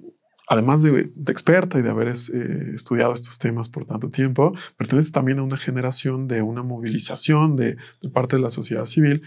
además 0.47 0.81
de, 0.83 1.11
experta 1.27 1.79
y 1.79 1.81
de 1.81 1.89
haber 1.89 2.07
eh, 2.07 2.71
estudiado 2.73 3.13
estos 3.13 3.37
temas 3.39 3.69
por 3.69 3.85
tanto 3.85 4.09
tiempo, 4.09 4.53
pertenece 4.77 5.11
también 5.11 5.39
a 5.39 5.43
una 5.43 5.57
generación 5.57 6.27
de 6.27 6.41
una 6.41 6.63
movilización 6.63 7.55
de, 7.55 7.77
parte 8.13 8.35
de 8.35 8.41
la 8.41 8.49
sociedad 8.49 8.85
civil, 8.85 9.23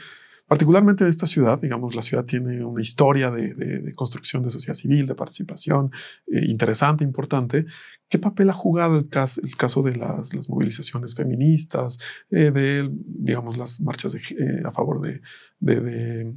particularmente 0.47 1.05
en 1.05 1.11
esta 1.11 1.27
ciudad. 1.27 1.59
Digamos, 1.61 1.95
la 1.95 2.03
ciudad 2.03 2.25
tiene 2.25 2.65
una 2.65 2.81
historia 2.81 3.31
de, 3.31 3.93
construcción 3.95 4.43
de 4.43 4.51
sociedad 4.51 4.75
civil, 4.75 5.07
de 5.07 5.15
participación 5.15 5.91
eh, 6.27 6.45
interesante, 6.47 7.05
importante. 7.05 7.67
¿Qué 8.09 8.19
papel 8.19 8.49
ha 8.49 8.55
jugado 8.55 8.97
el 8.97 9.09
caso, 9.11 9.43
el 9.45 9.55
caso 9.57 9.83
de 9.83 9.97
las, 9.97 10.49
movilizaciones 10.49 11.15
feministas, 11.15 11.99
eh, 12.31 12.51
de, 12.51 12.89
digamos, 12.91 13.59
las 13.59 13.83
marchas 13.83 14.17
a 14.65 14.73
favor 14.73 15.03
de, 15.03 15.21
de, 15.61 16.33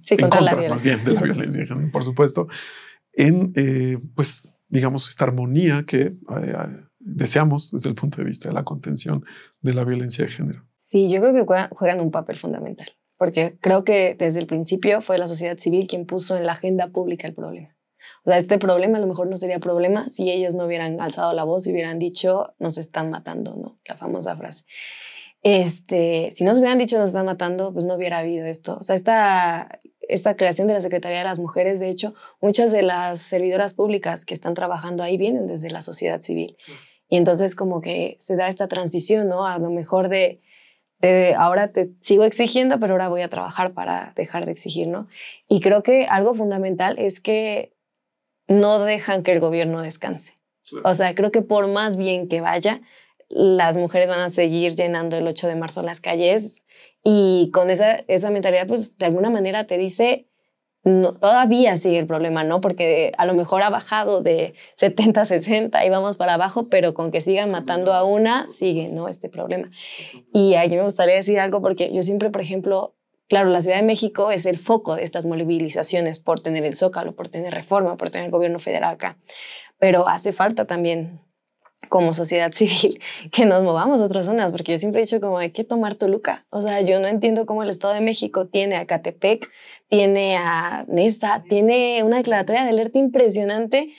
sí, 0.00 0.16
contra, 0.16 0.40
la 0.40 0.56
más 0.68 0.82
bien, 0.82 1.04
de 1.04 1.12
la 1.12 1.22
violencia, 1.22 1.64
por 1.92 2.02
supuesto? 2.02 2.48
En, 3.12 3.52
eh, 3.56 3.98
pues, 4.14 4.48
digamos, 4.68 5.08
esta 5.08 5.24
armonía 5.24 5.84
que 5.86 6.00
eh, 6.00 6.16
deseamos 6.98 7.70
desde 7.72 7.88
el 7.88 7.94
punto 7.94 8.18
de 8.18 8.24
vista 8.24 8.48
de 8.48 8.54
la 8.54 8.64
contención 8.64 9.24
de 9.60 9.74
la 9.74 9.84
violencia 9.84 10.24
de 10.24 10.30
género. 10.30 10.66
Sí, 10.76 11.08
yo 11.08 11.20
creo 11.20 11.34
que 11.34 11.68
juegan 11.74 12.00
un 12.00 12.10
papel 12.10 12.36
fundamental, 12.36 12.88
porque 13.16 13.58
creo 13.60 13.84
que 13.84 14.16
desde 14.18 14.40
el 14.40 14.46
principio 14.46 15.00
fue 15.00 15.18
la 15.18 15.26
sociedad 15.26 15.58
civil 15.58 15.86
quien 15.86 16.06
puso 16.06 16.36
en 16.36 16.46
la 16.46 16.52
agenda 16.52 16.88
pública 16.88 17.26
el 17.26 17.34
problema. 17.34 17.76
O 18.24 18.30
sea, 18.30 18.38
este 18.38 18.58
problema 18.58 18.98
a 18.98 19.00
lo 19.00 19.06
mejor 19.06 19.28
no 19.28 19.36
sería 19.36 19.60
problema 19.60 20.08
si 20.08 20.30
ellos 20.30 20.54
no 20.54 20.64
hubieran 20.64 21.00
alzado 21.00 21.32
la 21.32 21.44
voz 21.44 21.66
y 21.66 21.72
hubieran 21.72 21.98
dicho, 21.98 22.54
nos 22.58 22.78
están 22.78 23.10
matando, 23.10 23.54
¿no? 23.56 23.80
La 23.84 23.96
famosa 23.96 24.36
frase. 24.36 24.64
Este, 25.42 26.30
si 26.30 26.44
nos 26.44 26.58
hubieran 26.58 26.78
dicho 26.78 26.98
nos 26.98 27.10
están 27.10 27.26
matando, 27.26 27.72
pues 27.72 27.84
no 27.84 27.94
hubiera 27.94 28.18
habido 28.18 28.46
esto. 28.46 28.76
O 28.78 28.82
sea, 28.82 28.94
esta, 28.94 29.78
esta 30.02 30.36
creación 30.36 30.68
de 30.68 30.74
la 30.74 30.80
Secretaría 30.80 31.18
de 31.18 31.24
las 31.24 31.40
Mujeres, 31.40 31.80
de 31.80 31.88
hecho, 31.88 32.14
muchas 32.40 32.70
de 32.70 32.82
las 32.82 33.20
servidoras 33.20 33.74
públicas 33.74 34.24
que 34.24 34.34
están 34.34 34.54
trabajando 34.54 35.02
ahí 35.02 35.16
vienen 35.16 35.46
desde 35.46 35.70
la 35.70 35.82
sociedad 35.82 36.20
civil. 36.20 36.56
Y 37.08 37.16
entonces 37.16 37.56
como 37.56 37.80
que 37.80 38.16
se 38.18 38.36
da 38.36 38.48
esta 38.48 38.68
transición, 38.68 39.28
¿no? 39.28 39.46
A 39.46 39.58
lo 39.58 39.70
mejor 39.70 40.08
de, 40.08 40.40
de, 41.00 41.34
ahora 41.36 41.72
te 41.72 41.90
sigo 42.00 42.24
exigiendo, 42.24 42.78
pero 42.78 42.94
ahora 42.94 43.08
voy 43.08 43.22
a 43.22 43.28
trabajar 43.28 43.74
para 43.74 44.12
dejar 44.14 44.46
de 44.46 44.52
exigir, 44.52 44.86
¿no? 44.86 45.08
Y 45.48 45.60
creo 45.60 45.82
que 45.82 46.06
algo 46.06 46.34
fundamental 46.34 46.98
es 46.98 47.20
que 47.20 47.74
no 48.48 48.78
dejan 48.78 49.22
que 49.22 49.32
el 49.32 49.40
gobierno 49.40 49.82
descanse. 49.82 50.34
O 50.84 50.94
sea, 50.94 51.14
creo 51.14 51.32
que 51.32 51.42
por 51.42 51.66
más 51.66 51.96
bien 51.96 52.28
que 52.28 52.40
vaya, 52.40 52.80
las 53.32 53.76
mujeres 53.76 54.08
van 54.08 54.20
a 54.20 54.28
seguir 54.28 54.74
llenando 54.74 55.16
el 55.16 55.26
8 55.26 55.48
de 55.48 55.56
marzo 55.56 55.82
las 55.82 56.00
calles 56.00 56.62
y 57.02 57.50
con 57.52 57.70
esa, 57.70 57.96
esa 58.08 58.30
mentalidad, 58.30 58.66
pues 58.66 58.96
de 58.98 59.06
alguna 59.06 59.30
manera 59.30 59.66
te 59.66 59.78
dice, 59.78 60.28
no, 60.84 61.14
todavía 61.14 61.76
sigue 61.76 61.98
el 61.98 62.06
problema, 62.06 62.44
¿no? 62.44 62.60
Porque 62.60 63.12
a 63.16 63.24
lo 63.24 63.34
mejor 63.34 63.62
ha 63.62 63.70
bajado 63.70 64.20
de 64.20 64.54
70 64.74 65.22
a 65.22 65.24
60 65.24 65.84
y 65.84 65.90
vamos 65.90 66.16
para 66.16 66.34
abajo, 66.34 66.68
pero 66.68 66.92
con 66.92 67.10
que 67.10 67.20
sigan 67.20 67.50
matando 67.50 67.92
a 67.92 68.04
una, 68.04 68.46
sigue, 68.48 68.88
¿no? 68.92 69.08
Este 69.08 69.28
problema. 69.28 69.68
Y 70.32 70.54
aquí 70.54 70.76
me 70.76 70.82
gustaría 70.82 71.14
decir 71.14 71.38
algo 71.38 71.62
porque 71.62 71.92
yo 71.92 72.02
siempre, 72.02 72.30
por 72.30 72.42
ejemplo, 72.42 72.96
claro, 73.28 73.48
la 73.50 73.62
Ciudad 73.62 73.78
de 73.78 73.86
México 73.86 74.30
es 74.30 74.44
el 74.44 74.58
foco 74.58 74.96
de 74.96 75.04
estas 75.04 75.24
movilizaciones 75.24 76.18
por 76.18 76.40
tener 76.40 76.64
el 76.64 76.74
Zócalo, 76.74 77.14
por 77.14 77.28
tener 77.28 77.54
reforma, 77.54 77.96
por 77.96 78.10
tener 78.10 78.26
el 78.26 78.32
gobierno 78.32 78.58
federal 78.58 78.94
acá, 78.94 79.16
pero 79.78 80.08
hace 80.08 80.32
falta 80.32 80.66
también 80.66 81.20
como 81.88 82.14
sociedad 82.14 82.52
civil 82.52 83.00
que 83.30 83.44
nos 83.44 83.62
movamos 83.62 84.00
a 84.00 84.04
otras 84.04 84.26
zonas, 84.26 84.50
porque 84.50 84.72
yo 84.72 84.78
siempre 84.78 85.00
he 85.00 85.04
dicho 85.04 85.20
como 85.20 85.38
hay 85.38 85.50
que 85.50 85.64
tomar 85.64 85.94
Toluca. 85.94 86.44
O 86.50 86.62
sea, 86.62 86.80
yo 86.80 87.00
no 87.00 87.08
entiendo 87.08 87.46
cómo 87.46 87.62
el 87.62 87.68
Estado 87.68 87.94
de 87.94 88.00
México 88.00 88.46
tiene 88.46 88.76
a 88.76 88.86
Catepec, 88.86 89.50
tiene 89.88 90.36
a 90.36 90.84
Nesta, 90.88 91.42
tiene 91.48 92.02
una 92.02 92.16
declaratoria 92.16 92.64
de 92.64 92.70
alerta 92.70 92.98
impresionante 92.98 93.92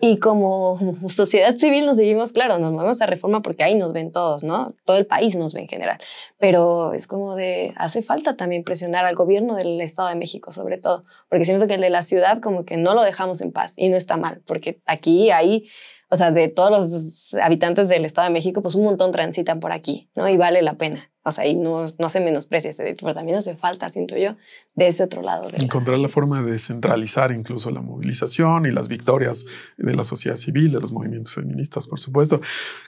y 0.00 0.18
como 0.18 0.78
sociedad 1.08 1.56
civil 1.56 1.86
nos 1.86 1.98
seguimos, 1.98 2.32
claro, 2.32 2.58
nos 2.58 2.72
movemos 2.72 3.00
a 3.00 3.06
reforma 3.06 3.42
porque 3.42 3.64
ahí 3.64 3.74
nos 3.74 3.92
ven 3.92 4.12
todos, 4.12 4.44
¿no? 4.44 4.74
Todo 4.84 4.96
el 4.96 5.06
país 5.06 5.36
nos 5.36 5.52
ve 5.52 5.60
en 5.60 5.68
general. 5.68 5.98
Pero 6.38 6.92
es 6.94 7.06
como 7.06 7.36
de, 7.36 7.72
hace 7.76 8.02
falta 8.02 8.36
también 8.36 8.64
presionar 8.64 9.04
al 9.04 9.14
gobierno 9.14 9.54
del 9.54 9.80
Estado 9.80 10.08
de 10.08 10.14
México, 10.14 10.52
sobre 10.52 10.78
todo, 10.78 11.02
porque 11.28 11.44
siento 11.44 11.66
que 11.66 11.74
el 11.74 11.80
de 11.80 11.90
la 11.90 12.02
ciudad 12.02 12.40
como 12.40 12.64
que 12.64 12.76
no 12.76 12.94
lo 12.94 13.02
dejamos 13.02 13.40
en 13.42 13.52
paz 13.52 13.74
y 13.76 13.88
no 13.88 13.96
está 13.96 14.16
mal, 14.16 14.42
porque 14.46 14.80
aquí, 14.86 15.30
ahí 15.30 15.66
o 16.10 16.16
sea, 16.16 16.32
de 16.32 16.48
todos 16.48 16.70
los 16.70 17.34
habitantes 17.40 17.88
del 17.88 18.04
Estado 18.04 18.28
de 18.28 18.34
México, 18.34 18.62
pues 18.62 18.74
un 18.74 18.84
montón 18.84 19.12
transitan 19.12 19.60
por 19.60 19.70
aquí, 19.70 20.10
¿no? 20.16 20.28
Y 20.28 20.36
vale 20.36 20.60
la 20.60 20.74
pena. 20.74 21.08
O 21.22 21.30
sea, 21.30 21.46
y 21.46 21.54
no, 21.54 21.84
no 21.98 22.08
se 22.08 22.20
menosprecia 22.20 22.70
ese 22.70 22.96
pero 22.98 23.14
también 23.14 23.36
hace 23.36 23.54
falta, 23.54 23.88
siento 23.88 24.16
yo, 24.16 24.36
de 24.74 24.88
ese 24.88 25.04
otro 25.04 25.22
lado. 25.22 25.48
De 25.50 25.58
Encontrar 25.58 25.98
la... 25.98 26.08
forma 26.08 26.42
de 26.42 26.50
descentralizar 26.50 27.30
incluso 27.30 27.70
la 27.70 27.80
movilización 27.80 28.66
y 28.66 28.72
las 28.72 28.88
victorias 28.88 29.46
de 29.76 29.94
la 29.94 30.02
sociedad 30.02 30.36
civil, 30.36 30.72
de 30.72 30.80
los 30.80 30.92
movimientos 30.92 31.34
feministas, 31.34 31.86
por 31.86 32.00
supuesto. 32.00 32.40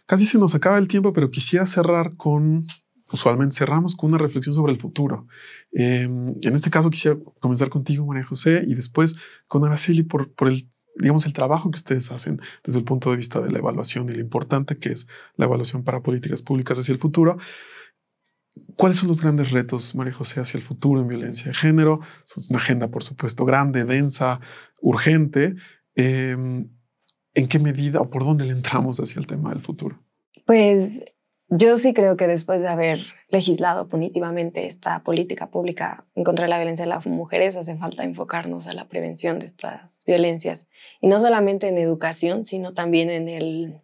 Casi 0.07 0.27
se 0.27 0.39
nos 0.39 0.55
acaba 0.55 0.79
el 0.79 0.89
tiempo, 0.89 1.13
pero 1.13 1.31
quisiera 1.31 1.65
cerrar 1.67 2.17
con 2.17 2.65
usualmente 3.13 3.55
cerramos 3.55 3.95
con 3.95 4.09
una 4.11 4.19
reflexión 4.19 4.55
sobre 4.55 4.73
el 4.73 4.81
futuro. 4.81 5.27
Em, 5.71 6.35
en 6.41 6.55
este 6.55 6.71
caso 6.71 6.91
quisiera 6.91 7.19
comenzar 7.41 7.69
contigo, 7.69 8.07
María 8.07 8.25
José, 8.25 8.65
y 8.67 8.75
después 8.75 9.17
con 9.47 9.65
Araceli 9.65 10.03
por, 10.03 10.33
por 10.33 10.49
el 10.49 10.72
digamos, 10.97 11.27
el 11.27 11.33
trabajo 11.33 11.71
que 11.71 11.77
ustedes 11.77 12.11
hacen 12.13 12.41
desde 12.65 12.79
el 12.79 12.85
punto 12.85 13.11
de 13.11 13.17
vista 13.17 13.41
de 13.41 13.51
la 13.51 13.59
evaluación 13.59 14.09
y 14.09 14.13
lo 14.13 14.21
importante 14.21 14.79
que 14.79 14.91
es 14.91 15.09
la 15.37 15.47
evaluación 15.47 15.85
para 15.85 16.03
políticas 16.03 16.43
públicas 16.43 16.79
hacia 16.79 16.93
el 16.93 16.99
futuro. 16.99 17.39
¿Cuáles 18.77 18.99
son 18.99 19.09
los 19.09 19.23
grandes 19.23 19.51
retos, 19.51 19.95
María 19.95 20.13
José, 20.13 20.41
hacia 20.41 20.59
el 20.59 20.65
futuro 20.65 21.01
en 21.01 21.09
violencia 21.09 21.47
de 21.47 21.55
género? 21.55 22.01
Es 22.25 22.51
una 22.51 22.59
agenda, 22.59 22.89
por 22.89 23.03
supuesto, 23.03 23.45
grande, 23.45 23.85
densa, 23.85 24.41
urgente. 24.81 25.57
Em, 25.95 26.69
¿En 27.35 27.49
qué 27.49 27.59
medida 27.59 28.01
o 28.01 28.11
por 28.11 28.25
dónde 28.25 28.45
le 28.45 28.53
entramos 28.53 29.01
hacia 29.01 29.19
el 29.19 29.27
tema 29.27 29.51
del 29.51 29.63
futuro? 29.63 30.03
Pues 30.45 31.03
yo 31.55 31.77
sí 31.77 31.93
creo 31.93 32.17
que 32.17 32.27
después 32.27 32.63
de 32.63 32.69
haber 32.69 33.01
legislado 33.29 33.87
punitivamente 33.87 34.65
esta 34.65 35.03
política 35.03 35.51
pública 35.51 36.07
en 36.15 36.25
contra 36.25 36.47
de 36.47 36.49
la 36.49 36.57
violencia 36.57 36.87
de 36.87 36.89
las 36.89 37.07
mujeres, 37.07 37.59
hace 37.59 37.77
falta 37.77 38.05
enfocarnos 38.05 38.69
a 38.69 38.73
la 38.73 38.89
prevención 38.89 39.39
de 39.39 39.45
estas 39.45 40.03
violencias. 40.07 40.67
Y 41.03 41.09
no 41.09 41.21
solamente 41.21 41.69
en 41.69 41.77
educación, 41.77 42.45
sino 42.45 42.73
también 42.73 43.11
en 43.11 43.29
el 43.29 43.83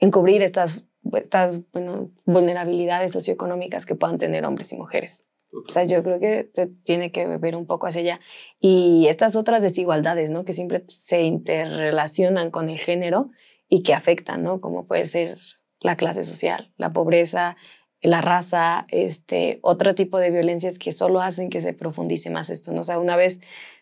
encubrir 0.00 0.42
estas, 0.42 0.86
estas 1.12 1.60
bueno, 1.70 2.10
vulnerabilidades 2.24 3.12
socioeconómicas 3.12 3.86
que 3.86 3.94
puedan 3.94 4.18
tener 4.18 4.44
hombres 4.44 4.72
y 4.72 4.76
mujeres. 4.76 5.26
O 5.52 5.70
sea, 5.70 5.84
yo 5.84 6.02
creo 6.02 6.18
que 6.18 6.50
se 6.54 6.66
tiene 6.66 7.12
que 7.12 7.24
ver 7.38 7.54
un 7.54 7.66
poco 7.66 7.86
hacia 7.86 8.00
allá. 8.00 8.20
Y 8.58 9.06
estas 9.08 9.36
otras 9.36 9.62
desigualdades, 9.62 10.30
¿no? 10.30 10.44
Que 10.44 10.54
siempre 10.54 10.84
se 10.88 11.22
interrelacionan 11.22 12.50
con 12.50 12.68
el 12.68 12.78
género 12.78 13.30
y 13.68 13.84
que 13.84 13.94
afectan, 13.94 14.42
¿no? 14.42 14.60
Como 14.60 14.86
puede 14.88 15.04
ser 15.04 15.38
la 15.80 15.96
clase 15.96 16.24
social, 16.24 16.72
la 16.76 16.92
pobreza, 16.92 17.56
la 18.02 18.20
raza, 18.20 18.86
este, 18.88 19.58
otro 19.62 19.94
tipo 19.94 20.18
de 20.18 20.30
violencias 20.30 20.78
que 20.78 20.92
solo 20.92 21.20
hacen 21.20 21.50
que 21.50 21.60
se 21.60 21.74
profundice 21.74 22.30
más 22.30 22.48
esto. 22.48 22.72
¿no? 22.72 22.80
O 22.80 22.82
sea, 22.82 22.98
una 22.98 23.14
vez, 23.14 23.40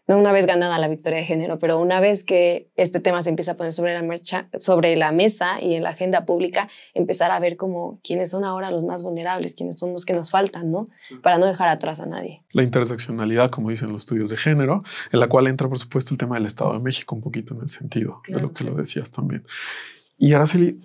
no 0.09 0.19
una 0.19 0.33
vez 0.33 0.47
ganada 0.47 0.79
la 0.79 0.89
victoria 0.89 1.21
de 1.21 1.25
género, 1.25 1.59
pero 1.61 1.79
una 1.79 2.01
vez 2.01 2.25
que 2.25 2.69
este 2.75 2.99
tema 2.99 3.23
se 3.23 3.31
empieza 3.31 3.53
a 3.53 3.57
poner 3.57 3.73
sobre 3.73 3.95
la, 3.95 4.03
marcha, 4.03 4.49
sobre 4.59 4.97
la 4.97 5.13
mesa 5.13 5.63
y 5.63 5.75
en 5.75 5.85
la 5.85 5.91
agenda 5.91 6.25
pública, 6.25 6.69
empezar 6.95 7.31
a 7.31 7.39
ver 7.39 7.57
como 7.57 8.01
quiénes 8.03 8.31
son 8.31 8.45
ahora 8.45 8.73
los 8.73 8.83
más 8.83 9.05
vulnerables, 9.05 9.55
quiénes 9.55 9.79
son 9.79 9.93
los 9.93 10.05
que 10.05 10.15
nos 10.15 10.33
faltan, 10.33 10.73
¿no? 10.73 10.87
Para 11.23 11.39
no 11.39 11.47
dejar 11.47 11.69
atrás 11.69 12.01
a 12.01 12.07
nadie. 12.07 12.43
La 12.51 12.65
interseccionalidad, 12.65 13.51
como 13.51 13.71
dicen 13.71 13.93
los 13.93 14.03
estudios 14.03 14.31
de 14.31 14.37
género, 14.37 14.83
en 15.13 15.21
la 15.21 15.29
cual 15.29 15.47
entra, 15.47 15.69
por 15.69 15.79
supuesto, 15.79 16.13
el 16.13 16.19
tema 16.19 16.35
del 16.35 16.47
Estado 16.47 16.73
de 16.73 16.81
México 16.81 17.15
un 17.15 17.21
poquito 17.21 17.55
en 17.55 17.63
el 17.63 17.69
sentido 17.69 18.23
de 18.27 18.41
lo 18.41 18.53
que 18.53 18.65
lo 18.65 18.75
decías 18.75 19.13
también. 19.13 19.45
Y 20.21 20.33
Araceli, 20.33 20.81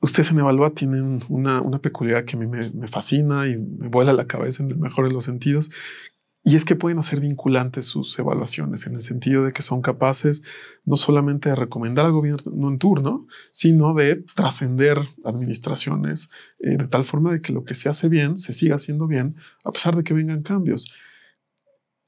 ustedes 0.00 0.30
en 0.30 0.38
Evalúa 0.38 0.70
tienen 0.70 1.20
una, 1.28 1.60
una 1.60 1.80
peculiaridad 1.80 2.26
que 2.26 2.36
a 2.36 2.40
mí 2.40 2.46
me, 2.46 2.88
fascina 2.88 3.46
y 3.48 3.56
me 3.56 3.88
vuela 3.88 4.12
la 4.12 4.26
cabeza 4.26 4.62
en 4.62 4.70
el 4.70 4.78
mejor 4.78 5.08
de 5.08 5.14
los 5.14 5.24
sentidos. 5.24 5.70
Y 6.42 6.56
es 6.56 6.64
que 6.64 6.74
pueden 6.74 6.98
hacer 6.98 7.20
vinculantes 7.20 7.84
sus 7.84 8.18
evaluaciones 8.18 8.86
en 8.86 8.94
el 8.94 9.02
sentido 9.02 9.44
de 9.44 9.52
que 9.52 9.60
son 9.60 9.82
capaces 9.82 10.42
no 10.86 10.96
solamente 10.96 11.50
de 11.50 11.54
recomendar 11.54 12.06
al 12.06 12.12
gobierno 12.12 12.68
en 12.68 12.78
turno, 12.78 13.26
sino 13.50 13.92
de 13.92 14.24
trascender 14.34 14.98
administraciones 15.22 16.30
eh, 16.60 16.78
de 16.78 16.88
tal 16.88 17.04
forma 17.04 17.30
de 17.30 17.42
que 17.42 17.52
lo 17.52 17.64
que 17.64 17.74
se 17.74 17.90
hace 17.90 18.08
bien 18.08 18.38
se 18.38 18.54
siga 18.54 18.76
haciendo 18.76 19.06
bien 19.06 19.36
a 19.64 19.70
pesar 19.70 19.96
de 19.96 20.02
que 20.02 20.14
vengan 20.14 20.42
cambios. 20.42 20.94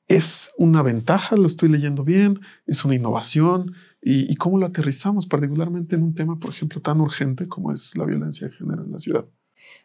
Es 0.08 0.52
una 0.58 0.82
ventaja, 0.82 1.36
lo 1.36 1.46
estoy 1.46 1.68
leyendo 1.68 2.04
bien, 2.04 2.40
es 2.66 2.84
una 2.84 2.94
innovación, 2.94 3.74
y, 4.04 4.34
cómo 4.34 4.58
lo 4.58 4.66
aterrizamos, 4.66 5.26
particularmente 5.26 5.94
en 5.94 6.02
un 6.02 6.14
tema, 6.14 6.36
por 6.36 6.50
ejemplo, 6.50 6.80
tan 6.80 7.00
urgente 7.00 7.46
como 7.46 7.70
es 7.70 7.96
la 7.96 8.04
violencia 8.04 8.48
de 8.48 8.54
género 8.54 8.82
en 8.84 8.90
la 8.90 8.98
ciudad. 8.98 9.24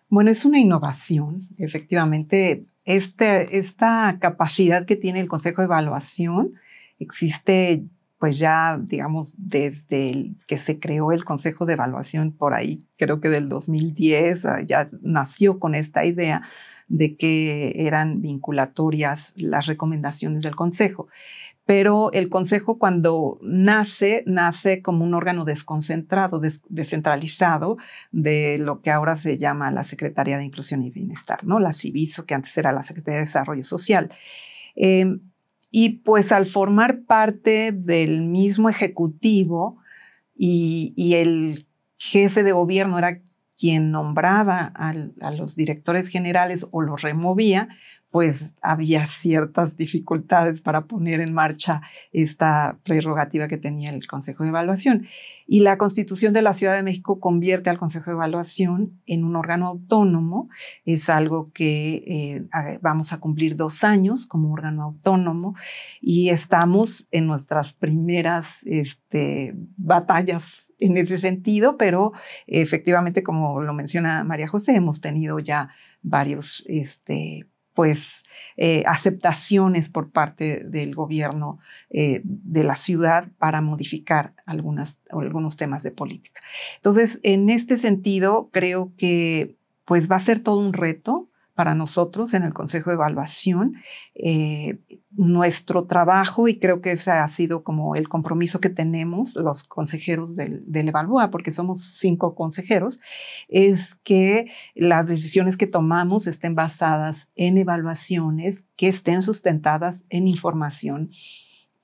Bueno, 0.09 0.31
es 0.31 0.43
una 0.43 0.59
innovación, 0.59 1.47
efectivamente. 1.57 2.65
Este, 2.83 3.59
esta 3.59 4.17
capacidad 4.19 4.85
que 4.87 4.95
tiene 4.95 5.19
el 5.19 5.27
Consejo 5.27 5.61
de 5.61 5.65
Evaluación 5.65 6.53
existe 6.97 7.83
pues 8.17 8.39
ya, 8.39 8.79
digamos, 8.81 9.35
desde 9.37 10.31
que 10.47 10.57
se 10.57 10.79
creó 10.79 11.11
el 11.11 11.23
Consejo 11.23 11.67
de 11.67 11.73
Evaluación 11.73 12.31
por 12.31 12.55
ahí, 12.55 12.83
creo 12.97 13.21
que 13.21 13.29
del 13.29 13.47
2010, 13.47 14.45
ah, 14.45 14.61
ya 14.65 14.89
nació 15.01 15.59
con 15.59 15.75
esta 15.75 16.03
idea 16.03 16.41
de 16.87 17.15
que 17.17 17.85
eran 17.87 18.21
vinculatorias 18.21 19.33
las 19.37 19.65
recomendaciones 19.65 20.43
del 20.43 20.55
Consejo 20.55 21.07
pero 21.67 22.13
el 22.13 22.29
Consejo 22.29 22.79
cuando 22.79 23.39
nace, 23.41 24.23
nace 24.25 24.81
como 24.81 25.03
un 25.03 25.13
órgano 25.13 25.43
desconcentrado, 25.43 26.39
descentralizado 26.69 27.77
de 28.09 28.57
lo 28.57 28.81
que 28.81 28.89
ahora 28.89 29.17
se 29.17 29.37
llama 29.37 29.69
la 29.69 29.83
Secretaría 29.83 30.37
de 30.37 30.45
Inclusión 30.45 30.81
y 30.81 30.91
Bienestar, 30.91 31.43
¿no? 31.43 31.59
La 31.59 31.73
CIVISO, 31.73 32.25
que 32.25 32.35
antes 32.35 32.57
era 32.57 32.71
la 32.71 32.83
Secretaría 32.83 33.19
de 33.19 33.25
Desarrollo 33.25 33.63
Social. 33.63 34.09
Em, 34.77 35.19
y 35.69 35.89
pues 35.89 36.31
al 36.31 36.45
formar 36.45 37.01
parte 37.01 37.73
del 37.73 38.21
mismo 38.21 38.69
Ejecutivo 38.69 39.77
y, 40.37 40.93
el 41.15 41.67
jefe 41.97 42.43
de 42.43 42.53
gobierno 42.53 42.97
era 42.97 43.19
quien 43.57 43.91
nombraba 43.91 44.71
a 44.75 45.31
los 45.31 45.55
directores 45.55 46.09
generales 46.09 46.67
o 46.71 46.81
los 46.81 47.01
removía, 47.01 47.69
pues 48.09 48.55
había 48.61 49.05
ciertas 49.05 49.75
dificultades 49.75 50.61
para 50.61 50.85
poner 50.85 51.19
en 51.19 51.33
marcha 51.33 51.81
esta 52.11 52.79
prerrogativa 52.83 53.47
que 53.47 53.57
tenía 53.57 53.89
el 53.89 54.07
Consejo 54.07 54.43
de 54.43 54.49
Evaluación. 54.49 55.07
Y 55.45 55.59
la 55.59 55.77
Constitución 55.77 56.33
de 56.33 56.41
la 56.41 56.53
Ciudad 56.53 56.75
de 56.75 56.83
México 56.83 57.19
convierte 57.19 57.69
al 57.69 57.77
Consejo 57.77 58.11
de 58.11 58.15
Evaluación 58.15 58.99
en 59.05 59.23
un 59.23 59.35
órgano 59.35 59.67
autónomo. 59.67 60.49
Es 60.85 61.09
algo 61.09 61.51
que 61.53 62.03
eh, 62.07 62.79
vamos 62.81 63.11
a 63.13 63.19
cumplir 63.19 63.55
dos 63.55 63.83
años 63.83 64.25
como 64.25 64.51
órgano 64.51 64.83
autónomo 64.83 65.55
y 66.01 66.29
estamos 66.29 67.07
en 67.11 67.27
nuestras 67.27 67.73
primeras 67.73 68.63
este, 68.65 69.53
batallas 69.75 70.67
en 70.79 70.97
ese 70.97 71.17
sentido, 71.17 71.77
pero 71.77 72.11
efectivamente, 72.45 73.23
como 73.23 73.61
lo 73.61 73.73
menciona 73.73 74.23
María 74.23 74.47
José, 74.47 74.75
hemos 74.75 75.01
tenido 75.01 75.39
ya 75.39 75.69
varios 76.03 76.63
este, 76.67 77.47
pues 77.77 78.23
eh, 78.55 78.81
aceptaciones 78.87 79.87
por 79.87 80.09
parte 80.09 80.63
del 80.63 80.95
gobierno 80.95 81.59
eh, 81.91 82.21
de 82.23 82.63
la 82.63 82.73
ciudad 82.73 83.27
para 83.37 83.61
modificar 83.61 84.33
algunos 84.47 85.57
temas 85.57 85.83
de 85.83 85.91
política. 85.91 86.41
Entonces, 86.77 87.19
en 87.21 87.51
este 87.51 87.77
sentido, 87.77 88.49
creo 88.51 88.93
que 88.97 89.57
pues 89.85 90.09
va 90.09 90.15
a 90.15 90.21
ser 90.21 90.39
todo 90.39 90.57
un 90.57 90.73
reto 90.73 91.29
para 91.57 91.73
nosotros 91.73 92.35
en 92.35 92.43
el 92.43 92.53
Consejo 92.53 92.91
de 92.91 92.97
Evaluación. 92.97 93.77
Eh, 94.13 94.77
nuestro 95.09 95.85
trabajo, 95.85 96.47
y 96.47 96.59
creo 96.59 96.81
que 96.81 96.91
ese 96.91 97.09
ha 97.09 97.27
sido 97.27 97.63
como 97.63 97.95
el 97.95 98.07
compromiso 98.07 98.59
que 98.59 98.69
tenemos 98.69 99.35
los 99.35 99.63
consejeros 99.63 100.35
del, 100.35 100.61
del 100.71 100.89
Evalúa, 100.89 101.31
porque 101.31 101.49
somos 101.49 101.81
cinco 101.81 102.35
consejeros, 102.35 102.99
es 103.47 103.95
que 103.95 104.51
las 104.75 105.09
decisiones 105.09 105.57
que 105.57 105.65
tomamos 105.65 106.27
estén 106.27 106.53
basadas 106.53 107.27
en 107.35 107.57
evaluaciones 107.57 108.67
que 108.75 108.89
estén 108.89 109.23
sustentadas 109.23 110.05
en 110.09 110.27
información 110.27 111.09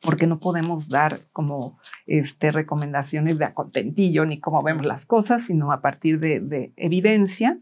porque 0.01 0.28
no 0.28 0.39
podemos 0.39 0.89
dar 0.89 1.21
como 1.32 1.80
este, 2.05 2.51
recomendaciones 2.51 3.39
de 3.39 3.45
acontentillo 3.45 4.26
ni 4.26 4.39
cómo 4.39 4.61
vemos 4.61 4.86
las 4.86 5.07
cosas, 5.07 5.45
sino 5.45 5.71
a 5.71 5.82
partir 5.82 6.19
de, 6.19 6.41
de 6.41 6.74
evidencia 6.76 7.59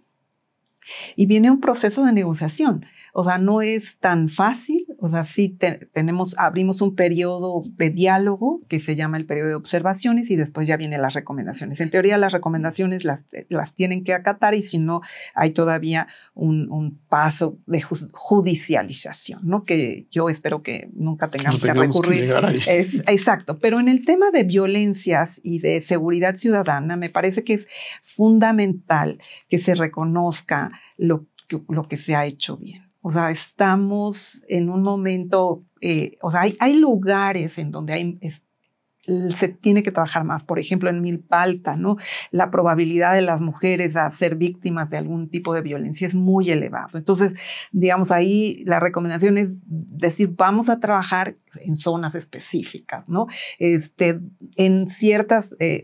y 1.15 1.25
viene 1.25 1.51
un 1.51 1.59
proceso 1.59 2.05
de 2.05 2.13
negociación. 2.13 2.85
O 3.13 3.23
sea, 3.23 3.37
no 3.37 3.61
es 3.61 3.97
tan 3.97 4.29
fácil. 4.29 4.80
O 5.03 5.09
sea, 5.09 5.23
sí 5.23 5.57
tenemos, 5.93 6.35
abrimos 6.37 6.79
un 6.79 6.95
periodo 6.95 7.63
de 7.65 7.89
diálogo 7.89 8.61
que 8.69 8.79
se 8.79 8.95
llama 8.95 9.17
el 9.17 9.25
periodo 9.25 9.47
de 9.47 9.55
observaciones 9.55 10.29
y 10.29 10.35
después 10.35 10.67
ya 10.67 10.77
vienen 10.77 11.01
las 11.01 11.15
recomendaciones. 11.15 11.79
En 11.79 11.89
teoría, 11.89 12.19
las 12.19 12.33
recomendaciones 12.33 13.03
las, 13.03 13.25
las 13.49 13.73
tienen 13.73 14.03
que 14.03 14.13
acatar 14.13 14.53
y 14.53 14.61
si 14.61 14.77
no, 14.77 15.01
hay 15.33 15.49
todavía 15.49 16.07
un, 16.35 16.71
un 16.71 16.99
paso 17.09 17.57
de 17.65 17.81
judicialización, 17.81 19.39
¿no? 19.43 19.63
Que 19.63 20.05
yo 20.11 20.29
espero 20.29 20.61
que 20.61 20.91
nunca 20.93 21.31
tengamos, 21.31 21.63
que 21.63 21.73
recurrir. 21.73 22.31
es, 22.67 22.99
exacto. 23.07 23.57
Pero 23.57 23.79
en 23.79 23.87
el 23.87 24.05
tema 24.05 24.29
de 24.29 24.43
violencias 24.43 25.41
y 25.43 25.57
de 25.57 25.81
seguridad 25.81 26.35
ciudadana, 26.35 26.95
me 26.95 27.09
parece 27.09 27.43
que 27.43 27.55
es 27.55 27.67
fundamental 28.03 29.19
que 29.49 29.57
se 29.57 29.73
reconozca 29.73 30.71
lo, 30.95 31.25
lo 31.69 31.87
que 31.87 31.97
se 31.97 32.13
ha 32.13 32.27
hecho 32.27 32.57
bien. 32.57 32.90
O 33.01 33.09
sea, 33.09 33.31
estamos 33.31 34.43
en 34.47 34.69
un 34.69 34.83
momento, 34.83 35.63
eh, 35.81 36.17
o 36.21 36.31
sea, 36.31 36.41
hay, 36.41 36.55
hay, 36.59 36.75
lugares 36.75 37.57
en 37.57 37.71
donde 37.71 37.93
hay, 37.93 38.19
se 39.35 39.47
tiene 39.47 39.81
que 39.83 39.91
trabajar 39.91 40.23
más. 40.23 40.43
Por 40.43 40.59
ejemplo, 40.59 40.89
en 40.89 41.01
Milpalta, 41.01 41.75
¿no? 41.75 41.97
La 42.29 42.51
probabilidad 42.51 43.13
de 43.13 43.21
las 43.21 43.41
mujeres 43.41 43.95
a 43.95 44.09
ser 44.11 44.35
víctimas 44.35 44.89
de 44.89 44.97
algún 44.97 45.29
tipo 45.29 45.53
de 45.53 45.61
violencia 45.61 46.05
es 46.05 46.13
muy 46.13 46.51
elevado. 46.51 46.97
Entonces, 46.97 47.33
digamos, 47.71 48.11
ahí 48.11 48.63
la 48.65 48.79
recomendación 48.79 49.37
es 49.37 49.49
decir, 49.65 50.33
vamos 50.35 50.69
a 50.69 50.79
trabajar 50.79 51.37
en 51.55 51.75
zonas 51.75 52.15
específicas, 52.15 53.07
¿no? 53.07 53.27
Este, 53.59 54.19
en 54.55 54.89
ciertas... 54.89 55.55
Eh, 55.59 55.83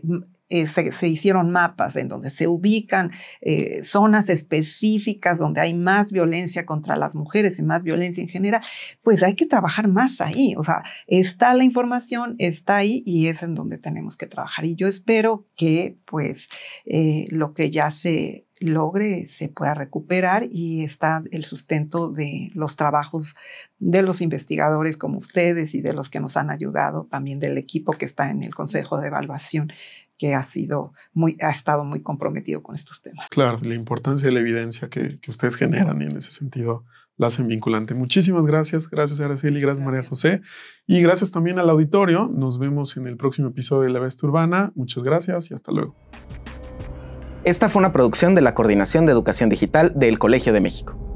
eh, 0.50 0.66
se, 0.66 1.08
hicieron 1.08 1.50
mapas 1.50 1.96
en 1.96 2.08
donde 2.08 2.30
se 2.30 2.46
ubican 2.46 3.10
eh, 3.40 3.82
zonas 3.82 4.30
específicas 4.30 5.38
donde 5.38 5.60
hay 5.60 5.74
más 5.74 6.10
violencia 6.10 6.64
contra 6.64 6.96
las 6.96 7.14
mujeres 7.14 7.58
y 7.58 7.62
más 7.62 7.82
violencia 7.82 8.22
en 8.22 8.28
general, 8.28 8.62
pues 9.02 9.22
hay 9.22 9.34
que 9.34 9.46
trabajar 9.46 9.88
más 9.88 10.20
ahí. 10.20 10.54
O 10.56 10.62
sea, 10.62 10.82
está 11.06 11.54
la 11.54 11.64
información, 11.64 12.34
está 12.38 12.76
ahí 12.76 13.02
y 13.04 13.26
es 13.26 13.42
en 13.42 13.54
donde 13.54 13.78
tenemos 13.78 14.16
que 14.16 14.26
trabajar. 14.26 14.64
Y 14.64 14.74
yo 14.74 14.86
espero 14.86 15.46
que 15.56 15.98
pues 16.06 16.48
eh, 16.86 17.26
lo 17.30 17.52
que 17.52 17.70
ya 17.70 17.90
se 17.90 18.46
logre 18.60 19.26
se 19.26 19.48
pueda 19.48 19.74
recuperar 19.74 20.48
y 20.50 20.82
está 20.82 21.22
el 21.30 21.44
sustento 21.44 22.10
de 22.10 22.50
los 22.54 22.76
trabajos 22.76 23.36
de 23.78 24.02
los 24.02 24.20
investigadores 24.20 24.96
como 24.96 25.18
ustedes 25.18 25.74
y 25.74 25.80
de 25.80 25.92
los 25.92 26.10
que 26.10 26.20
nos 26.20 26.36
han 26.36 26.50
ayudado, 26.50 27.06
también 27.10 27.38
del 27.38 27.56
equipo 27.58 27.92
que 27.92 28.04
está 28.04 28.30
en 28.30 28.42
el 28.42 28.54
Consejo 28.54 29.00
de 29.00 29.08
Evaluación 29.08 29.72
que 30.18 30.34
ha 30.34 30.42
sido 30.42 30.92
muy, 31.14 31.36
ha 31.40 31.50
estado 31.50 31.84
muy 31.84 32.02
comprometido 32.02 32.62
con 32.62 32.74
estos 32.74 33.00
temas. 33.00 33.28
Claro, 33.30 33.60
la 33.62 33.74
importancia 33.74 34.26
de 34.26 34.32
la 34.32 34.40
evidencia 34.40 34.88
que, 34.88 35.18
que 35.20 35.30
ustedes 35.30 35.56
generan 35.56 36.02
y 36.02 36.04
en 36.04 36.16
ese 36.16 36.32
sentido 36.32 36.84
la 37.18 37.26
hacen 37.26 37.48
vinculante. 37.48 37.94
Muchísimas 37.94 38.46
gracias. 38.46 38.88
Gracias, 38.88 39.20
Araceli. 39.20 39.60
Gracias, 39.60 39.84
María 39.84 40.02
José. 40.02 40.40
Y 40.86 41.02
gracias 41.02 41.32
también 41.32 41.58
al 41.58 41.68
auditorio. 41.68 42.30
Nos 42.32 42.58
vemos 42.58 42.96
en 42.96 43.06
el 43.06 43.16
próximo 43.16 43.48
episodio 43.48 43.82
de 43.82 43.90
La 43.90 44.00
Bestia 44.00 44.28
Urbana. 44.28 44.72
Muchas 44.74 45.02
gracias 45.02 45.50
y 45.50 45.54
hasta 45.54 45.72
luego. 45.72 45.96
Esta 47.44 47.68
fue 47.68 47.80
una 47.80 47.92
producción 47.92 48.34
de 48.34 48.40
la 48.40 48.54
Coordinación 48.54 49.04
de 49.04 49.12
Educación 49.12 49.48
Digital 49.48 49.92
del 49.96 50.18
Colegio 50.18 50.52
de 50.52 50.60
México. 50.60 51.07